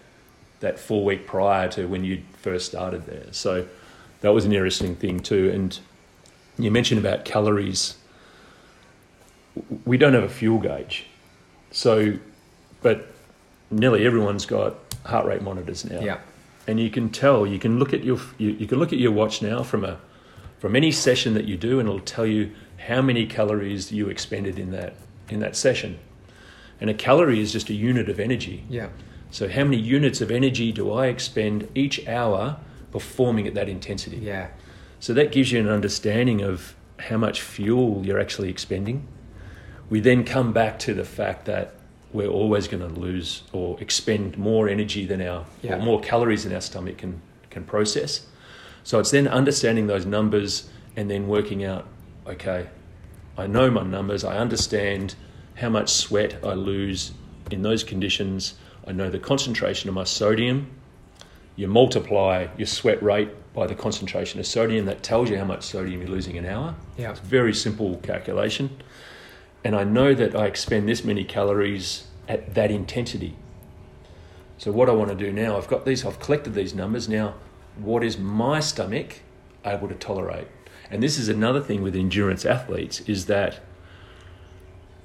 that 0.61 0.79
four 0.79 1.05
week 1.05 1.27
prior 1.27 1.69
to 1.69 1.87
when 1.87 2.05
you 2.05 2.23
first 2.41 2.67
started 2.67 3.07
there. 3.07 3.27
So 3.33 3.67
that 4.23 4.31
was 4.31 4.45
an 4.45 4.53
interesting 4.53 4.97
thing 4.97 5.21
too. 5.21 5.51
And 5.51 5.79
you 6.59 6.71
mentioned 6.71 6.99
about 6.99 7.25
calories. 7.25 7.97
We 9.85 9.99
don't 9.99 10.15
have 10.15 10.23
a 10.23 10.29
fuel 10.29 10.59
gauge 10.59 11.07
so 11.71 12.15
but 12.83 13.09
nearly 13.71 14.05
everyone's 14.07 14.47
got 14.47 14.75
heart 15.05 15.27
rate 15.27 15.43
monitors 15.43 15.85
now 15.85 16.01
Yeah. 16.01 16.19
and 16.67 16.79
you 16.81 16.91
can 16.91 17.11
tell 17.11 17.47
you 17.47 17.59
can 17.59 17.79
look 17.79 17.93
at 17.95 18.05
your 18.05 18.19
you, 18.39 18.51
you 18.51 18.67
can 18.67 18.79
look 18.79 18.93
at 18.93 18.99
your 18.99 19.13
watch 19.13 19.43
now 19.43 19.63
from 19.63 19.85
a 19.85 19.99
from 20.59 20.77
any 20.77 20.91
session 20.93 21.35
that 21.35 21.45
you 21.47 21.57
do 21.57 21.79
and 21.81 21.89
it'll 21.89 22.01
tell 22.01 22.27
you 22.27 22.51
how 22.89 23.01
many 23.01 23.27
calories 23.27 23.93
you 23.93 24.09
expended 24.09 24.59
in 24.59 24.71
that 24.73 24.95
in 25.29 25.41
that 25.41 25.57
session 25.57 25.99
and 26.81 26.91
a 26.91 26.95
calorie 26.95 27.41
is 27.41 27.53
just 27.53 27.71
a 27.71 27.75
unit 27.75 28.09
of 28.09 28.19
energy 28.19 28.65
Yeah. 28.69 28.89
so 29.31 29.49
how 29.49 29.65
many 29.65 29.77
units 29.77 30.21
of 30.21 30.31
energy 30.31 30.73
do 30.73 30.93
i 30.93 31.07
expend 31.07 31.69
each 31.75 32.07
hour 32.09 32.57
performing 32.91 33.47
at 33.47 33.55
that 33.55 33.69
intensity 33.69 34.17
Yeah. 34.19 34.49
so 34.99 35.15
that 35.15 35.31
gives 35.33 35.53
you 35.53 35.61
an 35.61 35.69
understanding 35.69 36.43
of 36.43 36.75
how 36.99 37.17
much 37.17 37.41
fuel 37.41 38.05
you're 38.05 38.21
actually 38.21 38.51
expending. 38.51 39.09
We 39.91 40.01
then 40.01 40.25
come 40.25 40.53
back 40.53 40.79
to 40.81 40.95
the 40.95 41.05
fact 41.05 41.45
that 41.47 41.75
we're 42.13 42.29
always 42.29 42.67
going 42.69 42.83
to 42.83 43.01
lose 43.01 43.43
or 43.53 43.79
expend 43.81 44.39
more 44.39 44.69
energy 44.69 45.05
than 45.05 45.21
our 45.21 45.45
Yeah. 45.63 45.77
or 45.77 45.83
more 45.83 46.01
calories 46.01 46.45
than 46.45 46.53
our 46.55 46.61
stomach 46.61 46.99
can 46.99 47.21
can 47.51 47.65
process. 47.65 48.27
So 48.85 49.01
it's 49.01 49.11
then 49.11 49.27
understanding 49.27 49.89
those 49.89 50.07
numbers 50.07 50.71
and 50.97 51.11
then 51.11 51.27
working 51.27 51.65
out, 51.65 51.87
okay, 52.27 52.69
I 53.37 53.47
know 53.49 53.71
my 53.71 53.83
numbers, 53.83 54.23
I 54.25 54.39
understand 54.39 55.17
how 55.57 55.69
much 55.69 55.89
sweat 55.91 56.37
I 56.45 56.55
lose 56.55 57.11
in 57.51 57.63
those 57.63 57.83
conditions. 57.83 58.55
I 58.87 58.93
know 58.93 59.11
the 59.11 59.19
concentration 59.19 59.89
of 59.89 59.95
my 59.97 60.05
sodium. 60.05 60.69
You 61.57 61.67
multiply 61.67 62.47
your 62.57 62.67
sweat 62.69 63.03
rate 63.03 63.31
by 63.53 63.67
the 63.67 63.75
concentration 63.75 64.39
of 64.39 64.47
sodium, 64.47 64.87
that 64.87 65.03
tells 65.03 65.29
you 65.29 65.37
how 65.37 65.45
much 65.45 65.65
sodium 65.65 66.01
you're 66.01 66.11
losing 66.11 66.39
an 66.39 66.47
hour. 66.47 66.75
Yeah. 66.97 67.11
It's 67.11 67.21
a 67.21 67.25
very 67.25 67.53
simple 67.53 67.97
calculation. 67.97 68.71
And 69.65 69.77
I 69.77 69.85
know 69.85 70.15
that 70.15 70.35
I 70.35 70.47
expend 70.47 70.89
this 70.89 71.05
many 71.05 71.25
calories 71.25 72.07
at 72.29 72.55
that 72.55 72.71
intensity. 72.71 73.37
So 74.59 74.73
what 74.73 74.89
I 74.89 74.93
want 74.93 75.11
to 75.11 75.17
do 75.17 75.33
now, 75.33 75.57
I've 75.57 75.69
got 75.69 75.85
these, 75.85 76.05
I've 76.05 76.21
collected 76.21 76.55
these 76.55 76.75
numbers. 76.75 77.09
Now, 77.09 77.35
what 77.77 78.05
is 78.05 78.19
my 78.19 78.61
stomach 78.61 79.21
able 79.65 79.89
to 79.89 79.95
tolerate? 79.95 80.49
And 80.91 81.03
this 81.03 81.19
is 81.19 81.29
another 81.29 81.61
thing 81.61 81.83
with 81.83 81.95
endurance 81.95 82.45
athletes 82.45 83.01
is 83.01 83.27
that 83.27 83.61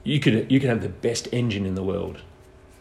you 0.03 0.19
could 0.19 0.51
you 0.51 0.59
can 0.59 0.69
have 0.69 0.81
the 0.81 0.89
best 0.89 1.27
engine 1.31 1.65
in 1.65 1.75
the 1.75 1.83
world. 1.83 2.21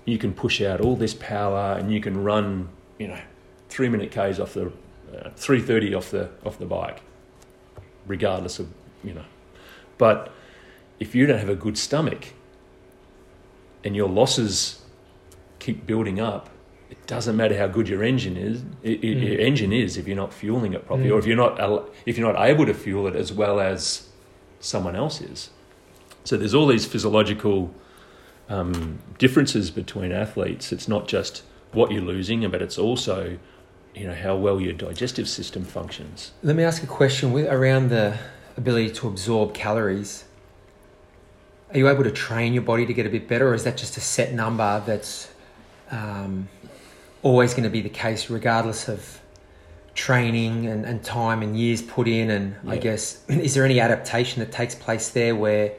You 0.04 0.18
can 0.18 0.32
push 0.32 0.60
out 0.60 0.80
all 0.80 0.96
this 0.96 1.14
power 1.14 1.76
and 1.78 1.92
you 1.92 2.00
can 2.00 2.22
run, 2.22 2.68
you 2.98 3.08
know, 3.08 3.20
three 3.68 3.88
minute 3.88 4.10
k's 4.10 4.38
off 4.38 4.54
the 4.54 4.72
uh, 5.14 5.30
three 5.36 5.60
thirty 5.60 5.94
off 5.94 6.10
the 6.10 6.30
off 6.44 6.58
the 6.58 6.66
bike, 6.66 7.02
regardless 8.06 8.58
of 8.58 8.68
you 9.02 9.14
know. 9.14 9.24
But 9.96 10.32
if 11.00 11.14
you 11.14 11.26
don't 11.26 11.38
have 11.38 11.48
a 11.48 11.54
good 11.56 11.76
stomach 11.78 12.28
and 13.84 13.94
your 13.94 14.08
losses 14.08 14.82
keep 15.58 15.86
building 15.86 16.20
up, 16.20 16.50
it 16.90 17.06
doesn't 17.06 17.36
matter 17.36 17.56
how 17.58 17.66
good 17.66 17.88
your 17.88 18.02
engine 18.02 18.36
is. 18.36 18.62
i- 18.84 18.88
i- 18.88 19.06
Your 19.06 19.40
engine 19.40 19.72
is 19.72 19.96
if 19.96 20.06
you're 20.06 20.16
not 20.16 20.32
fueling 20.32 20.74
it 20.74 20.86
properly, 20.86 21.08
Mm. 21.08 21.14
or 21.14 21.18
if 21.18 21.26
you're 21.26 21.36
not 21.36 21.60
if 22.06 22.16
you're 22.18 22.30
not 22.32 22.40
able 22.48 22.66
to 22.66 22.74
fuel 22.74 23.06
it 23.06 23.16
as 23.16 23.32
well 23.32 23.60
as 23.60 24.08
someone 24.60 24.94
else 24.96 25.20
is. 25.20 25.50
So 26.24 26.36
there's 26.36 26.54
all 26.54 26.66
these 26.66 26.86
physiological 26.86 27.74
um, 28.48 28.98
differences 29.18 29.70
between 29.70 30.12
athletes. 30.12 30.70
It's 30.70 30.86
not 30.86 31.08
just 31.08 31.42
what 31.72 31.90
you're 31.90 32.02
losing, 32.02 32.48
but 32.50 32.60
it's 32.62 32.78
also 32.78 33.38
you 33.94 34.06
know 34.06 34.14
how 34.14 34.36
well 34.36 34.60
your 34.60 34.72
digestive 34.74 35.28
system 35.28 35.64
functions. 35.64 36.32
Let 36.42 36.56
me 36.56 36.62
ask 36.64 36.82
a 36.82 36.86
question 36.86 37.32
with, 37.32 37.46
around 37.46 37.88
the 37.90 38.18
ability 38.56 38.90
to 38.90 39.08
absorb 39.08 39.54
calories. 39.54 40.24
Are 41.74 41.78
you 41.78 41.88
able 41.88 42.04
to 42.04 42.12
train 42.12 42.54
your 42.54 42.62
body 42.62 42.86
to 42.86 42.94
get 42.94 43.04
a 43.04 43.10
bit 43.10 43.26
better, 43.26 43.48
or 43.48 43.54
is 43.54 43.64
that 43.64 43.76
just 43.76 43.96
a 43.96 44.00
set 44.00 44.32
number 44.32 44.80
that's 44.86 45.28
um, 45.90 46.48
always 47.24 47.52
going 47.52 47.64
to 47.64 47.70
be 47.70 47.80
the 47.80 47.88
case, 47.88 48.30
regardless 48.30 48.88
of 48.88 49.20
training 49.96 50.66
and, 50.66 50.84
and 50.84 51.02
time 51.02 51.42
and 51.42 51.58
years 51.58 51.82
put 51.82 52.06
in? 52.06 52.30
And 52.30 52.56
I 52.68 52.76
guess, 52.76 53.28
is 53.28 53.54
there 53.54 53.64
any 53.64 53.80
adaptation 53.80 54.38
that 54.38 54.52
takes 54.52 54.76
place 54.76 55.08
there 55.08 55.34
where 55.34 55.72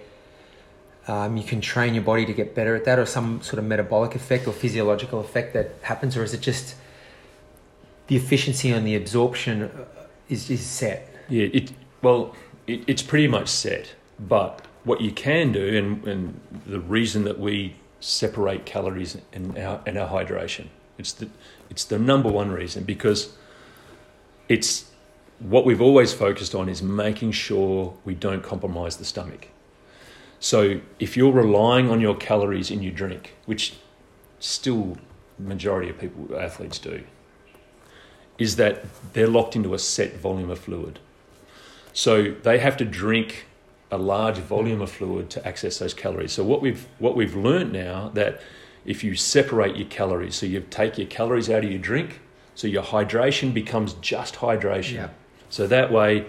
um, 1.08 1.38
you 1.38 1.46
can 1.46 1.62
train 1.62 1.94
your 1.94 2.04
body 2.04 2.26
to 2.26 2.34
get 2.34 2.54
better 2.54 2.76
at 2.76 2.84
that, 2.84 3.00
or 3.00 3.06
some 3.06 3.42
sort 3.42 3.60
of 3.60 3.64
metabolic 3.64 4.16
effect 4.16 4.48
or 4.48 4.52
physiological 4.52 5.22
effect 5.22 5.54
that 5.54 5.76
happens, 5.84 6.18
or 6.18 6.24
is 6.24 6.34
it 6.34 6.42
just 6.42 6.76
the 8.08 8.18
efficiency 8.18 8.70
and 8.70 8.86
the 8.86 8.96
absorption 8.96 9.64
uh, 9.64 9.86
is, 10.28 10.50
is 10.50 10.66
set? 10.66 11.10
Yeah, 11.30 11.48
it 11.54 11.72
well, 12.02 12.36
it, 12.68 12.84
it's 12.86 13.02
pretty 13.02 13.30
much 13.30 13.48
set. 13.48 13.96
But 14.20 14.66
what 14.86 15.02
you 15.02 15.12
can 15.12 15.52
do, 15.52 15.78
and, 15.78 16.08
and 16.08 16.40
the 16.66 16.80
reason 16.80 17.26
that 17.26 17.40
we 17.40 17.76
separate 18.00 18.66
calories 18.66 19.18
and 19.34 19.58
our 19.58 19.82
our 19.88 20.08
hydration, 20.08 20.68
it's 20.98 21.12
the 21.12 21.28
it's 21.70 21.84
the 21.84 22.00
number 22.00 22.30
one 22.30 22.52
reason 22.52 22.84
because 22.84 23.34
it's 24.48 24.92
what 25.40 25.66
we've 25.66 25.82
always 25.82 26.14
focused 26.14 26.56
on 26.56 26.70
is 26.70 26.82
making 26.82 27.32
sure 27.32 27.98
we 28.06 28.16
don't 28.16 28.44
compromise 28.44 28.98
the 28.98 29.06
stomach. 29.06 29.50
So 30.40 30.80
if 31.00 31.18
you're 31.18 31.32
relying 31.32 31.90
on 31.90 32.00
your 32.00 32.16
calories 32.16 32.72
in 32.72 32.84
your 32.84 32.94
drink, 32.94 33.36
which 33.46 33.74
still 34.40 34.98
majority 35.40 35.90
of 35.90 35.98
people 35.98 36.38
athletes 36.38 36.78
do, 36.78 37.04
is 38.38 38.56
that 38.58 38.86
they're 39.14 39.28
locked 39.28 39.56
into 39.56 39.74
a 39.74 39.80
set 39.80 40.18
volume 40.18 40.50
of 40.50 40.60
fluid. 40.60 41.00
So 41.94 42.32
they 42.44 42.60
have 42.60 42.78
to 42.78 42.86
drink 42.86 43.46
a 43.92 43.98
large 43.98 44.38
volume 44.38 44.82
of 44.82 44.92
fluid 44.92 45.30
to 45.32 45.48
access 45.48 45.80
those 45.80 45.94
calories. 45.94 46.32
So 46.32 46.44
what 46.44 46.62
we've 46.62 46.88
what 47.00 47.16
we've 47.16 47.36
learned 47.36 47.72
now 47.72 48.10
that 48.14 48.42
if 48.86 49.04
you 49.04 49.16
separate 49.16 49.76
your 49.76 49.88
calories, 49.88 50.36
so 50.36 50.46
you 50.46 50.62
take 50.70 50.98
your 50.98 51.08
calories 51.08 51.50
out 51.50 51.64
of 51.64 51.70
your 51.72 51.80
drink, 51.80 52.20
so 52.56 52.68
your 52.68 52.84
hydration 52.84 53.54
becomes 53.54 53.94
just 53.96 54.36
hydration. 54.36 54.94
Yeah. 54.94 55.10
So 55.50 55.68
that 55.68 55.92
way 55.92 56.26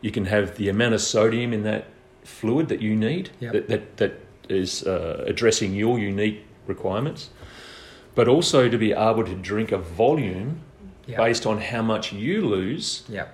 you 0.00 0.10
can 0.10 0.26
have 0.26 0.56
the 0.56 0.68
amount 0.68 0.94
of 0.94 1.00
sodium 1.00 1.52
in 1.52 1.62
that 1.64 1.86
fluid 2.22 2.68
that 2.68 2.80
you 2.80 2.94
need 2.94 3.30
Yep. 3.40 3.52
that, 3.52 3.68
that, 3.68 3.96
that 3.96 4.20
is 4.48 4.84
uh, 4.86 5.24
addressing 5.26 5.74
your 5.74 5.98
unique 5.98 6.44
requirements, 6.66 7.30
but 8.14 8.28
also 8.28 8.68
to 8.68 8.78
be 8.78 8.92
able 8.92 9.24
to 9.24 9.34
drink 9.34 9.72
a 9.72 9.78
volume 9.78 10.60
Yeah. 11.06 11.16
based 11.18 11.46
on 11.46 11.58
how 11.60 11.82
much 11.82 12.12
you 12.12 12.46
lose 12.46 13.04
Yeah. 13.08 13.26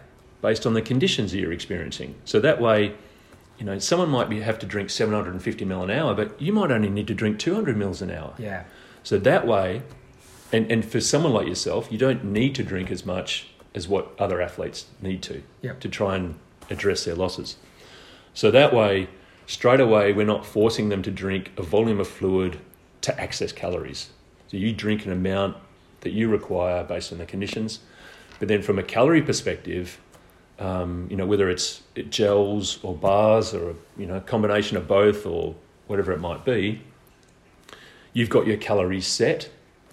based 0.42 0.66
on 0.66 0.74
the 0.74 0.82
conditions 0.82 1.32
that 1.32 1.38
you're 1.38 1.52
experiencing. 1.52 2.14
So 2.24 2.38
that 2.40 2.60
way, 2.60 2.92
you 3.62 3.66
know, 3.66 3.78
someone 3.78 4.08
might 4.08 4.28
be, 4.28 4.40
have 4.40 4.58
to 4.58 4.66
drink 4.66 4.90
750 4.90 5.64
ml 5.64 5.84
an 5.84 5.90
hour, 5.92 6.14
but 6.14 6.42
you 6.42 6.52
might 6.52 6.72
only 6.72 6.90
need 6.90 7.06
to 7.06 7.14
drink 7.14 7.38
200 7.38 7.76
mils 7.76 8.02
an 8.02 8.10
hour. 8.10 8.34
Yeah. 8.36 8.64
So 9.04 9.18
that 9.18 9.46
way, 9.46 9.82
and, 10.52 10.68
and 10.68 10.84
for 10.84 11.00
someone 11.00 11.32
like 11.32 11.46
yourself, 11.46 11.86
you 11.88 11.96
don't 11.96 12.24
need 12.24 12.56
to 12.56 12.64
drink 12.64 12.90
as 12.90 13.06
much 13.06 13.50
as 13.72 13.86
what 13.86 14.16
other 14.18 14.42
athletes 14.42 14.86
need 15.00 15.22
to 15.22 15.44
Yep. 15.60 15.78
to 15.78 15.88
try 15.88 16.16
and 16.16 16.40
address 16.70 17.04
their 17.04 17.14
losses. 17.14 17.54
So 18.34 18.50
that 18.50 18.74
way, 18.74 19.08
straight 19.46 19.78
away, 19.78 20.12
we're 20.12 20.26
not 20.26 20.44
forcing 20.44 20.88
them 20.88 21.04
to 21.04 21.12
drink 21.12 21.52
a 21.56 21.62
volume 21.62 22.00
of 22.00 22.08
fluid 22.08 22.58
to 23.02 23.20
access 23.20 23.52
calories. 23.52 24.10
So 24.48 24.56
you 24.56 24.72
drink 24.72 25.06
an 25.06 25.12
amount 25.12 25.56
that 26.00 26.10
you 26.10 26.28
require 26.28 26.82
based 26.82 27.12
on 27.12 27.18
the 27.18 27.26
conditions. 27.26 27.78
But 28.40 28.48
then 28.48 28.60
from 28.60 28.80
a 28.80 28.82
calorie 28.82 29.22
perspective, 29.22 30.00
um, 30.58 31.06
you 31.10 31.16
know, 31.16 31.26
whether 31.26 31.48
it's 31.50 31.82
gels 32.10 32.78
or 32.82 32.94
bars 32.94 33.54
or, 33.54 33.74
you 33.96 34.06
know, 34.06 34.16
a 34.16 34.20
combination 34.20 34.76
of 34.76 34.86
both 34.86 35.26
or 35.26 35.54
whatever 35.86 36.12
it 36.12 36.20
might 36.20 36.44
be, 36.44 36.82
you've 38.12 38.28
got 38.30 38.46
your 38.46 38.56
calories 38.56 39.06
set 39.06 39.48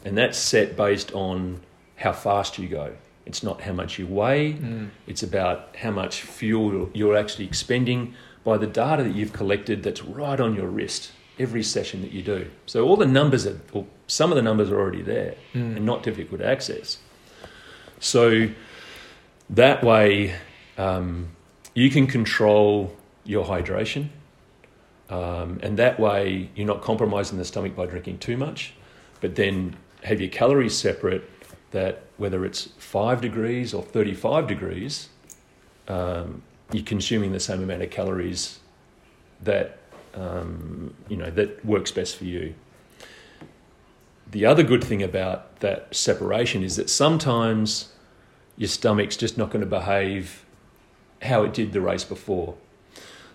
and 0.05 0.17
that's 0.17 0.37
set 0.37 0.75
based 0.75 1.11
on 1.13 1.59
how 1.95 2.11
fast 2.13 2.57
you 2.57 2.67
go. 2.67 2.93
It's 3.25 3.43
not 3.43 3.61
how 3.61 3.73
much 3.73 3.99
you 3.99 4.07
weigh, 4.07 4.53
Mm. 4.53 4.89
it's 5.07 5.23
about 5.23 5.75
how 5.75 5.91
much 5.91 6.21
fuel 6.21 6.89
you're 6.93 7.15
actually 7.17 7.45
expending 7.45 8.13
by 8.43 8.57
the 8.57 8.67
data 8.67 9.03
that 9.03 9.13
you've 9.15 9.33
collected 9.33 9.83
that's 9.83 10.03
right 10.03 10.39
on 10.39 10.55
your 10.55 10.67
wrist 10.67 11.11
every 11.37 11.63
session 11.63 12.01
that 12.01 12.11
you 12.11 12.21
do. 12.21 12.47
So 12.65 12.85
all 12.87 12.95
the 12.97 13.05
numbers 13.05 13.45
are, 13.45 13.59
or 13.71 13.85
some 14.07 14.31
of 14.31 14.35
the 14.35 14.41
numbers 14.41 14.69
are 14.71 14.79
already 14.79 15.01
there 15.01 15.35
Mm. 15.53 15.77
and 15.77 15.85
not 15.85 16.03
difficult 16.03 16.41
to 16.41 16.47
access. 16.47 16.97
So 17.99 18.49
that 19.49 19.83
way, 19.83 20.35
um, 20.79 21.27
you 21.73 21.89
can 21.89 22.07
control 22.07 22.95
your 23.25 23.45
hydration, 23.45 24.07
um, 25.09 25.59
and 25.61 25.77
that 25.77 25.99
way 25.99 26.49
you're 26.55 26.65
not 26.65 26.81
compromising 26.81 27.37
the 27.37 27.45
stomach 27.45 27.75
by 27.75 27.85
drinking 27.85 28.19
too 28.19 28.37
much, 28.37 28.73
but 29.19 29.35
then 29.35 29.75
have 30.03 30.21
your 30.21 30.29
calories 30.29 30.75
separate. 30.75 31.29
That 31.71 32.03
whether 32.17 32.45
it's 32.45 32.69
five 32.79 33.21
degrees 33.21 33.75
or 33.75 33.83
35 33.83 34.47
degrees, 34.47 35.09
um, 35.87 36.41
you're 36.71 36.83
consuming 36.83 37.31
the 37.31 37.39
same 37.39 37.61
amount 37.61 37.83
of 37.83 37.91
calories 37.91 38.59
that 39.41 39.77
um, 40.15 40.95
you 41.09 41.17
know 41.17 41.29
that 41.29 41.63
works 41.65 41.91
best 41.91 42.15
for 42.15 42.25
you. 42.25 42.55
The 44.31 44.45
other 44.45 44.63
good 44.63 44.83
thing 44.83 45.03
about 45.03 45.59
that 45.59 45.93
separation 45.93 46.63
is 46.63 46.77
that 46.77 46.89
sometimes 46.89 47.91
your 48.57 48.69
stomach's 48.69 49.17
just 49.17 49.37
not 49.37 49.49
going 49.49 49.61
to 49.61 49.69
behave 49.69 50.45
how 51.21 51.43
it 51.43 51.53
did 51.53 51.73
the 51.73 51.81
race 51.81 52.03
before. 52.03 52.55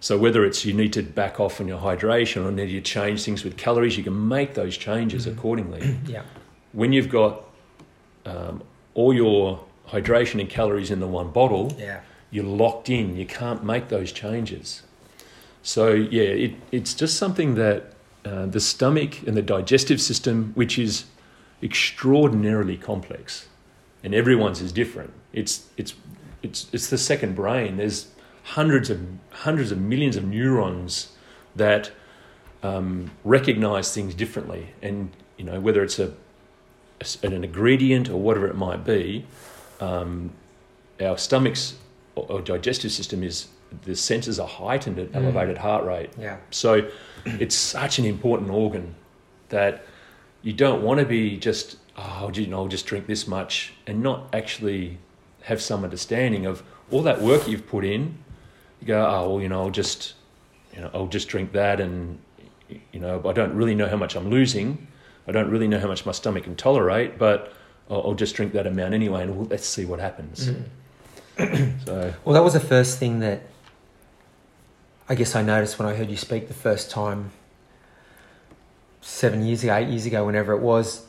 So 0.01 0.19
whether 0.19 0.45
it's 0.45 0.65
you 0.65 0.75
need 0.75 0.93
to 0.95 1.03
back 1.03 1.41
off 1.41 1.61
on 1.61 1.69
your 1.69 1.79
hydration 1.81 2.45
or 2.45 2.51
need 2.53 2.69
to 2.71 2.81
change 2.81 3.25
things 3.25 3.43
with 3.45 3.57
calories, 3.57 3.97
you 3.97 4.05
can 4.05 4.29
make 4.29 4.55
those 4.55 4.77
changes 4.77 5.27
Mhm. 5.27 5.33
accordingly. 5.33 5.99
yeah. 6.07 6.23
When 6.73 6.93
you've 6.93 7.09
got 7.09 7.45
um, 8.27 8.63
all 8.95 9.13
your 9.15 9.61
hydration 9.89 10.41
and 10.41 10.49
calories 10.49 10.91
in 10.91 11.01
the 11.01 11.07
one 11.07 11.31
bottle, 11.31 11.75
Yeah. 11.79 12.01
you're 12.31 12.45
locked 12.45 12.89
in. 12.91 13.17
You 13.17 13.27
can't 13.27 13.65
make 13.65 13.89
those 13.89 14.13
changes. 14.13 14.83
So 15.63 15.93
yeah, 15.93 16.23
it, 16.23 16.53
it's 16.73 16.95
just 16.95 17.17
something 17.17 17.55
that 17.55 17.93
uh, 18.25 18.47
the 18.47 18.61
stomach 18.61 19.23
and 19.27 19.37
the 19.37 19.43
digestive 19.43 20.01
system, 20.01 20.53
which 20.55 20.79
is 20.79 21.05
extraordinarily 21.63 22.77
complex, 22.77 23.49
and 24.03 24.15
everyone's 24.15 24.61
is 24.61 24.73
different. 24.73 25.13
It's 25.33 25.67
it's 25.77 25.95
it's 26.45 26.67
it's 26.73 26.89
the 26.91 26.99
second 26.99 27.35
brain. 27.35 27.77
There's 27.79 28.09
hundreds 28.45 28.91
of 28.91 29.01
hundreds 29.31 29.73
of 29.73 29.79
millions 29.81 30.17
of 30.17 30.25
neurons 30.25 31.13
that 31.57 31.91
um, 32.63 33.11
recognize 33.25 33.93
things 33.95 34.15
differently, 34.15 34.69
and 34.83 35.11
you 35.39 35.45
know 35.45 35.59
whether 35.61 35.83
it's 35.83 35.99
a, 35.99 36.13
a- 37.01 37.27
an 37.27 37.45
ingredient 37.45 38.09
or 38.09 38.19
whatever 38.21 38.47
it 38.47 38.57
might 38.57 38.85
be. 38.85 39.27
Um, 39.81 40.31
our 41.01 41.19
stomach's 41.19 41.75
or, 42.15 42.25
or 42.31 42.41
digestive 42.41 42.93
system 42.93 43.23
is 43.23 43.49
the 43.85 43.97
senses 43.97 44.39
are 44.39 44.47
heightened 44.47 44.99
at 44.99 45.11
Mm. 45.13 45.17
elevated 45.17 45.59
heart 45.59 45.85
rate. 45.85 46.11
Yeah. 46.19 46.37
So 46.51 46.89
it's 47.25 47.57
such 47.57 47.99
an 47.99 48.05
important 48.05 48.51
organ 48.51 48.95
that 49.49 49.85
you 50.43 50.53
don't 50.53 50.83
want 50.83 51.01
to 51.01 51.07
be 51.07 51.37
just, 51.39 51.77
oh, 51.97 52.31
you 52.33 52.47
know, 52.47 52.59
I'll 52.63 52.69
just 52.69 52.87
drink 52.87 53.07
this 53.09 53.27
much 53.27 53.73
and 53.87 54.01
not 54.03 54.29
actually 54.33 54.99
have 55.45 55.61
some 55.61 55.85
understanding 55.85 56.47
of 56.47 56.63
all 56.91 57.03
that 57.03 57.21
work 57.21 57.47
you've 57.47 57.67
put 57.67 57.85
in. 57.85 58.19
You 58.81 58.87
go, 58.87 59.07
oh, 59.07 59.31
well, 59.31 59.43
you 59.43 59.49
know, 59.49 59.63
I'll 59.63 59.71
just, 59.71 60.15
you 60.75 60.81
know, 60.81 60.91
I'll 60.93 61.07
just 61.07 61.29
drink 61.29 61.53
that 61.53 61.81
and, 61.81 62.19
you 62.93 63.01
know, 63.01 63.23
I 63.27 63.33
don't 63.33 63.55
really 63.55 63.75
know 63.75 63.87
how 63.87 63.97
much 63.97 64.17
I'm 64.17 64.31
losing. 64.31 64.87
I 65.27 65.33
don't 65.33 65.51
really 65.51 65.69
know 65.69 65.79
how 65.79 65.89
much 65.89 66.05
my 66.05 66.13
stomach 66.13 66.45
can 66.45 66.57
tolerate, 66.57 67.19
but 67.19 67.53
I'll, 67.91 68.03
I'll 68.09 68.15
just 68.15 68.35
drink 68.35 68.53
that 68.53 68.67
amount 68.67 68.95
anyway 68.95 69.23
and 69.23 69.37
we'll, 69.37 69.47
let's 69.47 69.67
see 69.67 69.85
what 69.85 70.01
happens. 70.01 70.51
Mm. 70.51 70.65
So, 71.85 72.15
Well, 72.25 72.35
that 72.35 72.45
was 72.45 72.53
the 72.53 72.61
first 72.61 72.99
thing 72.99 73.19
that 73.21 73.43
I 75.09 75.15
guess 75.15 75.35
I 75.35 75.43
noticed 75.43 75.79
when 75.79 75.89
I 75.89 75.95
heard 75.95 76.09
you 76.09 76.17
speak 76.17 76.49
the 76.49 76.55
first 76.55 76.91
time, 76.91 77.33
seven 79.03 79.45
years 79.45 79.63
ago, 79.63 79.75
eight 79.75 79.89
years 79.89 80.07
ago, 80.07 80.25
whenever 80.25 80.53
it 80.53 80.61
was, 80.61 81.07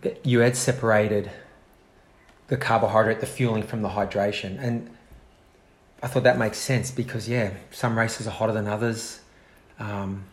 that 0.00 0.24
you 0.24 0.38
had 0.38 0.56
separated 0.56 1.30
the 2.52 2.58
carbohydrate, 2.58 3.20
the 3.20 3.26
fueling 3.26 3.62
from 3.62 3.80
the 3.80 3.88
hydration. 3.88 4.62
And 4.62 4.90
I 6.02 6.06
thought 6.06 6.24
that 6.24 6.36
makes 6.36 6.58
sense 6.58 6.90
because, 6.90 7.26
yeah, 7.26 7.54
some 7.70 7.96
races 7.96 8.26
are 8.26 8.30
hotter 8.30 8.52
than 8.52 8.68
others. 8.68 9.20
Um, 9.78 10.24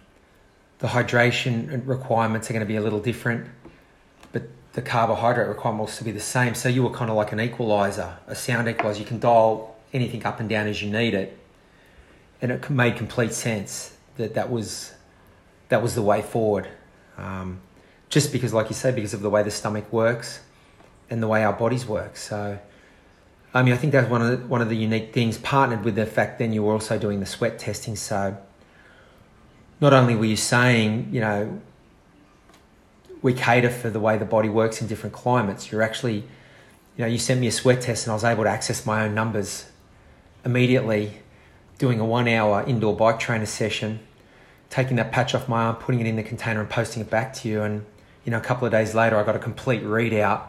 the 0.80 0.88
hydration 0.88 1.88
requirements 1.88 2.50
are 2.50 2.54
going 2.54 2.60
to 2.60 2.68
be 2.68 2.76
a 2.76 2.82
little 2.82 3.00
different, 3.00 3.48
but 4.34 4.44
the 4.74 4.82
carbohydrate 4.82 5.48
requirement 5.48 5.80
will 5.80 5.88
still 5.88 6.04
be 6.04 6.12
the 6.12 6.20
same. 6.20 6.56
So 6.56 6.68
you 6.68 6.84
were 6.84 6.90
kind 6.90 7.10
of 7.10 7.16
like 7.16 7.32
an 7.32 7.40
equalizer, 7.40 8.18
a 8.28 8.36
sound 8.36 8.68
equalizer. 8.68 9.00
You 9.00 9.06
can 9.06 9.22
dial 9.22 9.78
anything 9.94 10.26
up 10.26 10.42
and 10.42 10.50
down 10.50 10.68
as 10.68 10.82
you 10.82 10.92
need 10.92 11.14
it, 11.14 11.40
and 12.42 12.52
it 12.52 12.70
made 12.70 12.98
complete 12.98 13.32
sense 13.32 13.96
that 14.18 14.34
that 14.34 14.52
was 14.52 14.92
that 15.70 15.82
was 15.82 15.96
the 15.96 16.02
way 16.02 16.22
forward. 16.22 16.68
Um, 17.18 17.62
just 18.10 18.34
because, 18.34 18.54
like 18.54 18.68
you 18.68 18.76
said, 18.76 18.94
because 18.94 19.14
of 19.14 19.22
the 19.22 19.30
way 19.30 19.42
the 19.42 19.52
stomach 19.52 19.94
works 19.94 20.42
and 21.10 21.22
the 21.22 21.28
way 21.28 21.44
our 21.44 21.54
bodies 21.54 21.86
work. 21.86 22.18
So, 22.18 22.60
I 23.54 23.64
mean, 23.64 23.74
I 23.74 23.78
think 23.78 23.94
that's 23.94 24.10
one 24.10 24.22
of 24.22 24.30
the, 24.30 24.48
one 24.48 24.62
of 24.62 24.70
the 24.70 24.78
unique 24.78 25.14
things, 25.14 25.38
partnered 25.38 25.84
with 25.84 25.96
the 25.96 26.06
fact 26.06 26.40
then 26.40 26.54
you 26.54 26.64
were 26.64 26.74
also 26.74 27.00
doing 27.00 27.20
the 27.20 27.26
sweat 27.26 27.58
testing. 27.58 27.96
So, 27.96 28.38
not 29.82 29.94
only 29.94 30.16
were 30.16 30.26
you 30.26 30.36
saying, 30.36 31.10
you 31.12 31.22
know, 31.22 31.62
we 33.22 33.34
cater 33.34 33.70
for 33.70 33.90
the 33.90 34.00
way 34.00 34.18
the 34.18 34.26
body 34.26 34.50
works 34.50 34.82
in 34.82 34.88
different 34.88 35.14
climates, 35.14 35.72
you're 35.72 35.82
actually, 35.82 36.18
you 36.96 37.00
know, 37.00 37.08
you 37.08 37.18
sent 37.18 37.40
me 37.40 37.48
a 37.48 37.52
sweat 37.52 37.82
test 37.82 38.06
and 38.06 38.12
I 38.12 38.14
was 38.14 38.24
able 38.24 38.44
to 38.44 38.50
access 38.50 38.86
my 38.86 39.06
own 39.06 39.16
numbers 39.16 39.66
immediately, 40.46 41.20
doing 41.78 42.00
a 42.00 42.06
one 42.06 42.28
hour 42.28 42.64
indoor 42.68 42.96
bike 42.96 43.20
trainer 43.20 43.46
session, 43.46 44.00
taking 44.70 44.98
that 44.98 45.12
patch 45.12 45.34
off 45.34 45.50
my 45.50 45.64
arm, 45.64 45.76
putting 45.78 46.02
it 46.02 46.08
in 46.08 46.18
the 46.18 46.24
container 46.24 46.60
and 46.60 46.70
posting 46.70 47.02
it 47.02 47.10
back 47.10 47.34
to 47.34 47.50
you. 47.50 47.62
And, 47.62 47.86
you 48.26 48.32
know, 48.32 48.38
a 48.38 48.42
couple 48.42 48.66
of 48.66 48.72
days 48.72 48.94
later, 48.94 49.18
I 49.18 49.24
got 49.24 49.36
a 49.36 49.40
complete 49.40 49.84
readout 49.84 50.49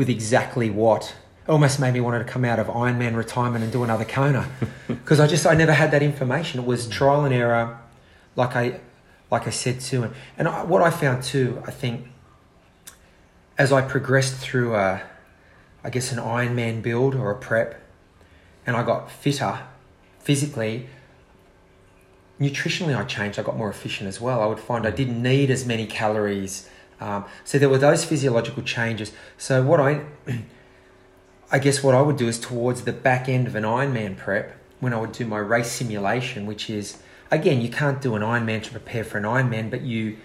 with 0.00 0.08
exactly 0.08 0.70
what 0.70 1.14
almost 1.46 1.78
made 1.78 1.92
me 1.92 2.00
want 2.00 2.26
to 2.26 2.32
come 2.32 2.42
out 2.42 2.58
of 2.58 2.68
Ironman 2.68 3.14
retirement 3.14 3.62
and 3.62 3.70
do 3.70 3.84
another 3.84 4.06
Kona 4.06 4.48
because 4.88 5.20
I 5.20 5.26
just 5.26 5.46
I 5.46 5.52
never 5.52 5.74
had 5.74 5.90
that 5.90 6.02
information. 6.02 6.58
It 6.58 6.64
was 6.64 6.88
trial 6.88 7.26
and 7.26 7.34
error, 7.34 7.78
like 8.34 8.56
I 8.56 8.80
like 9.30 9.46
I 9.46 9.50
said 9.50 9.78
too, 9.78 10.04
and 10.04 10.14
and 10.38 10.48
I, 10.48 10.64
what 10.64 10.80
I 10.80 10.88
found 10.88 11.22
too, 11.22 11.62
I 11.66 11.70
think, 11.70 12.06
as 13.58 13.72
I 13.72 13.82
progressed 13.82 14.36
through 14.36 14.74
a, 14.74 15.02
I 15.84 15.90
guess 15.90 16.12
an 16.12 16.18
Ironman 16.18 16.80
build 16.80 17.14
or 17.14 17.30
a 17.30 17.36
prep, 17.36 17.78
and 18.64 18.78
I 18.78 18.82
got 18.82 19.10
fitter, 19.10 19.58
physically. 20.18 20.88
Nutritionally, 22.40 22.96
I 22.96 23.04
changed. 23.04 23.38
I 23.38 23.42
got 23.42 23.58
more 23.58 23.68
efficient 23.68 24.08
as 24.08 24.18
well. 24.18 24.40
I 24.40 24.46
would 24.46 24.60
find 24.60 24.86
I 24.86 24.92
didn't 24.92 25.22
need 25.22 25.50
as 25.50 25.66
many 25.66 25.84
calories. 25.84 26.70
Um, 27.00 27.24
so 27.44 27.58
there 27.58 27.68
were 27.68 27.78
those 27.78 28.04
physiological 28.04 28.62
changes. 28.62 29.12
So 29.38 29.62
what 29.62 29.80
I 29.80 30.04
I 31.52 31.58
guess 31.58 31.82
what 31.82 31.94
I 31.94 32.02
would 32.02 32.16
do 32.16 32.28
is 32.28 32.38
towards 32.38 32.82
the 32.82 32.92
back 32.92 33.28
end 33.28 33.48
of 33.48 33.56
an 33.56 33.64
Ironman 33.64 34.16
prep, 34.16 34.56
when 34.78 34.94
I 34.94 35.00
would 35.00 35.12
do 35.12 35.26
my 35.26 35.38
race 35.38 35.70
simulation, 35.72 36.46
which 36.46 36.70
is 36.70 36.98
again, 37.30 37.60
you 37.60 37.68
can't 37.68 38.00
do 38.00 38.14
an 38.14 38.22
Ironman 38.22 38.62
to 38.64 38.70
prepare 38.70 39.04
for 39.04 39.18
an 39.18 39.24
Ironman, 39.24 39.70
but 39.70 39.82
you 39.82 40.18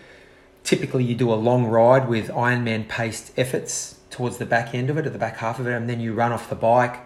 typically 0.63 1.03
you 1.03 1.15
do 1.15 1.31
a 1.31 1.35
long 1.35 1.65
ride 1.65 2.07
with 2.07 2.29
Ironman 2.29 2.87
paced 2.87 3.31
efforts 3.37 3.99
towards 4.09 4.37
the 4.37 4.45
back 4.45 4.73
end 4.73 4.89
of 4.89 4.97
it, 4.97 5.05
or 5.05 5.09
the 5.09 5.19
back 5.19 5.37
half 5.37 5.59
of 5.59 5.67
it, 5.67 5.73
and 5.73 5.89
then 5.89 5.99
you 5.99 6.13
run 6.13 6.31
off 6.31 6.49
the 6.49 6.55
bike 6.55 6.99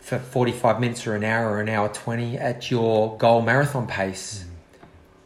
for 0.00 0.18
45 0.18 0.80
minutes 0.80 1.06
or 1.06 1.14
an 1.16 1.24
hour 1.24 1.50
or 1.50 1.60
an 1.60 1.68
hour 1.68 1.88
20 1.88 2.38
at 2.38 2.70
your 2.70 3.16
goal 3.18 3.42
marathon 3.42 3.86
pace 3.88 4.44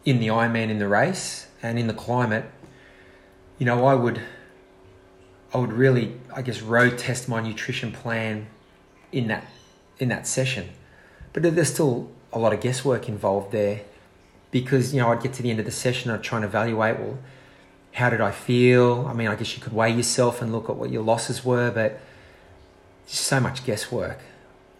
in 0.06 0.20
the 0.20 0.28
Ironman 0.28 0.70
in 0.70 0.78
the 0.78 0.88
race 0.88 1.48
and 1.62 1.78
in 1.78 1.86
the 1.86 1.94
climate. 1.94 2.50
You 3.60 3.66
know, 3.66 3.84
I 3.84 3.94
would 3.94 4.22
I 5.52 5.58
would 5.58 5.74
really, 5.74 6.18
I 6.34 6.40
guess, 6.40 6.62
road 6.62 6.96
test 6.96 7.28
my 7.28 7.42
nutrition 7.42 7.92
plan 7.92 8.46
in 9.12 9.28
that 9.28 9.46
in 9.98 10.08
that 10.08 10.26
session. 10.26 10.70
But 11.34 11.42
there's 11.42 11.70
still 11.70 12.10
a 12.32 12.38
lot 12.38 12.54
of 12.54 12.62
guesswork 12.62 13.06
involved 13.06 13.52
there 13.52 13.82
because 14.50 14.94
you 14.94 15.00
know 15.00 15.12
I'd 15.12 15.22
get 15.22 15.34
to 15.34 15.42
the 15.42 15.50
end 15.50 15.58
of 15.58 15.66
the 15.66 15.72
session, 15.72 16.10
and 16.10 16.18
I'd 16.18 16.24
try 16.24 16.38
and 16.38 16.44
evaluate 16.46 16.98
well, 16.98 17.18
how 17.92 18.08
did 18.08 18.22
I 18.22 18.30
feel? 18.30 19.06
I 19.06 19.12
mean, 19.12 19.28
I 19.28 19.36
guess 19.36 19.54
you 19.54 19.62
could 19.62 19.74
weigh 19.74 19.90
yourself 19.90 20.40
and 20.40 20.52
look 20.52 20.70
at 20.70 20.76
what 20.76 20.88
your 20.88 21.02
losses 21.02 21.44
were, 21.44 21.70
but 21.70 22.00
so 23.06 23.40
much 23.40 23.66
guesswork. 23.66 24.20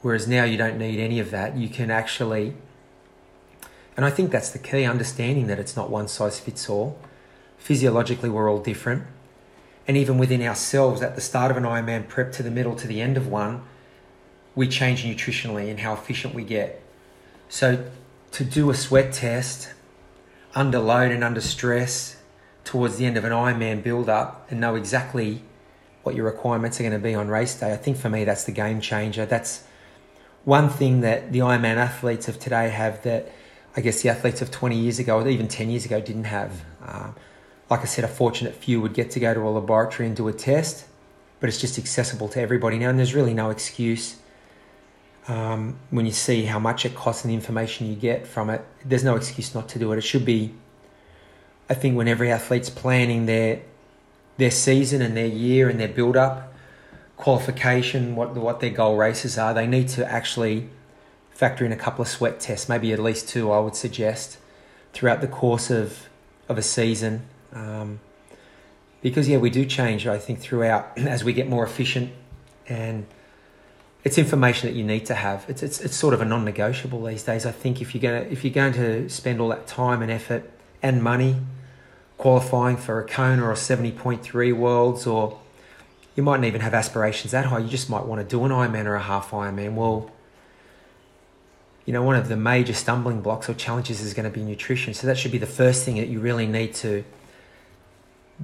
Whereas 0.01 0.27
now 0.27 0.45
you 0.45 0.57
don't 0.57 0.79
need 0.79 0.99
any 0.99 1.21
of 1.21 1.31
that. 1.33 1.55
You 1.55 1.69
can 1.69 1.91
actually, 1.91 2.55
and 3.95 4.07
I 4.07 4.11
think 4.11 4.31
that's 4.31 4.49
the 4.49 4.59
key, 4.59 4.87
understanding 4.87 5.49
that 5.49 5.59
it's 5.59 5.77
not 5.77 5.91
one 5.91 6.09
size 6.09 6.41
fits 6.41 6.71
all. 6.71 6.99
Physiologically, 7.61 8.29
we're 8.29 8.51
all 8.51 8.61
different 8.61 9.05
and 9.91 9.97
even 9.97 10.19
within 10.19 10.41
ourselves 10.43 11.03
at 11.03 11.17
the 11.17 11.21
start 11.21 11.51
of 11.51 11.57
an 11.57 11.65
Ironman 11.65 12.07
prep 12.07 12.31
to 12.35 12.45
the 12.45 12.51
middle 12.53 12.77
to 12.77 12.87
the 12.87 13.01
end 13.01 13.17
of 13.17 13.27
one, 13.27 13.63
we 14.55 14.69
change 14.69 15.03
nutritionally 15.03 15.69
and 15.69 15.81
how 15.81 15.95
efficient 15.95 16.33
we 16.33 16.45
get. 16.45 16.81
So 17.49 17.91
to 18.31 18.45
do 18.45 18.71
a 18.71 18.75
sweat 18.75 19.13
test 19.13 19.73
under 20.55 20.79
load 20.79 21.11
and 21.11 21.25
under 21.25 21.41
stress 21.41 22.23
towards 22.63 22.99
the 22.99 23.05
end 23.05 23.17
of 23.17 23.25
an 23.25 23.33
Ironman 23.33 23.83
build 23.83 24.09
up 24.09 24.47
and 24.49 24.61
know 24.61 24.77
exactly 24.77 25.43
what 26.05 26.15
your 26.15 26.25
requirements 26.25 26.79
are 26.79 26.85
going 26.85 26.93
to 26.93 27.01
be 27.01 27.17
on 27.17 27.27
race 27.27 27.59
day, 27.59 27.73
I 27.73 27.77
think 27.77 27.97
for 27.97 28.09
me 28.09 28.23
that's 28.23 28.45
the 28.45 28.53
game 28.53 28.81
changer. 28.81 29.27
That's 29.27 29.65
one 30.45 30.69
thing 30.69 31.01
that 31.01 31.33
the 31.33 31.41
Ironman 31.41 31.79
athletes 31.79 32.29
of 32.29 32.39
today 32.39 32.69
have 32.69 33.03
that 33.03 33.33
I 33.77 33.81
guess 33.81 34.03
the 34.03 34.09
athletes 34.09 34.41
of 34.41 34.53
20 34.53 34.79
years 34.79 35.01
ago 35.01 35.19
or 35.19 35.29
even 35.29 35.49
10 35.49 35.69
years 35.69 35.85
ago 35.85 36.01
didn't 36.01 36.25
have. 36.25 36.65
Um, 36.87 37.17
like 37.71 37.81
I 37.81 37.85
said, 37.85 38.05
a 38.05 38.09
fortunate 38.09 38.55
few 38.55 38.81
would 38.81 38.95
get 38.95 39.13
to 39.13 39.21
go 39.21 39.33
to 39.33 39.41
a 39.41 39.49
laboratory 39.49 40.09
and 40.09 40.17
do 40.17 40.27
a 40.27 40.33
test, 40.33 40.87
but 41.39 41.49
it's 41.49 41.61
just 41.61 41.79
accessible 41.79 42.29
to 42.31 42.41
everybody 42.41 42.79
now, 42.79 42.91
and 42.91 42.99
there's 42.99 43.15
really 43.15 43.33
no 43.33 43.51
excuse. 43.51 44.17
Um, 45.29 45.79
when 45.91 46.05
you 46.05 46.13
see 46.13 46.45
how 46.45 46.59
much 46.59 46.85
it 46.85 46.97
costs 46.97 47.23
and 47.23 47.31
the 47.31 47.37
information 47.37 47.87
you 47.87 47.95
get 47.95 48.27
from 48.27 48.51
it, 48.51 48.65
there's 48.85 49.05
no 49.05 49.15
excuse 49.15 49.55
not 49.55 49.69
to 49.69 49.79
do 49.79 49.93
it. 49.93 49.99
It 49.99 50.01
should 50.03 50.25
be, 50.25 50.53
I 51.69 51.75
think, 51.75 51.97
when 51.97 52.09
every 52.09 52.33
athlete's 52.33 52.71
planning 52.71 53.27
their 53.27 53.63
their 54.37 54.51
season 54.51 55.03
and 55.03 55.17
their 55.17 55.27
year 55.27 55.69
and 55.69 55.79
their 55.79 55.89
build 55.89 56.17
up, 56.17 56.53
qualification, 57.17 58.17
what 58.17 58.35
what 58.35 58.59
their 58.59 58.71
goal 58.71 58.97
races 58.97 59.39
are, 59.39 59.55
they 59.55 59.69
need 59.69 59.87
to 59.89 60.11
actually 60.11 60.69
factor 61.31 61.65
in 61.65 61.71
a 61.71 61.77
couple 61.77 62.03
of 62.03 62.09
sweat 62.09 62.41
tests, 62.41 62.69
maybe 62.69 62.93
at 62.93 62.99
least 62.99 63.29
two, 63.29 63.53
I 63.53 63.61
would 63.61 63.77
suggest, 63.77 64.39
throughout 64.93 65.21
the 65.21 65.29
course 65.29 65.71
of 65.71 66.09
of 66.49 66.59
a 66.59 66.63
season. 66.63 67.27
Um, 67.53 68.01
because 69.03 69.29
yeah, 69.29 69.39
we 69.39 69.51
do 69.51 69.65
change. 69.65 70.07
I 70.07 70.19
think 70.19 70.41
throughout 70.41 70.93
as 70.99 71.25
we 71.25 71.33
get 71.33 71.49
more 71.49 71.65
efficient, 71.65 72.13
and 72.69 73.07
it's 74.05 74.19
information 74.19 74.69
that 74.69 74.77
you 74.77 74.85
need 74.85 75.07
to 75.07 75.15
have. 75.15 75.45
It's 75.49 75.63
it's 75.63 75.81
it's 75.81 75.97
sort 75.97 76.15
of 76.15 76.21
a 76.21 76.25
non-negotiable 76.25 77.05
these 77.05 77.23
days. 77.23 77.47
I 77.47 77.53
think 77.53 77.81
if 77.81 77.95
you're 77.95 78.03
gonna 78.03 78.29
if 78.31 78.45
you're 78.45 78.53
going 78.53 78.73
to 78.75 79.09
spend 79.09 79.41
all 79.41 79.49
that 79.49 79.67
time 79.67 80.03
and 80.03 80.11
effort 80.11 80.51
and 80.83 81.03
money 81.03 81.37
qualifying 82.17 82.77
for 82.77 83.01
a 83.01 83.07
Kona 83.07 83.45
or 83.45 83.57
seventy 83.57 83.93
point 83.93 84.23
three 84.23 84.53
worlds, 84.53 85.07
or 85.07 85.39
you 86.17 86.23
mightn't 86.23 86.47
even 86.47 86.61
have 86.61 86.75
aspirations 86.75 87.33
that 87.33 87.47
high. 87.47 87.59
You 87.59 87.69
just 87.69 87.91
might 87.91 88.05
want 88.05 88.21
to 88.21 88.27
do 88.27 88.45
an 88.45 88.51
Ironman 88.51 88.87
or 88.87 88.95
a 88.95 89.03
half 89.03 89.31
Ironman. 89.31 89.75
Well. 89.75 90.11
You 91.87 91.95
know, 91.95 92.03
one 92.03 92.15
of 92.15 92.29
the 92.29 92.37
major 92.37 92.75
stumbling 92.75 93.21
blocks 93.21 93.49
or 93.49 93.55
challenges 93.55 94.01
is 94.01 94.15
going 94.15 94.31
to 94.31 94.31
be 94.31 94.45
nutrition. 94.45 94.95
So 94.95 95.09
that 95.09 95.19
should 95.19 95.33
be 95.33 95.39
the 95.39 95.47
first 95.47 95.83
thing 95.85 95.97
that 95.97 96.07
you 96.07 96.21
really 96.21 96.47
need 96.47 96.75
to 96.75 97.03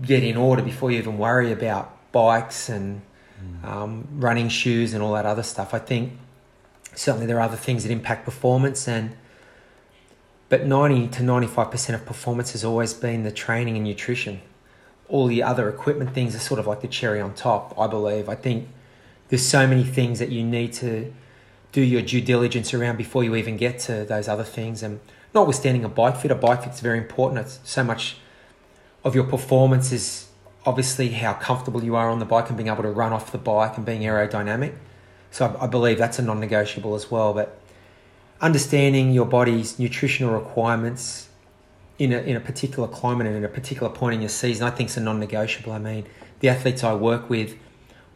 get 0.02 0.22
in 0.22 0.36
order 0.36 0.62
before 0.62 0.90
you 0.90 0.98
even 0.98 1.18
worry 1.18 1.52
about 1.52 2.12
bikes 2.12 2.68
and 2.68 3.02
mm. 3.42 3.64
um, 3.64 4.06
running 4.12 4.48
shoes 4.48 4.92
and 4.94 5.02
all 5.02 5.14
that 5.14 5.26
other 5.26 5.42
stuff. 5.42 5.74
I 5.74 5.78
think 5.78 6.12
certainly 6.94 7.26
there 7.26 7.36
are 7.36 7.42
other 7.42 7.56
things 7.56 7.82
that 7.84 7.92
impact 7.92 8.24
performance 8.24 8.88
and 8.88 9.16
but 10.48 10.64
90 10.64 11.08
to 11.08 11.22
95% 11.22 11.94
of 11.94 12.06
performance 12.06 12.52
has 12.52 12.64
always 12.64 12.94
been 12.94 13.24
the 13.24 13.32
training 13.32 13.74
and 13.76 13.84
nutrition. 13.84 14.42
All 15.08 15.26
the 15.26 15.42
other 15.42 15.68
equipment 15.68 16.14
things 16.14 16.36
are 16.36 16.38
sort 16.38 16.60
of 16.60 16.68
like 16.68 16.82
the 16.82 16.88
cherry 16.88 17.20
on 17.20 17.34
top, 17.34 17.76
I 17.78 17.88
believe. 17.88 18.28
I 18.28 18.36
think 18.36 18.68
there's 19.28 19.44
so 19.44 19.66
many 19.66 19.82
things 19.82 20.20
that 20.20 20.30
you 20.30 20.44
need 20.44 20.72
to 20.74 21.12
do 21.72 21.82
your 21.82 22.02
due 22.02 22.20
diligence 22.20 22.72
around 22.72 22.96
before 22.96 23.24
you 23.24 23.34
even 23.34 23.56
get 23.56 23.80
to 23.80 24.04
those 24.04 24.28
other 24.28 24.44
things. 24.44 24.84
And 24.84 25.00
notwithstanding 25.34 25.84
a 25.84 25.88
bike 25.88 26.16
fit, 26.16 26.30
a 26.30 26.36
bike 26.36 26.62
fit's 26.62 26.80
very 26.80 26.98
important. 26.98 27.40
It's 27.40 27.58
so 27.64 27.82
much 27.82 28.18
of 29.06 29.14
your 29.14 29.24
performance 29.24 29.92
is 29.92 30.26
obviously 30.66 31.10
how 31.10 31.32
comfortable 31.32 31.82
you 31.84 31.94
are 31.94 32.10
on 32.10 32.18
the 32.18 32.24
bike 32.24 32.48
and 32.48 32.56
being 32.56 32.68
able 32.68 32.82
to 32.82 32.90
run 32.90 33.12
off 33.12 33.30
the 33.30 33.38
bike 33.38 33.76
and 33.76 33.86
being 33.86 34.02
aerodynamic. 34.02 34.74
So 35.30 35.46
I, 35.46 35.64
I 35.64 35.66
believe 35.68 35.96
that's 35.96 36.18
a 36.18 36.22
non-negotiable 36.22 36.96
as 36.96 37.08
well. 37.08 37.32
But 37.32 37.56
understanding 38.40 39.12
your 39.12 39.24
body's 39.24 39.78
nutritional 39.78 40.34
requirements 40.34 41.28
in 42.00 42.12
a, 42.12 42.18
in 42.18 42.34
a 42.36 42.40
particular 42.40 42.88
climate 42.88 43.28
and 43.28 43.36
in 43.36 43.44
a 43.44 43.48
particular 43.48 43.88
point 43.88 44.16
in 44.16 44.20
your 44.20 44.28
season, 44.28 44.66
I 44.66 44.70
think 44.70 44.90
is 44.90 44.96
a 44.96 45.00
non-negotiable. 45.00 45.72
I 45.72 45.78
mean, 45.78 46.04
the 46.40 46.48
athletes 46.48 46.82
I 46.82 46.94
work 46.94 47.30
with 47.30 47.56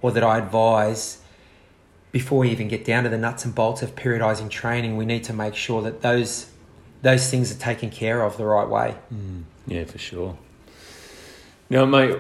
or 0.03 0.11
that 0.11 0.25
I 0.25 0.39
advise 0.39 1.23
before 2.11 2.41
we 2.41 2.51
even 2.51 2.67
get 2.67 2.85
down 2.85 3.05
to 3.05 3.09
the 3.09 3.17
nuts 3.17 3.45
and 3.45 3.55
bolts 3.55 3.81
of 3.83 3.95
periodizing 3.95 4.51
training, 4.51 4.97
we 4.97 5.05
need 5.07 5.23
to 5.23 5.33
make 5.33 5.55
sure 5.55 5.83
that 5.83 6.03
those 6.03 6.51
those 7.03 7.31
things 7.31 7.51
are 7.55 7.59
taken 7.59 7.89
care 7.89 8.23
of 8.23 8.37
the 8.37 8.45
right 8.45 8.69
way. 8.69 8.95
Mm, 9.15 9.45
yeah, 9.67 9.85
for 9.85 9.97
sure. 9.97 10.37
Now, 11.71 11.87
mate, 11.87 12.19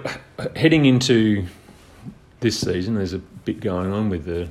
heading 0.54 0.84
into 0.84 1.44
this 2.38 2.60
season, 2.60 2.94
there's 2.94 3.12
a 3.12 3.18
bit 3.18 3.58
going 3.58 3.92
on 3.92 4.08
with 4.08 4.24
the 4.24 4.48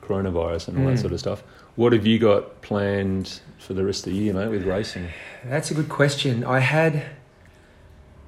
coronavirus 0.00 0.68
and 0.68 0.78
all 0.78 0.84
mm. 0.84 0.96
that 0.96 1.00
sort 1.00 1.12
of 1.12 1.20
stuff. 1.20 1.44
What 1.76 1.92
have 1.92 2.04
you 2.04 2.18
got 2.18 2.60
planned 2.60 3.40
for 3.58 3.72
the 3.72 3.84
rest 3.84 4.04
of 4.04 4.12
the 4.12 4.18
year, 4.18 4.34
mate, 4.34 4.48
with 4.48 4.64
racing? 4.64 5.08
That's 5.44 5.70
a 5.70 5.74
good 5.74 5.88
question. 5.88 6.42
I 6.42 6.58
had 6.58 7.04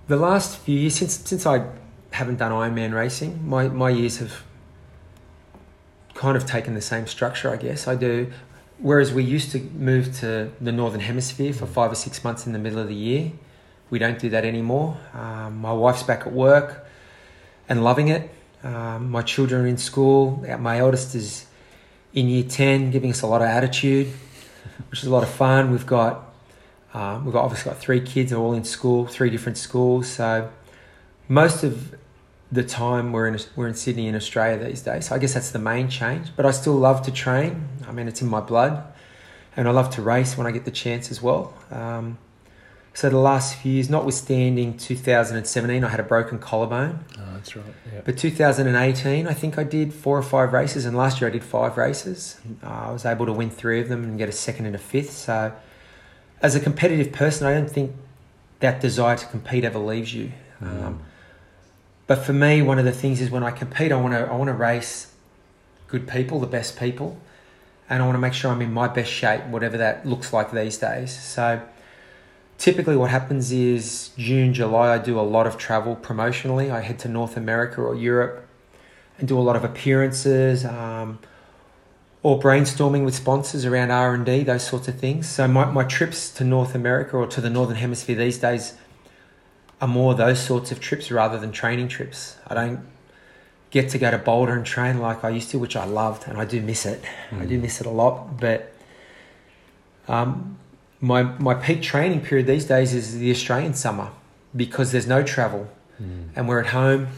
the 0.06 0.16
last 0.16 0.58
few 0.58 0.78
years 0.78 0.94
since 0.94 1.14
since 1.14 1.46
I 1.46 1.66
haven't 2.12 2.36
done 2.36 2.52
Ironman 2.52 2.94
racing. 2.94 3.46
My 3.46 3.66
my 3.66 3.90
years 3.90 4.18
have 4.18 4.44
kind 6.14 6.36
of 6.36 6.46
taken 6.46 6.74
the 6.74 6.80
same 6.80 7.08
structure, 7.08 7.50
I 7.50 7.56
guess. 7.56 7.88
I 7.88 7.96
do. 7.96 8.32
Whereas 8.78 9.12
we 9.12 9.24
used 9.24 9.50
to 9.50 9.58
move 9.60 10.16
to 10.20 10.52
the 10.60 10.72
northern 10.72 11.00
hemisphere 11.00 11.52
for 11.52 11.66
five 11.66 11.90
or 11.90 11.96
six 11.96 12.22
months 12.22 12.46
in 12.46 12.52
the 12.52 12.58
middle 12.58 12.78
of 12.78 12.86
the 12.86 12.94
year, 12.94 13.32
we 13.90 13.98
don't 13.98 14.18
do 14.18 14.30
that 14.30 14.44
anymore. 14.44 14.96
Um, 15.12 15.58
my 15.58 15.72
wife's 15.72 16.02
back 16.02 16.26
at 16.26 16.32
work 16.32 16.86
and 17.68 17.84
loving 17.84 18.08
it. 18.08 18.30
Um, 18.62 19.10
my 19.10 19.22
children 19.22 19.62
are 19.62 19.66
in 19.66 19.76
school. 19.76 20.44
My 20.58 20.78
eldest 20.78 21.14
is 21.14 21.46
in 22.14 22.28
year 22.28 22.44
10, 22.44 22.90
giving 22.90 23.10
us 23.10 23.22
a 23.22 23.26
lot 23.26 23.42
of 23.42 23.48
attitude, 23.48 24.08
which 24.90 25.00
is 25.02 25.06
a 25.06 25.10
lot 25.10 25.22
of 25.22 25.28
fun. 25.28 25.70
We've 25.70 25.86
got, 25.86 26.32
um, 26.94 27.24
we've 27.24 27.34
got 27.34 27.44
obviously 27.44 27.70
got 27.70 27.78
three 27.78 28.00
kids, 28.00 28.30
they're 28.30 28.38
all 28.38 28.54
in 28.54 28.64
school, 28.64 29.06
three 29.06 29.30
different 29.30 29.58
schools. 29.58 30.08
So 30.08 30.50
most 31.28 31.62
of 31.62 31.94
the 32.50 32.62
time 32.62 33.12
we're 33.12 33.26
in, 33.26 33.38
we're 33.56 33.68
in 33.68 33.74
Sydney 33.74 34.06
in 34.06 34.14
Australia 34.14 34.64
these 34.64 34.82
days. 34.82 35.08
So 35.08 35.14
I 35.14 35.18
guess 35.18 35.34
that's 35.34 35.50
the 35.50 35.58
main 35.58 35.88
change. 35.88 36.28
But 36.36 36.46
I 36.46 36.52
still 36.52 36.74
love 36.74 37.02
to 37.02 37.12
train. 37.12 37.68
I 37.86 37.92
mean, 37.92 38.08
it's 38.08 38.22
in 38.22 38.28
my 38.28 38.40
blood. 38.40 38.84
And 39.56 39.68
I 39.68 39.70
love 39.72 39.90
to 39.90 40.02
race 40.02 40.36
when 40.36 40.46
I 40.46 40.50
get 40.50 40.64
the 40.64 40.70
chance 40.70 41.10
as 41.10 41.22
well. 41.22 41.54
Um, 41.70 42.18
so 42.94 43.10
the 43.10 43.18
last 43.18 43.56
few 43.56 43.72
years, 43.72 43.90
notwithstanding 43.90 44.76
2017, 44.76 45.82
I 45.82 45.88
had 45.88 45.98
a 45.98 46.04
broken 46.04 46.38
collarbone. 46.38 47.04
Oh, 47.18 47.22
that's 47.34 47.56
right. 47.56 47.66
Yep. 47.92 48.04
But 48.04 48.16
2018, 48.16 49.26
I 49.26 49.34
think 49.34 49.58
I 49.58 49.64
did 49.64 49.92
four 49.92 50.16
or 50.16 50.22
five 50.22 50.52
races, 50.52 50.84
and 50.84 50.96
last 50.96 51.20
year 51.20 51.28
I 51.28 51.32
did 51.32 51.42
five 51.42 51.76
races. 51.76 52.40
Uh, 52.62 52.68
I 52.68 52.92
was 52.92 53.04
able 53.04 53.26
to 53.26 53.32
win 53.32 53.50
three 53.50 53.80
of 53.80 53.88
them 53.88 54.04
and 54.04 54.16
get 54.16 54.28
a 54.28 54.32
second 54.32 54.66
and 54.66 54.76
a 54.76 54.78
fifth. 54.78 55.10
So, 55.10 55.52
as 56.40 56.54
a 56.54 56.60
competitive 56.60 57.12
person, 57.12 57.48
I 57.48 57.54
don't 57.54 57.68
think 57.68 57.96
that 58.60 58.80
desire 58.80 59.16
to 59.16 59.26
compete 59.26 59.64
ever 59.64 59.80
leaves 59.80 60.14
you. 60.14 60.30
Mm. 60.62 60.84
Um, 60.84 61.00
but 62.06 62.24
for 62.24 62.32
me, 62.32 62.62
one 62.62 62.78
of 62.78 62.84
the 62.84 62.92
things 62.92 63.20
is 63.20 63.28
when 63.28 63.42
I 63.42 63.50
compete, 63.50 63.90
I 63.90 63.96
want 63.96 64.14
to 64.14 64.20
I 64.20 64.36
want 64.36 64.48
to 64.48 64.54
race 64.54 65.12
good 65.88 66.06
people, 66.06 66.38
the 66.38 66.46
best 66.46 66.78
people, 66.78 67.18
and 67.90 68.00
I 68.00 68.06
want 68.06 68.14
to 68.14 68.20
make 68.20 68.34
sure 68.34 68.52
I'm 68.52 68.62
in 68.62 68.72
my 68.72 68.86
best 68.86 69.10
shape, 69.10 69.46
whatever 69.46 69.78
that 69.78 70.06
looks 70.06 70.32
like 70.32 70.52
these 70.52 70.78
days. 70.78 71.18
So 71.18 71.60
typically 72.58 72.96
what 72.96 73.10
happens 73.10 73.52
is 73.52 74.10
June, 74.16 74.54
July, 74.54 74.94
I 74.94 74.98
do 74.98 75.18
a 75.18 75.22
lot 75.22 75.46
of 75.46 75.58
travel 75.58 75.96
promotionally. 75.96 76.70
I 76.70 76.80
head 76.80 76.98
to 77.00 77.08
North 77.08 77.36
America 77.36 77.80
or 77.80 77.94
Europe 77.94 78.46
and 79.18 79.28
do 79.28 79.38
a 79.38 79.42
lot 79.42 79.56
of 79.56 79.64
appearances 79.64 80.64
um, 80.64 81.18
or 82.22 82.40
brainstorming 82.40 83.04
with 83.04 83.14
sponsors 83.14 83.64
around 83.64 83.90
R&D, 83.90 84.44
those 84.44 84.66
sorts 84.66 84.88
of 84.88 84.98
things. 84.98 85.28
So 85.28 85.46
my, 85.46 85.66
my 85.66 85.84
trips 85.84 86.30
to 86.34 86.44
North 86.44 86.74
America 86.74 87.16
or 87.16 87.26
to 87.26 87.40
the 87.40 87.50
Northern 87.50 87.76
Hemisphere 87.76 88.16
these 88.16 88.38
days 88.38 88.74
are 89.80 89.88
more 89.88 90.14
those 90.14 90.42
sorts 90.42 90.72
of 90.72 90.80
trips 90.80 91.10
rather 91.10 91.38
than 91.38 91.52
training 91.52 91.88
trips. 91.88 92.36
I 92.46 92.54
don't 92.54 92.86
get 93.70 93.90
to 93.90 93.98
go 93.98 94.10
to 94.10 94.18
Boulder 94.18 94.54
and 94.54 94.64
train 94.64 94.98
like 95.00 95.24
I 95.24 95.30
used 95.30 95.50
to, 95.50 95.58
which 95.58 95.76
I 95.76 95.84
loved 95.84 96.26
and 96.28 96.38
I 96.38 96.44
do 96.44 96.60
miss 96.60 96.86
it. 96.86 97.02
Mm. 97.30 97.42
I 97.42 97.46
do 97.46 97.58
mm. 97.58 97.62
miss 97.62 97.80
it 97.80 97.86
a 97.86 97.90
lot, 97.90 98.40
but 98.40 98.72
um, 100.08 100.58
my 101.00 101.22
my 101.22 101.54
peak 101.54 101.82
training 101.82 102.20
period 102.20 102.46
these 102.46 102.64
days 102.64 102.94
is 102.94 103.18
the 103.18 103.30
Australian 103.30 103.74
summer 103.74 104.10
because 104.54 104.92
there's 104.92 105.06
no 105.06 105.22
travel 105.22 105.68
mm. 106.00 106.28
and 106.34 106.48
we're 106.48 106.60
at 106.60 106.68
home. 106.68 107.08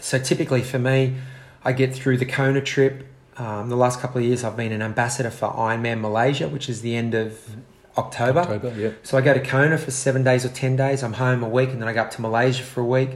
So 0.00 0.18
typically 0.18 0.62
for 0.62 0.78
me, 0.78 1.16
I 1.64 1.72
get 1.72 1.94
through 1.94 2.18
the 2.18 2.26
Kona 2.26 2.60
trip. 2.60 3.06
Um, 3.36 3.68
the 3.68 3.76
last 3.76 4.00
couple 4.00 4.18
of 4.18 4.24
years, 4.24 4.44
I've 4.44 4.56
been 4.56 4.72
an 4.72 4.82
ambassador 4.82 5.30
for 5.30 5.48
Ironman 5.48 6.00
Malaysia, 6.00 6.48
which 6.48 6.68
is 6.68 6.82
the 6.82 6.96
end 6.96 7.14
of 7.14 7.56
October. 7.96 8.40
October, 8.40 8.74
yeah. 8.76 8.90
So 9.02 9.16
I 9.16 9.20
go 9.20 9.34
to 9.34 9.40
Kona 9.40 9.78
for 9.78 9.90
seven 9.90 10.22
days 10.22 10.44
or 10.44 10.48
ten 10.48 10.76
days. 10.76 11.02
I'm 11.02 11.14
home 11.14 11.42
a 11.42 11.48
week, 11.48 11.70
and 11.70 11.80
then 11.80 11.88
I 11.88 11.92
go 11.92 12.02
up 12.02 12.10
to 12.12 12.22
Malaysia 12.22 12.62
for 12.62 12.80
a 12.80 12.84
week. 12.84 13.10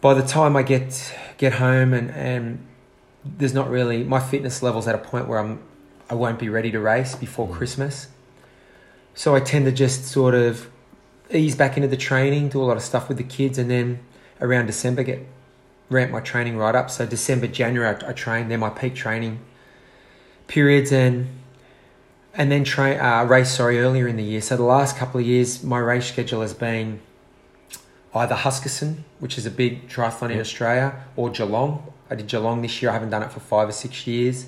By 0.00 0.14
the 0.14 0.22
time 0.22 0.56
I 0.56 0.62
get 0.62 1.14
get 1.38 1.54
home 1.54 1.92
and 1.94 2.10
and 2.10 2.66
there's 3.24 3.54
not 3.54 3.70
really 3.70 4.02
my 4.02 4.20
fitness 4.20 4.62
levels 4.62 4.88
at 4.88 4.94
a 4.94 4.98
point 4.98 5.28
where 5.28 5.38
I'm 5.38 5.60
I 6.10 6.14
won't 6.14 6.38
be 6.38 6.48
ready 6.48 6.70
to 6.72 6.80
race 6.80 7.14
before 7.14 7.48
mm. 7.48 7.52
Christmas. 7.52 8.08
So 9.14 9.34
I 9.34 9.40
tend 9.40 9.66
to 9.66 9.72
just 9.72 10.04
sort 10.04 10.34
of 10.34 10.70
ease 11.30 11.56
back 11.56 11.76
into 11.76 11.88
the 11.88 11.96
training, 11.96 12.48
do 12.48 12.62
a 12.62 12.64
lot 12.64 12.76
of 12.76 12.82
stuff 12.82 13.08
with 13.08 13.18
the 13.18 13.24
kids, 13.24 13.58
and 13.58 13.70
then 13.70 14.00
around 14.40 14.66
December 14.66 15.02
get 15.02 15.26
ramp 15.90 16.10
my 16.10 16.20
training 16.20 16.56
right 16.56 16.74
up. 16.74 16.90
So 16.90 17.06
December, 17.06 17.46
January, 17.46 17.94
I, 17.94 18.10
I 18.10 18.12
train. 18.12 18.48
They're 18.48 18.58
my 18.58 18.70
peak 18.70 18.94
training 18.94 19.40
periods, 20.48 20.92
and 20.92 21.28
and 22.34 22.50
then 22.50 22.64
train 22.64 22.98
uh, 22.98 23.24
race. 23.24 23.50
Sorry, 23.50 23.78
earlier 23.78 24.08
in 24.08 24.16
the 24.16 24.24
year. 24.24 24.40
So 24.40 24.56
the 24.56 24.62
last 24.62 24.96
couple 24.96 25.20
of 25.20 25.26
years, 25.26 25.62
my 25.62 25.78
race 25.78 26.06
schedule 26.06 26.40
has 26.40 26.54
been 26.54 27.00
either 28.14 28.34
Huskisson, 28.34 28.98
which 29.20 29.38
is 29.38 29.46
a 29.46 29.50
big 29.50 29.88
triathlon 29.88 30.30
in 30.30 30.40
Australia, 30.40 31.04
or 31.16 31.30
Geelong. 31.30 31.92
I 32.10 32.14
did 32.14 32.26
Geelong 32.26 32.62
this 32.62 32.82
year. 32.82 32.90
I 32.90 32.94
haven't 32.94 33.10
done 33.10 33.22
it 33.22 33.32
for 33.32 33.40
five 33.40 33.68
or 33.68 33.72
six 33.72 34.06
years. 34.06 34.46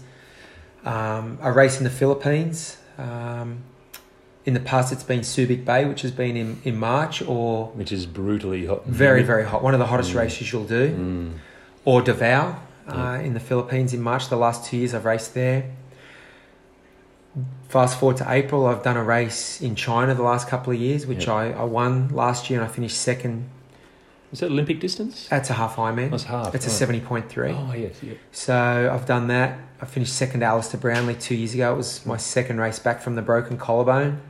Um, 0.85 1.39
a 1.41 1.51
race 1.51 1.79
in 1.79 1.85
the 1.85 1.91
Philippines. 1.91 2.77
Um, 2.99 3.63
in 4.45 4.55
the 4.55 4.61
past, 4.61 4.93
it's 4.93 5.03
been 5.03 5.21
Subic 5.21 5.65
Bay, 5.65 5.87
which 5.87 6.03
has 6.03 6.11
been 6.11 6.37
in, 6.37 6.61
in 6.65 6.77
March, 6.77 7.23
or 7.23 7.69
which 7.69 7.93
is 7.93 8.05
brutally 8.05 8.67
hot. 8.67 8.85
Very, 8.85 9.23
very 9.23 9.45
hot. 9.45 9.63
One 9.63 9.73
of 9.73 9.81
the 9.81 9.87
hottest 9.87 10.13
mm. 10.13 10.17
races 10.19 10.53
you'll 10.53 10.65
do. 10.65 10.91
Mm. 10.91 11.39
Or 11.87 12.03
Davao 12.03 12.57
uh, 12.89 13.21
in 13.23 13.35
the 13.35 13.41
Philippines 13.41 13.95
in 13.95 14.03
March. 14.03 14.29
The 14.29 14.37
last 14.37 14.67
two 14.67 14.77
years 14.77 14.95
I've 14.95 15.05
raced 15.05 15.35
there. 15.35 15.71
fast 17.69 17.99
forward 17.99 18.19
to 18.19 18.31
April, 18.31 18.67
I've 18.67 18.83
done 18.83 18.97
a 18.97 19.03
race 19.03 19.61
in 19.61 19.75
China 19.75 20.15
the 20.15 20.23
last 20.23 20.49
couple 20.49 20.73
of 20.73 20.79
years, 20.79 21.07
which 21.07 21.27
Yeah. 21.27 21.35
I, 21.35 21.51
I 21.51 21.65
won 21.65 22.09
last 22.15 22.49
year 22.49 22.61
and 22.61 22.69
I 22.69 22.73
finished 22.73 22.97
second. 22.97 23.49
Is 24.35 24.41
that 24.41 24.51
Olympic 24.51 24.81
distance? 24.81 25.29
That's 25.29 25.49
a 25.49 25.53
half 25.53 25.77
Ironman. 25.77 26.11
That's 26.11 26.25
half. 26.25 26.55
It's 26.57 26.67
a 26.67 26.71
seventy 26.71 27.01
point 27.01 27.29
three. 27.31 27.53
Oh 27.53 27.73
yes, 27.73 28.03
yeah. 28.03 28.15
So 28.33 28.91
I've 28.93 29.07
done 29.07 29.29
that. 29.29 29.59
I 29.81 29.85
finished 29.87 30.13
second 30.13 30.41
to 30.41 30.47
Alistair 30.47 30.81
Brownlee 30.81 31.15
two 31.15 31.37
years 31.37 31.55
ago. 31.55 31.73
It 31.73 31.77
was 31.77 32.05
my 32.05 32.17
second 32.17 32.59
race 32.59 32.81
back 32.81 33.01
from 33.01 33.15
the 33.15 33.23
broken 33.23 33.57
collarbone. 33.57 34.21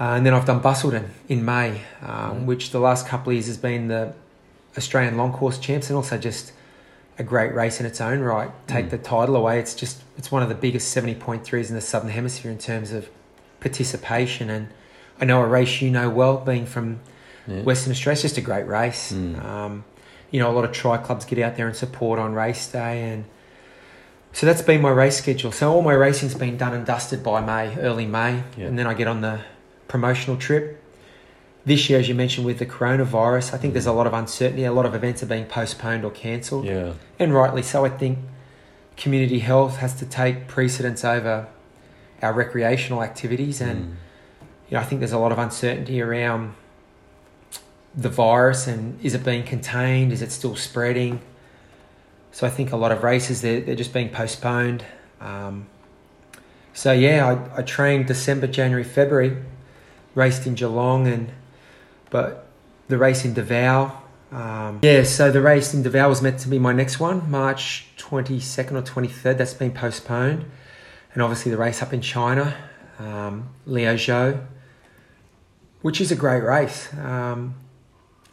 Uh, 0.00 0.14
and 0.16 0.24
then 0.24 0.32
I've 0.32 0.46
done 0.46 0.62
Busselton 0.62 1.08
in 1.28 1.44
May, 1.44 1.82
um, 2.00 2.08
Mm. 2.08 2.44
which 2.46 2.70
the 2.70 2.80
last 2.80 3.06
couple 3.06 3.28
of 3.30 3.34
years 3.34 3.48
has 3.48 3.58
been 3.58 3.88
the 3.88 4.14
Australian 4.78 5.18
long 5.18 5.30
course 5.30 5.58
champs 5.58 5.90
and 5.90 5.96
also 5.96 6.16
just 6.16 6.52
a 7.18 7.22
great 7.22 7.54
race 7.54 7.80
in 7.80 7.84
its 7.86 8.00
own 8.00 8.20
right. 8.20 8.50
Take 8.66 8.86
Mm. 8.86 8.90
the 8.92 8.98
title 8.98 9.36
away. 9.36 9.58
It's 9.58 9.74
just 9.74 9.98
it's 10.16 10.32
one 10.32 10.42
of 10.42 10.48
the 10.48 10.54
biggest 10.54 10.88
seventy 10.88 11.14
point 11.14 11.44
threes 11.44 11.68
in 11.68 11.74
the 11.76 11.82
southern 11.82 12.08
hemisphere 12.08 12.50
in 12.50 12.56
terms 12.56 12.92
of 12.92 13.10
participation. 13.60 14.48
And 14.48 14.68
I 15.20 15.26
know 15.26 15.42
a 15.42 15.46
race 15.46 15.82
you 15.82 15.90
know 15.90 16.08
well, 16.08 16.38
being 16.38 16.64
from 16.64 17.00
Yeah. 17.46 17.62
Western 17.62 17.92
Australia. 17.92 18.20
Just 18.20 18.38
a 18.38 18.40
great 18.40 18.66
race. 18.66 19.12
Mm. 19.12 19.42
Um, 19.44 19.84
you 20.30 20.38
know, 20.40 20.50
a 20.50 20.54
lot 20.54 20.64
of 20.64 20.72
tri 20.72 20.96
clubs 20.98 21.24
get 21.24 21.38
out 21.40 21.56
there 21.56 21.66
and 21.66 21.74
support 21.76 22.18
on 22.18 22.34
race 22.34 22.66
day, 22.70 23.02
and 23.10 23.24
so 24.32 24.46
that's 24.46 24.62
been 24.62 24.80
my 24.80 24.90
race 24.90 25.16
schedule. 25.18 25.50
So 25.52 25.72
all 25.72 25.82
my 25.82 25.92
racing's 25.94 26.34
been 26.34 26.56
done 26.56 26.72
and 26.74 26.86
dusted 26.86 27.22
by 27.24 27.40
May, 27.40 27.76
early 27.80 28.06
May, 28.06 28.42
Yeah. 28.56 28.66
and 28.66 28.78
then 28.78 28.86
I 28.86 28.94
get 28.94 29.08
on 29.08 29.20
the 29.22 29.40
promotional 29.88 30.36
trip. 30.36 30.76
This 31.66 31.90
year, 31.90 31.98
as 31.98 32.08
you 32.08 32.14
mentioned, 32.14 32.46
with 32.46 32.58
the 32.58 32.66
coronavirus, 32.66 33.52
I 33.52 33.58
think 33.58 33.74
there's 33.74 33.86
a 33.86 33.92
lot 33.92 34.06
of 34.06 34.14
uncertainty. 34.14 34.64
A 34.64 34.72
lot 34.72 34.86
of 34.86 34.94
events 34.94 35.22
are 35.22 35.26
being 35.26 35.44
postponed 35.46 36.04
or 36.04 36.10
cancelled, 36.10 36.64
Yeah. 36.64 36.92
and 37.18 37.34
rightly 37.34 37.62
so. 37.62 37.84
I 37.84 37.88
think 37.90 38.18
community 38.96 39.40
health 39.40 39.78
has 39.78 39.94
to 39.96 40.06
take 40.06 40.46
precedence 40.46 41.04
over 41.04 41.48
our 42.22 42.32
recreational 42.32 43.02
activities, 43.02 43.60
and 43.60 43.78
Mm. 43.78 43.88
you 44.68 44.74
know, 44.76 44.80
I 44.80 44.84
think 44.84 45.00
there's 45.00 45.12
a 45.12 45.18
lot 45.18 45.32
of 45.32 45.38
uncertainty 45.38 46.00
around 46.00 46.54
the 47.94 48.08
virus 48.08 48.66
and 48.66 48.98
is 49.04 49.14
it 49.14 49.24
being 49.24 49.42
contained? 49.42 50.12
Is 50.12 50.22
it 50.22 50.30
still 50.32 50.56
spreading? 50.56 51.20
So 52.32 52.46
I 52.46 52.50
think 52.50 52.72
a 52.72 52.76
lot 52.76 52.92
of 52.92 53.02
races 53.02 53.42
they're, 53.42 53.60
they're 53.60 53.74
just 53.74 53.92
being 53.92 54.10
postponed. 54.10 54.84
Um, 55.20 55.66
so 56.72 56.92
yeah, 56.92 57.26
I, 57.26 57.60
I 57.60 57.62
trained 57.62 58.06
December, 58.06 58.46
January, 58.46 58.84
February, 58.84 59.36
raced 60.14 60.46
in 60.46 60.54
Geelong, 60.54 61.06
and 61.06 61.32
but 62.10 62.46
the 62.88 62.98
race 62.98 63.24
in 63.24 63.34
Davao. 63.34 63.92
Um, 64.32 64.78
yeah, 64.82 65.02
so 65.02 65.32
the 65.32 65.40
race 65.40 65.74
in 65.74 65.82
Davao 65.82 66.08
was 66.08 66.22
meant 66.22 66.38
to 66.40 66.48
be 66.48 66.58
my 66.58 66.72
next 66.72 67.00
one, 67.00 67.28
March 67.28 67.88
22nd 67.98 68.72
or 68.72 68.82
23rd. 68.82 69.38
That's 69.38 69.54
been 69.54 69.72
postponed, 69.72 70.44
and 71.12 71.22
obviously 71.22 71.50
the 71.50 71.58
race 71.58 71.82
up 71.82 71.92
in 71.92 72.00
China, 72.00 72.56
um, 73.00 73.48
which 75.82 76.00
is 76.00 76.12
a 76.12 76.16
great 76.16 76.44
race. 76.44 76.94
Um, 76.94 77.54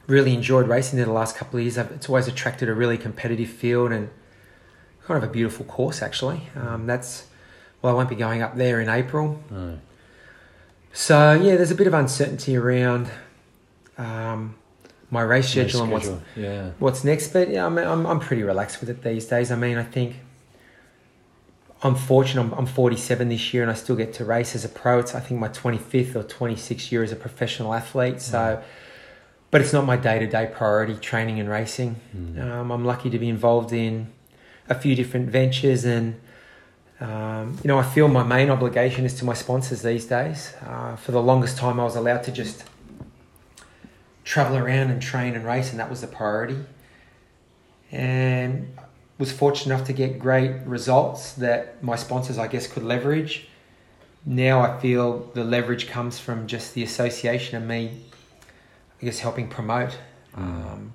really 0.07 0.33
enjoyed 0.33 0.67
racing 0.67 0.97
there 0.97 1.05
the 1.05 1.11
last 1.11 1.35
couple 1.35 1.59
of 1.59 1.63
years. 1.63 1.77
It's 1.77 2.07
always 2.09 2.27
attracted 2.27 2.69
a 2.69 2.73
really 2.73 2.97
competitive 2.97 3.49
field 3.49 3.91
and 3.91 4.09
kind 5.05 5.21
of 5.21 5.29
a 5.29 5.31
beautiful 5.31 5.65
course 5.65 6.01
actually. 6.01 6.43
Um, 6.55 6.87
that's 6.87 7.27
well, 7.81 7.93
I 7.93 7.95
won't 7.95 8.09
be 8.09 8.15
going 8.15 8.41
up 8.41 8.55
there 8.55 8.79
in 8.81 8.89
April. 8.89 9.41
No. 9.51 9.79
So 10.93 11.33
yeah, 11.33 11.55
there's 11.57 11.71
a 11.71 11.75
bit 11.75 11.87
of 11.87 11.93
uncertainty 11.93 12.55
around 12.55 13.07
um, 13.97 14.55
my 15.11 15.21
race 15.21 15.45
Race 15.45 15.51
schedule 15.51 15.83
and 15.83 15.91
what's 15.91 16.09
Yeah. 16.35 16.71
what's 16.79 17.03
next. 17.03 17.33
But 17.33 17.49
yeah, 17.49 17.65
I'm, 17.65 17.77
I'm 17.77 18.05
I'm 18.05 18.19
pretty 18.19 18.43
relaxed 18.43 18.79
with 18.79 18.89
it 18.89 19.03
these 19.03 19.25
days. 19.25 19.51
I 19.51 19.55
mean, 19.55 19.77
I 19.77 19.83
think 19.83 20.15
I'm 21.83 21.95
fortunate. 21.95 22.41
I'm, 22.41 22.53
I'm 22.53 22.65
47 22.65 23.29
this 23.29 23.53
year, 23.53 23.61
and 23.61 23.71
I 23.71 23.75
still 23.75 23.95
get 23.95 24.13
to 24.15 24.25
race 24.25 24.55
as 24.55 24.65
a 24.65 24.69
pro. 24.69 24.99
It's 24.99 25.13
I 25.13 25.19
think 25.19 25.39
my 25.39 25.49
25th 25.49 26.15
or 26.15 26.23
26th 26.23 26.91
year 26.91 27.03
as 27.03 27.11
a 27.11 27.15
professional 27.15 27.73
athlete. 27.73 28.19
So, 28.21 28.61
but 29.51 29.61
it's 29.61 29.73
not 29.73 29.85
my 29.85 29.97
day 29.97 30.19
to 30.19 30.27
day 30.27 30.49
priority. 30.51 30.95
Training 30.95 31.39
and 31.39 31.49
racing. 31.49 31.97
Mm. 32.15 32.41
Um, 32.41 32.71
I'm 32.71 32.85
lucky 32.85 33.09
to 33.09 33.19
be 33.19 33.29
involved 33.29 33.73
in 33.73 34.11
a 34.69 34.75
few 34.75 34.95
different 34.95 35.29
ventures, 35.29 35.85
and 35.85 36.19
um, 36.99 37.57
you 37.63 37.67
know, 37.67 37.77
I 37.77 37.83
feel 37.83 38.07
my 38.07 38.23
main 38.23 38.49
obligation 38.49 39.05
is 39.05 39.13
to 39.15 39.25
my 39.25 39.33
sponsors 39.33 39.81
these 39.81 40.05
days. 40.05 40.53
Uh, 40.65 40.95
for 40.95 41.11
the 41.11 41.21
longest 41.21 41.57
time, 41.57 41.79
I 41.79 41.83
was 41.83 41.95
allowed 41.95 42.23
to 42.23 42.31
just 42.31 42.63
travel 44.23 44.57
around 44.57 44.91
and 44.91 45.01
train 45.01 45.35
and 45.35 45.45
race, 45.45 45.71
and 45.71 45.79
that 45.79 45.89
was 45.89 46.01
the 46.01 46.07
priority. 46.07 46.57
And 47.91 48.75
was 49.17 49.31
fortunate 49.31 49.73
enough 49.73 49.87
to 49.87 49.93
get 49.93 50.19
great 50.19 50.51
results 50.65 51.33
that 51.33 51.81
my 51.83 51.95
sponsors, 51.95 52.37
I 52.37 52.47
guess, 52.47 52.67
could 52.67 52.83
leverage. 52.83 53.47
Now 54.25 54.59
I 54.61 54.79
feel 54.79 55.31
the 55.33 55.43
leverage 55.43 55.87
comes 55.87 56.19
from 56.19 56.47
just 56.47 56.73
the 56.73 56.83
association 56.83 57.57
of 57.57 57.63
me, 57.63 58.03
I 59.01 59.05
guess, 59.05 59.19
helping 59.19 59.47
promote, 59.47 59.97
um, 60.35 60.93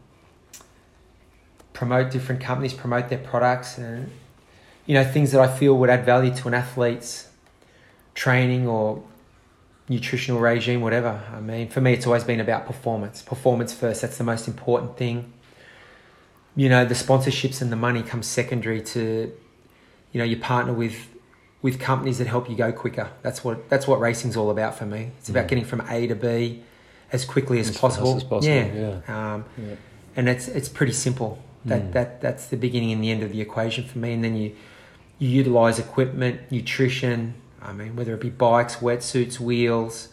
promote 1.73 2.11
different 2.11 2.41
companies, 2.41 2.73
promote 2.75 3.09
their 3.09 3.19
products, 3.19 3.79
and 3.79 4.11
you 4.87 4.95
know 4.95 5.05
things 5.05 5.33
that 5.33 5.41
I 5.41 5.49
feel 5.49 5.77
would 5.79 5.91
add 5.91 6.05
value 6.05 6.35
to 6.35 6.49
an 6.49 6.55
athlete's 6.55 7.29
training 8.15 8.67
or 8.67 9.03
nutritional 9.89 10.41
regime, 10.41 10.81
whatever. 10.81 11.23
I 11.33 11.41
mean, 11.41 11.69
for 11.69 11.81
me, 11.81 11.93
it's 11.93 12.07
always 12.07 12.25
been 12.25 12.41
about 12.41 12.67
performance. 12.67 13.23
Performance 13.23 13.73
first. 13.73 14.03
That's 14.03 14.19
the 14.19 14.25
most 14.25 14.49
important 14.49 14.97
thing. 14.97 15.33
You 16.57 16.69
know, 16.69 16.85
the 16.85 16.95
sponsorships 16.95 17.63
and 17.63 17.73
the 17.73 17.77
money 17.77 18.03
comes 18.03 18.27
secondary 18.27 18.83
to, 18.83 19.33
you 20.13 20.19
know, 20.19 20.25
you 20.25 20.37
partner 20.37 20.73
with 20.73 21.09
with 21.63 21.79
companies 21.79 22.19
that 22.19 22.27
help 22.27 22.51
you 22.51 22.57
go 22.57 22.73
quicker. 22.73 23.11
That's 23.23 23.45
what 23.45 23.69
that's 23.71 23.87
what 23.87 24.01
racing's 24.01 24.37
all 24.37 24.51
about 24.51 24.77
for 24.77 24.85
me. 24.87 25.13
It's 25.19 25.29
about 25.29 25.45
Mm. 25.45 25.49
getting 25.49 25.65
from 25.65 25.81
A 25.89 26.07
to 26.09 26.15
B 26.17 26.63
as 27.13 27.25
quickly 27.25 27.61
as, 27.61 27.69
As 27.69 27.75
fast 27.77 27.99
possible. 27.99 28.17
as 28.17 28.25
possible, 28.25 28.55
Yeah. 28.55 29.01
Um, 29.07 29.45
Yeah. 29.59 29.75
and 30.17 30.29
it's 30.29 30.49
it's 30.49 30.69
pretty 30.69 30.93
simple. 30.93 31.39
That 31.65 31.83
Mm. 31.83 31.93
that 31.93 32.21
that's 32.21 32.47
the 32.47 32.57
beginning 32.57 32.91
and 32.93 33.03
the 33.05 33.11
end 33.11 33.23
of 33.23 33.31
the 33.33 33.41
equation 33.41 33.85
for 33.85 33.99
me. 33.99 34.13
And 34.13 34.25
then 34.25 34.37
you 34.37 34.53
you 35.19 35.29
utilize 35.29 35.79
equipment, 35.79 36.41
nutrition. 36.51 37.35
I 37.63 37.73
mean, 37.73 37.95
whether 37.95 38.13
it 38.15 38.21
be 38.21 38.31
bikes, 38.31 38.77
wetsuits, 38.77 39.39
wheels, 39.39 40.09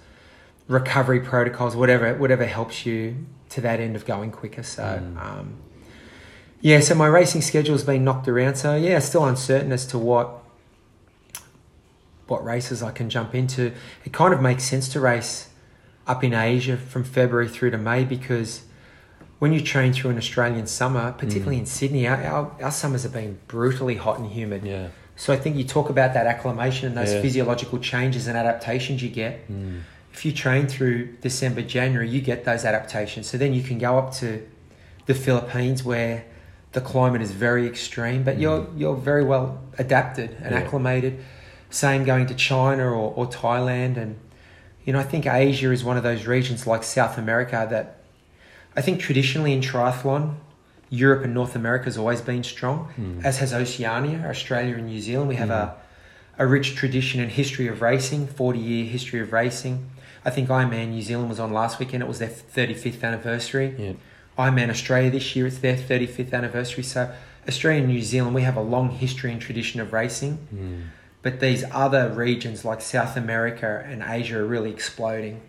recovery 0.67 1.19
protocols, 1.19 1.75
whatever 1.75 2.13
whatever 2.15 2.45
helps 2.45 2.85
you 2.85 3.15
to 3.49 3.61
that 3.61 3.79
end 3.79 3.95
of 3.95 4.05
going 4.05 4.29
quicker. 4.31 4.61
So. 4.63 4.83
Mm. 4.83 5.17
Um, 5.25 5.53
yeah, 6.61 6.81
so 6.81 6.93
my 6.93 7.07
racing 7.07 7.41
schedule 7.41 7.73
has 7.73 7.83
been 7.85 8.03
knocked 8.03 8.27
around. 8.27 8.55
So 8.55 8.75
yeah, 8.75 8.99
still 8.99 9.25
uncertain 9.25 9.71
as 9.71 9.85
to 9.87 9.97
what 9.97 10.43
what 12.27 12.43
races 12.45 12.83
I 12.83 12.91
can 12.91 13.09
jump 13.09 13.33
into. 13.33 13.71
It 14.05 14.13
kind 14.13 14.33
of 14.33 14.41
makes 14.41 14.63
sense 14.65 14.87
to 14.89 14.99
race 14.99 15.48
up 16.09 16.23
in 16.23 16.33
Asia 16.33 16.75
from 16.75 17.03
February 17.03 17.47
through 17.47 17.69
to 17.71 17.77
May 17.77 18.03
because 18.03 18.63
when 19.37 19.53
you 19.53 19.61
train 19.61 19.93
through 19.93 20.11
an 20.11 20.17
Australian 20.17 20.65
summer, 20.67 21.13
particularly 21.13 21.57
Mm. 21.57 21.59
in 21.61 21.65
Sydney, 21.67 22.07
our, 22.07 22.21
our, 22.25 22.51
our 22.61 22.71
summers 22.71 23.03
have 23.03 23.13
been 23.13 23.37
brutally 23.47 23.95
hot 23.95 24.19
and 24.19 24.29
humid. 24.31 24.63
Yeah. 24.65 24.87
So 25.15 25.31
I 25.31 25.37
think 25.37 25.55
you 25.55 25.63
talk 25.63 25.89
about 25.89 26.13
that 26.15 26.25
acclimation 26.25 26.87
and 26.87 26.97
those 26.97 27.13
Yeah. 27.13 27.21
physiological 27.21 27.77
changes 27.79 28.27
and 28.27 28.35
adaptations 28.35 29.01
you 29.03 29.09
get. 29.09 29.49
Mm. 29.49 29.81
If 30.11 30.25
you 30.25 30.31
train 30.33 30.67
through 30.67 31.09
December, 31.21 31.61
January, 31.61 32.09
you 32.09 32.19
get 32.21 32.43
those 32.43 32.65
adaptations. 32.65 33.27
So 33.27 33.37
then 33.37 33.53
you 33.53 33.61
can 33.61 33.77
go 33.77 33.97
up 33.99 34.13
to 34.15 34.41
the 35.05 35.13
Philippines 35.13 35.83
where 35.85 36.25
the 36.71 36.81
climate 36.81 37.21
is 37.21 37.31
very 37.31 37.65
extreme, 37.67 38.23
but 38.23 38.39
you're 38.39 38.67
you're 38.75 38.95
very 38.95 39.23
well 39.23 39.59
adapted 39.77 40.35
and 40.43 40.51
Yeah. 40.51 40.61
acclimated. 40.61 41.19
Same 41.69 42.03
going 42.03 42.25
to 42.27 42.33
China 42.33 42.85
or, 42.89 43.13
or 43.15 43.25
Thailand 43.27 43.95
and 43.97 44.15
you 44.89 44.93
know, 44.93 44.99
I 44.99 45.03
think 45.03 45.27
Asia 45.27 45.71
is 45.71 45.83
one 45.83 45.97
of 45.97 46.01
those 46.01 46.25
regions 46.25 46.65
like 46.65 46.81
South 46.81 47.19
America 47.19 47.67
that 47.69 47.97
I 48.75 48.81
think 48.81 48.99
traditionally 48.99 49.53
in 49.53 49.61
triathlon, 49.61 50.37
Europe 50.89 51.23
and 51.23 51.31
North 51.31 51.55
America 51.55 51.85
has 51.85 51.95
always 51.95 52.21
been 52.21 52.43
strong, 52.43 52.91
Mm. 52.99 53.23
as 53.23 53.37
has 53.37 53.53
Oceania, 53.53 54.25
Australia 54.27 54.73
and 54.77 54.87
New 54.87 54.99
Zealand. 54.99 55.29
We 55.29 55.35
have 55.35 55.51
a, 55.51 55.75
a 56.39 56.47
rich 56.47 56.73
tradition 56.75 57.21
and 57.21 57.29
history 57.31 57.67
of 57.67 57.83
racing, 57.83 58.25
40 58.25 58.57
year 58.57 58.85
history 58.85 59.19
of 59.19 59.31
racing. 59.31 59.91
I 60.25 60.31
think 60.31 60.49
Ironman 60.49 60.89
New 60.89 61.03
Zealand 61.03 61.29
was 61.29 61.39
on 61.39 61.53
last 61.53 61.77
weekend, 61.77 62.01
it 62.01 62.09
was 62.09 62.17
their 62.17 62.29
35th 62.55 63.03
anniversary. 63.03 63.75
Yeah. 63.77 63.93
Ironman 64.39 64.71
Australia 64.71 65.11
this 65.11 65.35
year, 65.35 65.45
it's 65.45 65.59
their 65.59 65.75
35th 65.77 66.33
anniversary. 66.33 66.83
So, 66.83 67.13
Australia 67.47 67.81
and 67.83 67.93
New 67.93 68.01
Zealand, 68.01 68.33
we 68.33 68.41
have 68.41 68.57
a 68.57 68.65
long 68.75 68.89
history 68.89 69.31
and 69.31 69.39
tradition 69.39 69.79
of 69.81 69.93
racing. 69.93 70.39
Mm. 70.51 70.81
But 71.21 71.39
these 71.39 71.63
other 71.71 72.09
regions 72.09 72.63
like 72.63 72.81
South 72.81 73.17
America 73.17 73.83
and 73.85 74.03
Asia 74.07 74.39
are 74.39 74.45
really 74.45 74.71
exploding. 74.71 75.41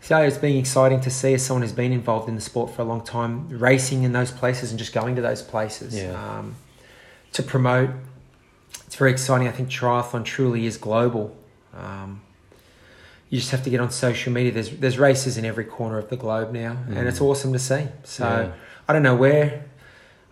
So 0.00 0.18
it's 0.22 0.38
been 0.38 0.56
exciting 0.56 1.00
to 1.02 1.10
see 1.10 1.34
as 1.34 1.44
someone 1.44 1.62
who's 1.62 1.72
been 1.72 1.92
involved 1.92 2.28
in 2.28 2.34
the 2.36 2.40
sport 2.40 2.70
for 2.70 2.82
a 2.82 2.84
long 2.84 3.02
time, 3.02 3.48
racing 3.50 4.02
in 4.04 4.12
those 4.12 4.30
places 4.30 4.70
and 4.70 4.78
just 4.78 4.92
going 4.94 5.16
to 5.16 5.22
those 5.22 5.42
places 5.42 5.94
Yeah. 5.94 6.12
um, 6.38 6.54
to 7.32 7.42
promote. 7.42 7.90
It's 8.86 8.96
very 8.96 9.10
exciting. 9.10 9.46
I 9.46 9.50
think 9.50 9.68
triathlon 9.68 10.24
truly 10.24 10.66
is 10.66 10.76
global. 10.78 11.36
Um, 11.76 12.22
you 13.28 13.38
just 13.38 13.50
have 13.50 13.62
to 13.64 13.70
get 13.70 13.80
on 13.80 13.90
social 13.90 14.32
media. 14.32 14.52
There's 14.52 14.70
there's 14.70 14.98
races 14.98 15.36
in 15.36 15.44
every 15.44 15.64
corner 15.64 15.98
of 15.98 16.08
the 16.10 16.16
globe 16.16 16.52
now, 16.52 16.76
and 16.88 16.96
Mm. 16.96 17.06
it's 17.06 17.20
awesome 17.20 17.52
to 17.52 17.58
see. 17.58 17.86
So 18.04 18.24
Yeah. 18.24 18.52
I 18.88 18.92
don't 18.92 19.02
know 19.04 19.14
where. 19.14 19.64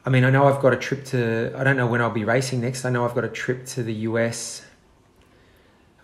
I 0.08 0.10
mean, 0.10 0.24
I 0.24 0.30
know 0.30 0.46
I've 0.48 0.62
got 0.62 0.72
a 0.72 0.76
trip 0.78 1.04
to. 1.12 1.52
I 1.54 1.62
don't 1.64 1.76
know 1.76 1.86
when 1.86 2.00
I'll 2.00 2.08
be 2.08 2.24
racing 2.24 2.62
next. 2.62 2.86
I 2.86 2.88
know 2.88 3.04
I've 3.04 3.14
got 3.14 3.26
a 3.26 3.28
trip 3.28 3.66
to 3.66 3.82
the 3.82 3.92
US 4.08 4.62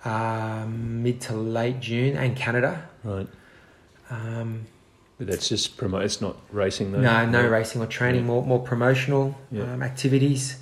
um, 0.05 1.03
mid 1.03 1.23
to 1.23 1.33
late 1.35 1.81
June, 1.81 2.15
and 2.15 2.37
Canada. 2.37 2.87
Right. 3.03 3.27
Um, 4.11 4.67
But 5.17 5.29
that's 5.29 5.49
just 5.49 5.79
promo. 5.79 6.05
It's 6.05 6.21
not 6.21 6.37
racing 6.53 6.93
though. 6.93 7.01
no, 7.01 7.25
no 7.25 7.49
racing 7.49 7.81
or 7.81 7.87
training, 7.87 8.21
Yeah. 8.25 8.27
more 8.27 8.45
more 8.45 8.59
promotional 8.61 9.37
Yeah. 9.51 9.73
um, 9.73 9.83
activities. 9.83 10.59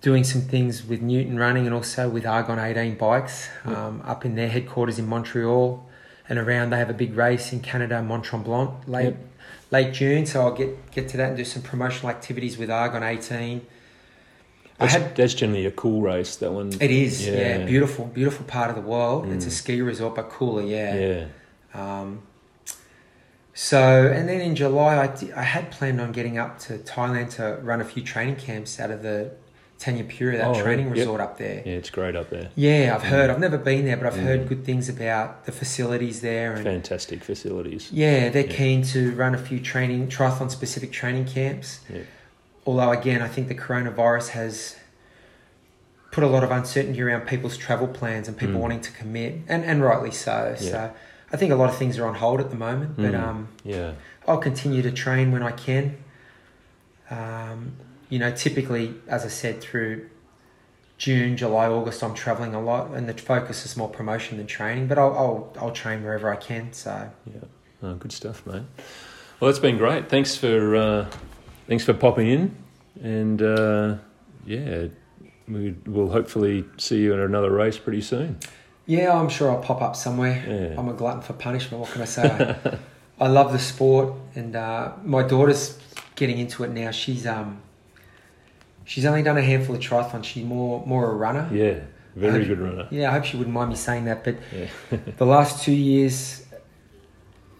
Doing 0.00 0.24
some 0.24 0.40
things 0.40 0.86
with 0.86 1.02
Newton 1.02 1.38
Running 1.38 1.66
and 1.66 1.74
also 1.74 2.08
with 2.08 2.24
Argon 2.24 2.58
18 2.58 2.94
bikes 2.96 3.50
Yeah. 3.66 3.88
um, 3.88 4.02
up 4.06 4.24
in 4.24 4.36
their 4.36 4.48
headquarters 4.48 4.98
in 4.98 5.06
Montreal 5.06 5.86
and 6.30 6.38
around. 6.38 6.70
They 6.70 6.78
have 6.78 6.88
a 6.88 6.94
big 7.04 7.14
race 7.14 7.52
in 7.52 7.60
Canada, 7.60 8.00
Mont 8.02 8.24
Tremblant, 8.24 8.88
late. 8.88 9.16
Late 9.70 9.92
June. 9.92 10.26
So 10.26 10.42
I'll 10.42 10.54
get 10.54 10.90
get 10.90 11.08
to 11.10 11.16
that 11.18 11.28
and 11.28 11.36
do 11.36 11.44
some 11.44 11.62
promotional 11.62 12.10
activities 12.10 12.58
with 12.58 12.70
Argon 12.70 13.02
18. 13.02 13.66
I 14.80 14.86
That's, 14.86 14.92
had 14.94 15.16
that's 15.16 15.34
generally 15.34 15.66
a 15.66 15.72
cool 15.72 16.02
race. 16.02 16.36
That 16.36 16.52
one. 16.52 16.72
it 16.80 16.90
is 16.90 17.26
yeah. 17.26 17.58
Yeah. 17.58 17.64
beautiful 17.66 18.04
beautiful 18.06 18.44
part 18.46 18.70
of 18.70 18.76
the 18.76 18.82
world. 18.82 19.26
It's 19.32 19.44
a 19.44 19.48
Mm. 19.48 19.52
ski 19.52 19.80
resort, 19.82 20.14
but 20.14 20.30
cooler, 20.30 20.62
yeah. 20.62 20.94
Yeah. 20.94 21.26
Um, 21.74 22.22
so, 23.54 24.06
and 24.06 24.28
then 24.28 24.40
in 24.40 24.54
July, 24.54 24.94
I, 25.04 25.12
I 25.34 25.42
had 25.42 25.72
planned 25.72 26.00
on 26.00 26.12
getting 26.12 26.38
up 26.38 26.60
to 26.60 26.78
Thailand 26.78 27.30
to 27.36 27.58
run 27.62 27.80
a 27.80 27.84
few 27.84 28.02
training 28.04 28.36
camps 28.36 28.78
out 28.78 28.92
of 28.92 29.02
the 29.02 29.32
Thanyapura, 29.80 30.38
that 30.38 30.48
Oh, 30.48 30.60
training 30.62 30.86
Yep. 30.88 30.96
resort 30.96 31.20
up 31.20 31.38
there. 31.38 31.62
Yeah, 31.64 31.74
it's 31.74 31.90
great 31.90 32.16
up 32.16 32.30
there. 32.30 32.48
Yeah, 32.56 32.92
I've 32.94 33.04
heard. 33.04 33.30
I've 33.30 33.38
never 33.38 33.56
been 33.58 33.84
there, 33.84 33.96
but 33.96 34.06
I've 34.06 34.14
Mm. 34.18 34.22
heard 34.24 34.48
good 34.48 34.64
things 34.64 34.88
about 34.88 35.44
the 35.46 35.52
facilities 35.52 36.20
there. 36.20 36.54
And 36.54 36.64
Fantastic 36.64 37.22
facilities. 37.22 37.88
yeah, 37.92 38.28
they're 38.28 38.44
Yeah. 38.46 38.52
keen 38.52 38.82
to 38.94 39.12
run 39.12 39.34
a 39.34 39.38
few 39.38 39.60
training, 39.60 40.08
triathlon 40.08 40.50
specific 40.50 40.90
training 40.90 41.26
camps. 41.26 41.80
Yeah. 41.88 42.00
Although, 42.66 42.90
again, 42.90 43.22
I 43.22 43.28
think 43.28 43.46
the 43.48 43.54
coronavirus 43.54 44.30
has 44.30 44.76
put 46.10 46.24
a 46.24 46.26
lot 46.26 46.42
of 46.42 46.50
uncertainty 46.50 47.00
around 47.00 47.26
people's 47.26 47.56
travel 47.56 47.86
plans 47.86 48.26
and 48.28 48.36
people 48.36 48.56
Mm. 48.56 48.60
wanting 48.60 48.80
to 48.80 48.90
commit, 48.92 49.36
and, 49.48 49.64
and 49.64 49.82
rightly 49.82 50.10
so. 50.10 50.56
Yeah. 50.60 50.70
So 50.70 50.90
I 51.32 51.36
think 51.36 51.52
a 51.52 51.56
lot 51.56 51.68
of 51.68 51.76
things 51.76 51.98
are 51.98 52.06
on 52.06 52.14
hold 52.16 52.40
at 52.40 52.50
the 52.50 52.56
moment, 52.56 52.96
but 52.96 53.12
Mm. 53.12 53.22
um, 53.22 53.48
Yeah. 53.62 53.92
I'll 54.26 54.38
continue 54.38 54.82
to 54.82 54.90
train 54.90 55.30
when 55.30 55.42
I 55.42 55.52
can. 55.52 55.96
Um, 57.10 57.72
you 58.08 58.18
know, 58.18 58.30
typically, 58.32 58.94
as 59.06 59.24
I 59.24 59.28
said, 59.28 59.60
through 59.60 60.08
June, 60.96 61.36
July, 61.36 61.68
August, 61.68 62.02
I'm 62.02 62.14
traveling 62.14 62.54
a 62.54 62.60
lot, 62.60 62.90
and 62.90 63.08
the 63.08 63.14
focus 63.14 63.64
is 63.64 63.76
more 63.76 63.88
promotion 63.88 64.38
than 64.38 64.46
training. 64.46 64.88
But 64.88 64.98
I'll 64.98 65.12
I'll, 65.16 65.56
I'll 65.60 65.72
train 65.72 66.02
wherever 66.02 66.32
I 66.32 66.36
can. 66.36 66.72
So 66.72 67.10
Yeah. 67.26 67.40
Oh, 67.82 67.94
good 67.94 68.12
stuff, 68.12 68.44
mate. 68.46 68.62
Well, 69.38 69.48
that's 69.48 69.60
been 69.60 69.76
great. 69.78 70.08
Thanks 70.08 70.36
for 70.36 70.74
uh, 70.74 71.10
thanks 71.68 71.84
for 71.84 71.94
popping 71.94 72.28
in, 72.28 72.56
and 73.00 73.40
uh, 73.40 73.96
yeah, 74.44 74.86
we 75.46 75.76
will 75.86 76.10
hopefully 76.10 76.64
see 76.78 77.00
you 77.02 77.14
in 77.14 77.20
another 77.20 77.50
race 77.52 77.78
pretty 77.78 78.00
soon. 78.00 78.38
yeah, 78.86 79.12
I'm 79.16 79.28
sure 79.28 79.50
I'll 79.50 79.62
pop 79.62 79.80
up 79.80 79.94
somewhere. 79.94 80.42
Yeah. 80.48 80.78
I'm 80.80 80.88
a 80.88 80.92
glutton 80.94 81.22
for 81.22 81.34
punishment. 81.34 81.80
What 81.80 81.92
can 81.92 82.02
I 82.02 82.06
say? 82.06 82.56
I 83.20 83.28
love 83.28 83.52
the 83.52 83.58
sport, 83.58 84.14
and 84.34 84.56
uh, 84.56 84.92
my 85.04 85.22
daughter's 85.22 85.78
getting 86.16 86.38
into 86.38 86.64
it 86.64 86.70
now. 86.70 86.90
She's 86.90 87.26
um, 87.26 87.60
she's 88.88 89.04
only 89.04 89.22
done 89.22 89.36
a 89.38 89.42
handful 89.42 89.74
of 89.76 89.80
triathlons. 89.82 90.24
She's 90.24 90.44
more 90.44 90.84
more 90.86 91.04
a 91.10 91.14
runner. 91.14 91.46
Yeah, 91.52 91.74
very 92.16 92.44
good 92.44 92.58
runner. 92.58 92.88
Yeah, 92.90 93.10
I 93.10 93.12
hope 93.12 93.24
she 93.24 93.36
wouldn't 93.36 93.54
mind 93.54 93.70
me 93.70 93.76
saying 93.76 94.06
that. 94.06 94.24
But 94.24 94.36
Yeah. 94.52 94.98
the 95.18 95.26
last 95.26 95.62
two 95.64 95.72
years, 95.92 96.44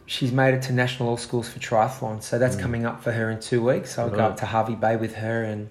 she's 0.06 0.32
made 0.32 0.54
it 0.54 0.62
to 0.62 0.72
national 0.72 1.08
all 1.10 1.16
schools 1.16 1.48
for 1.48 1.58
triathlon. 1.60 2.22
So 2.22 2.38
that's 2.38 2.56
Mm. 2.56 2.60
coming 2.60 2.86
up 2.86 3.02
for 3.04 3.12
her 3.12 3.30
in 3.30 3.38
two 3.40 3.62
weeks. 3.62 3.98
I'll 3.98 4.10
go 4.10 4.24
up 4.24 4.36
to 4.38 4.46
Hervey 4.46 4.74
Bay 4.74 4.96
with 4.96 5.16
her, 5.16 5.42
and 5.44 5.68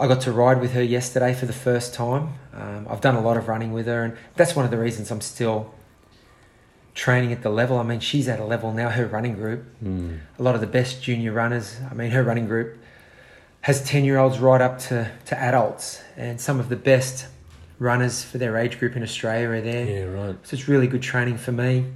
I 0.00 0.08
got 0.08 0.20
to 0.22 0.32
ride 0.32 0.60
with 0.60 0.72
her 0.72 0.82
yesterday 0.82 1.32
for 1.34 1.46
the 1.46 1.52
first 1.68 1.94
time. 1.94 2.24
Um, 2.54 2.86
I've 2.90 3.00
done 3.02 3.14
a 3.14 3.20
lot 3.20 3.36
of 3.36 3.46
running 3.48 3.72
with 3.72 3.86
her, 3.86 4.02
and 4.04 4.16
that's 4.36 4.56
one 4.56 4.64
of 4.64 4.70
the 4.70 4.78
reasons 4.78 5.10
I'm 5.10 5.20
still 5.20 5.72
training 6.94 7.32
at 7.32 7.42
the 7.42 7.50
level. 7.50 7.78
I 7.78 7.82
mean, 7.84 8.00
she's 8.00 8.28
at 8.28 8.38
a 8.40 8.44
level 8.44 8.72
now. 8.72 8.88
Her 8.90 9.06
running 9.06 9.34
group, 9.34 9.64
Mm. 9.84 10.18
a 10.38 10.42
lot 10.42 10.54
of 10.54 10.60
the 10.60 10.66
best 10.66 11.02
junior 11.02 11.32
runners. 11.32 11.76
I 11.90 11.94
mean, 11.94 12.10
her 12.10 12.22
running 12.22 12.46
group 12.46 12.78
has 13.62 13.82
10 13.84 14.04
year 14.04 14.18
olds 14.18 14.38
right 14.38 14.60
up 14.60 14.78
to, 14.78 15.10
to 15.26 15.38
adults, 15.38 16.02
and 16.16 16.40
some 16.40 16.60
of 16.60 16.68
the 16.68 16.76
best 16.76 17.26
runners 17.78 18.22
for 18.22 18.38
their 18.38 18.56
age 18.56 18.78
group 18.78 18.96
in 18.96 19.02
Australia 19.02 19.48
are 19.48 19.60
there. 19.60 19.86
Yeah, 19.86 20.04
right. 20.04 20.36
So 20.42 20.54
it's 20.54 20.68
really 20.68 20.86
good 20.86 21.02
training 21.02 21.38
for 21.38 21.52
me. 21.52 21.86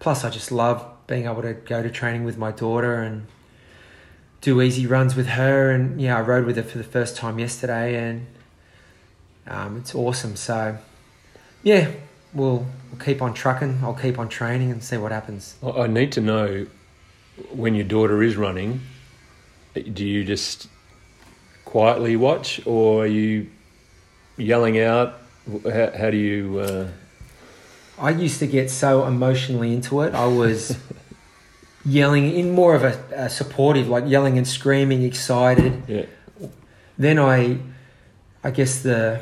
Plus, 0.00 0.24
I 0.24 0.30
just 0.30 0.50
love 0.50 0.84
being 1.06 1.26
able 1.26 1.42
to 1.42 1.54
go 1.54 1.82
to 1.82 1.90
training 1.90 2.24
with 2.24 2.36
my 2.36 2.52
daughter 2.52 3.02
and 3.02 3.26
do 4.40 4.60
easy 4.62 4.86
runs 4.86 5.14
with 5.14 5.28
her. 5.28 5.70
And 5.70 6.00
yeah, 6.00 6.18
I 6.18 6.20
rode 6.22 6.46
with 6.46 6.56
her 6.56 6.62
for 6.62 6.78
the 6.78 6.84
first 6.84 7.16
time 7.16 7.38
yesterday, 7.38 7.96
and 7.96 8.26
um, 9.46 9.76
it's 9.76 9.94
awesome. 9.94 10.36
So 10.36 10.78
yeah, 11.62 11.90
we'll, 12.32 12.66
we'll 12.90 13.00
keep 13.04 13.20
on 13.20 13.34
trucking. 13.34 13.80
I'll 13.82 13.94
keep 13.94 14.18
on 14.18 14.28
training 14.28 14.70
and 14.70 14.82
see 14.82 14.96
what 14.96 15.12
happens. 15.12 15.56
I 15.62 15.70
I 15.70 15.86
need 15.86 16.12
to 16.12 16.20
know 16.20 16.66
when 17.50 17.74
your 17.74 17.84
daughter 17.84 18.22
is 18.22 18.36
running. 18.36 18.80
Do 19.74 20.04
you 20.04 20.24
just 20.24 20.68
quietly 21.68 22.16
watch, 22.16 22.60
or 22.64 23.04
are 23.04 23.06
you 23.06 23.50
yelling 24.38 24.80
out? 24.80 25.18
How, 25.64 25.90
how 25.96 26.10
do 26.10 26.16
you? 26.16 26.58
Uh, 26.58 26.88
I 27.98 28.10
used 28.10 28.38
to 28.38 28.46
get 28.46 28.70
so 28.70 29.04
emotionally 29.04 29.74
into 29.74 30.00
it. 30.00 30.14
I 30.14 30.26
was 30.26 30.78
yelling 31.84 32.32
in 32.32 32.52
more 32.52 32.74
of 32.74 32.84
a, 32.84 32.98
a 33.12 33.28
supportive, 33.28 33.88
like 33.88 34.04
yelling 34.06 34.38
and 34.38 34.48
screaming, 34.48 35.02
excited. 35.02 35.82
yeah, 35.86 36.06
then 36.96 37.18
I, 37.18 37.58
I 38.42 38.50
guess 38.50 38.82
the, 38.82 39.20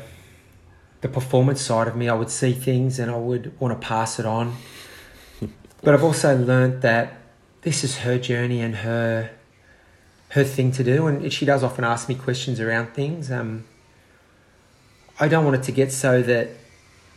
the 1.01 1.09
performance 1.09 1.61
side 1.61 1.87
of 1.87 1.95
me, 1.95 2.07
I 2.07 2.13
would 2.13 2.29
see 2.29 2.53
things 2.53 2.97
and 2.97 3.11
I 3.11 3.17
would 3.17 3.59
want 3.59 3.79
to 3.79 3.87
pass 3.87 4.19
it 4.19 4.25
on. 4.25 4.55
But 5.83 5.93
I've 5.93 6.03
also 6.03 6.35
learned 6.35 6.81
that 6.81 7.13
this 7.61 7.83
is 7.83 7.99
her 7.99 8.17
journey 8.17 8.61
and 8.61 8.77
her, 8.77 9.29
her 10.29 10.43
thing 10.43 10.71
to 10.73 10.83
do, 10.83 11.07
and 11.07 11.31
she 11.31 11.45
does 11.45 11.63
often 11.63 11.83
ask 11.83 12.09
me 12.09 12.15
questions 12.15 12.59
around 12.59 12.93
things. 12.93 13.31
Um, 13.31 13.65
I 15.19 15.27
don't 15.27 15.45
want 15.45 15.55
it 15.55 15.63
to 15.63 15.71
get 15.71 15.91
so 15.91 16.21
that 16.21 16.49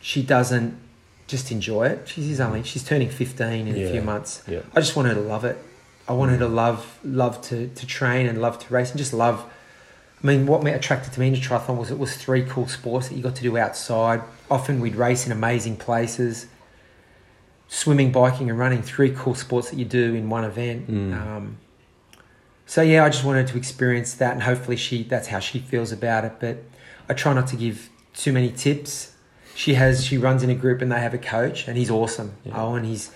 she 0.01 0.23
doesn't 0.23 0.79
just 1.27 1.53
enjoy 1.53 1.89
it. 1.89 2.09
She's 2.09 2.41
only 2.41 2.63
she's 2.63 2.85
turning 2.85 3.09
fifteen 3.09 3.69
in 3.69 3.77
a 3.77 3.91
few 3.91 4.03
months. 4.03 4.43
yeah, 4.47 4.61
I 4.75 4.81
just 4.81 4.97
want 4.97 5.09
her 5.09 5.15
to 5.15 5.21
love 5.21 5.45
it. 5.45 5.59
I 6.09 6.13
want 6.13 6.33
her 6.33 6.39
to 6.39 6.49
love 6.49 6.99
love 7.05 7.41
to, 7.43 7.69
to 7.69 7.87
train 7.87 8.27
and 8.27 8.41
love 8.41 8.59
to 8.59 8.75
race 8.75 8.91
and 8.91 8.99
just 8.99 9.13
love. 9.13 9.45
I 10.23 10.27
mean, 10.27 10.47
what 10.47 10.67
attracted 10.67 11.13
to 11.15 11.21
me 11.21 11.29
into 11.29 11.41
triathlon 11.41 11.79
was 11.79 11.91
it 11.91 11.99
was 11.99 12.15
three 12.17 12.43
cool 12.43 12.69
sports 12.69 13.09
that 13.09 13.15
you 13.15 13.23
got 13.23 13.37
to 13.37 13.43
do 13.43 13.57
outside. 13.57 14.23
Often 14.51 14.81
we'd 14.81 14.97
race 14.97 15.25
in 15.25 15.33
amazing 15.33 15.77
places. 15.77 16.47
Swimming, 17.69 18.11
biking, 18.11 18.51
and 18.51 18.59
running, 18.59 18.83
three 18.83 19.15
cool 19.15 19.35
sports 19.35 19.71
that 19.71 19.79
you 19.79 19.85
do 19.85 20.15
in 20.15 20.29
one 20.29 20.45
event. 20.45 20.91
Mm. 20.91 21.15
Um, 21.15 21.59
so 22.71 22.83
yeah, 22.83 23.05
I 23.05 23.09
just 23.09 23.25
wanted 23.25 23.49
to 23.49 23.57
experience 23.57 24.15
that, 24.15 24.33
and 24.33 24.45
hopefully 24.45 24.77
she 24.77 25.03
that's 25.03 25.27
how 25.27 25.41
she 25.41 25.59
feels 25.59 25.91
about 25.91 26.25
it. 26.25 26.35
But 26.39 26.59
I 27.09 27.15
try 27.15 27.33
not 27.33 27.49
to 27.49 27.57
give 27.57 27.91
too 28.15 28.33
many 28.33 28.53
tips. 28.53 29.17
She 29.57 29.75
has 29.75 30.05
she 30.05 30.17
runs 30.17 30.45
in 30.45 30.51
a 30.51 30.55
group 30.55 30.81
and 30.81 30.93
they 30.93 31.01
have 31.01 31.13
a 31.13 31.19
coach, 31.19 31.67
and 31.67 31.77
he's 31.77 31.91
awesome. 31.91 32.37
Yeah. 32.45 32.63
Owen, 32.63 32.85
he's 32.85 33.11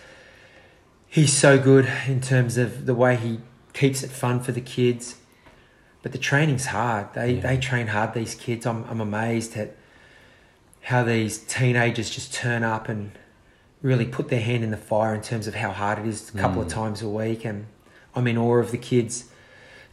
he's 1.07 1.33
so 1.33 1.57
good 1.57 1.87
in 2.09 2.21
terms 2.21 2.57
of 2.59 2.87
the 2.87 2.97
way 2.97 3.15
he 3.15 3.39
keeps 3.75 4.03
it 4.03 4.11
fun 4.11 4.41
for 4.41 4.51
the 4.51 4.61
kids. 4.61 5.19
But 6.03 6.11
the 6.11 6.19
training's 6.19 6.67
hard. 6.67 7.15
They 7.15 7.35
Yeah. 7.35 7.43
they 7.43 7.57
train 7.59 7.87
hard. 7.87 8.13
These 8.13 8.35
kids, 8.35 8.67
I'm 8.67 8.83
I'm 8.91 9.01
amazed 9.01 9.57
at 9.57 9.77
how 10.91 11.05
these 11.05 11.39
teenagers 11.39 12.11
just 12.11 12.35
turn 12.35 12.65
up 12.65 12.89
and 12.89 13.13
really 13.83 14.05
put 14.07 14.31
their 14.31 14.41
hand 14.41 14.65
in 14.65 14.73
the 14.73 14.77
fire 14.77 15.15
in 15.15 15.21
terms 15.23 15.47
of 15.47 15.55
how 15.55 15.71
hard 15.71 16.01
it 16.01 16.07
is 16.07 16.29
a 16.35 16.39
couple 16.39 16.61
of 16.61 16.67
Mm. 16.67 16.73
times 16.73 17.03
a 17.03 17.09
week. 17.09 17.45
And 17.45 17.67
I'm 18.17 18.27
in 18.27 18.37
awe 18.37 18.57
of 18.59 18.73
the 18.73 18.79
kids 18.79 19.27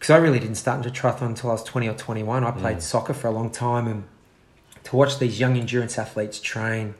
because 0.02 0.10
I 0.10 0.18
really 0.18 0.40
didn't 0.40 0.56
start 0.56 0.84
into 0.84 0.90
triathlon 0.90 1.28
until 1.28 1.52
I 1.52 1.54
was 1.54 1.64
20 1.64 1.88
or 1.88 1.94
21. 1.94 2.44
I 2.44 2.50
played 2.50 2.78
Mm. 2.78 2.82
soccer 2.82 3.14
for 3.14 3.28
a 3.28 3.32
long 3.32 3.52
time 3.52 3.88
and 3.88 4.04
to 4.86 4.96
watch 4.96 5.20
these 5.20 5.40
young 5.40 5.56
endurance 5.58 6.00
athletes 6.00 6.40
train, 6.40 6.96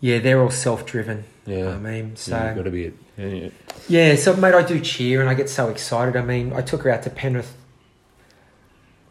yeah, 0.00 0.18
they're 0.18 0.40
all 0.42 0.50
self 0.50 0.84
driven. 0.84 1.22
yeah. 1.46 1.68
I 1.70 1.76
mean, 1.78 2.16
so. 2.16 2.36
yeah, 2.36 2.54
got 2.54 2.64
to 2.64 2.70
be 2.70 2.86
it. 2.86 2.94
Yeah, 3.16 3.26
yeah. 3.26 3.48
Yeah, 3.88 4.16
so 4.16 4.34
mate, 4.34 4.54
I 4.54 4.62
do 4.64 4.80
cheer 4.80 5.20
and 5.20 5.30
I 5.30 5.34
get 5.34 5.48
so 5.48 5.68
excited. 5.68 6.16
I 6.16 6.22
mean, 6.22 6.52
I 6.52 6.62
took 6.62 6.82
her 6.82 6.90
out 6.90 7.04
to 7.04 7.10
Penrith. 7.10 7.54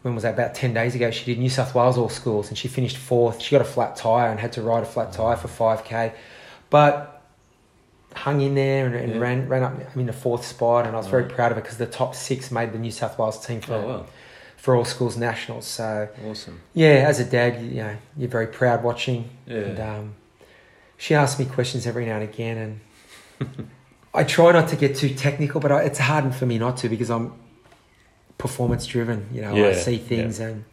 When 0.02 0.14
was 0.14 0.24
that? 0.24 0.34
About 0.34 0.54
ten 0.54 0.74
days 0.74 0.94
ago. 0.94 1.10
She 1.10 1.24
did 1.24 1.38
New 1.38 1.48
South 1.48 1.74
Wales 1.74 1.96
All 1.96 2.10
Schools 2.10 2.48
and 2.50 2.58
she 2.58 2.68
finished 2.68 2.98
fourth. 2.98 3.40
She 3.40 3.52
got 3.52 3.62
a 3.62 3.64
flat 3.64 3.96
tire 3.96 4.30
and 4.30 4.38
had 4.40 4.52
to 4.52 4.60
ride 4.62 4.82
a 4.82 4.86
flat 4.86 5.12
tire 5.12 5.36
for 5.36 5.48
five 5.48 5.84
k, 5.84 6.12
but 6.68 7.11
hung 8.14 8.40
in 8.40 8.54
there 8.54 8.86
and, 8.86 8.94
and 8.94 9.12
Yeah. 9.14 9.18
ran 9.18 9.48
ran 9.48 9.62
up. 9.62 9.72
I 9.78 9.96
mean, 9.96 10.06
the 10.06 10.12
fourth 10.12 10.44
spot, 10.44 10.86
and 10.86 10.94
I 10.94 10.98
was 10.98 11.06
very 11.08 11.24
Right. 11.24 11.32
proud 11.32 11.52
of 11.52 11.58
it 11.58 11.62
because 11.62 11.78
the 11.78 11.86
top 11.86 12.14
six 12.14 12.50
made 12.50 12.72
the 12.72 12.78
New 12.78 12.90
South 12.90 13.18
Wales 13.18 13.44
team 13.44 13.60
for 13.60 13.74
Oh 13.74 13.86
wow, 13.86 14.06
for 14.56 14.76
All 14.76 14.84
Schools 14.84 15.16
Nationals. 15.16 15.66
So 15.66 16.08
awesome. 16.28 16.60
yeah, 16.74 17.04
as 17.08 17.20
a 17.20 17.24
dad, 17.24 17.60
you, 17.62 17.68
you 17.68 17.82
know, 17.82 17.96
you're 18.16 18.28
very 18.28 18.46
proud 18.46 18.82
watching. 18.82 19.30
Yeah, 19.46 19.56
And 19.58 19.80
um, 19.80 20.14
she 20.96 21.14
asks 21.14 21.38
me 21.38 21.46
questions 21.46 21.86
every 21.86 22.06
now 22.06 22.14
and 22.16 22.24
again, 22.24 22.80
and 23.40 23.68
I 24.14 24.24
try 24.24 24.52
not 24.52 24.68
to 24.68 24.76
get 24.76 24.96
too 24.96 25.08
technical, 25.14 25.60
but 25.60 25.72
I, 25.72 25.82
it's 25.82 25.98
hard 25.98 26.34
for 26.34 26.46
me 26.46 26.58
not 26.58 26.76
to 26.78 26.88
because 26.88 27.10
I'm 27.10 27.32
performance 28.38 28.86
driven. 28.86 29.26
You 29.32 29.42
know, 29.42 29.68
I 29.68 29.72
see 29.74 29.98
things, 29.98 30.38
and 30.40 30.64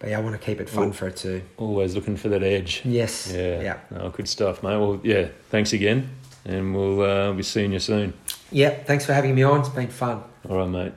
but 0.00 0.10
yeah, 0.10 0.18
I 0.18 0.20
want 0.20 0.38
to 0.38 0.44
keep 0.44 0.60
it 0.60 0.68
fun 0.68 0.84
Well- 0.84 0.92
for 0.92 1.08
it 1.08 1.16
too. 1.16 1.42
Always 1.56 1.94
looking 1.94 2.16
for 2.16 2.28
that 2.30 2.42
edge. 2.42 2.82
Yes. 2.84 3.32
Yeah. 3.32 3.60
Yeah. 3.62 3.76
No, 3.90 4.10
good 4.10 4.28
stuff, 4.28 4.62
mate. 4.62 4.76
Well, 4.76 5.00
yeah. 5.02 5.28
Thanks 5.50 5.72
again, 5.72 6.10
and 6.44 6.74
we'll 6.74 7.00
uh, 7.02 7.32
be 7.32 7.42
seeing 7.42 7.72
you 7.72 7.78
soon. 7.78 8.14
Yeah. 8.50 8.70
Thanks 8.70 9.06
for 9.06 9.12
having 9.12 9.34
me 9.34 9.42
on. 9.42 9.60
It's 9.60 9.68
been 9.68 9.88
fun. 9.88 10.22
All 10.48 10.58
right, 10.58 10.68
mate. 10.68 10.92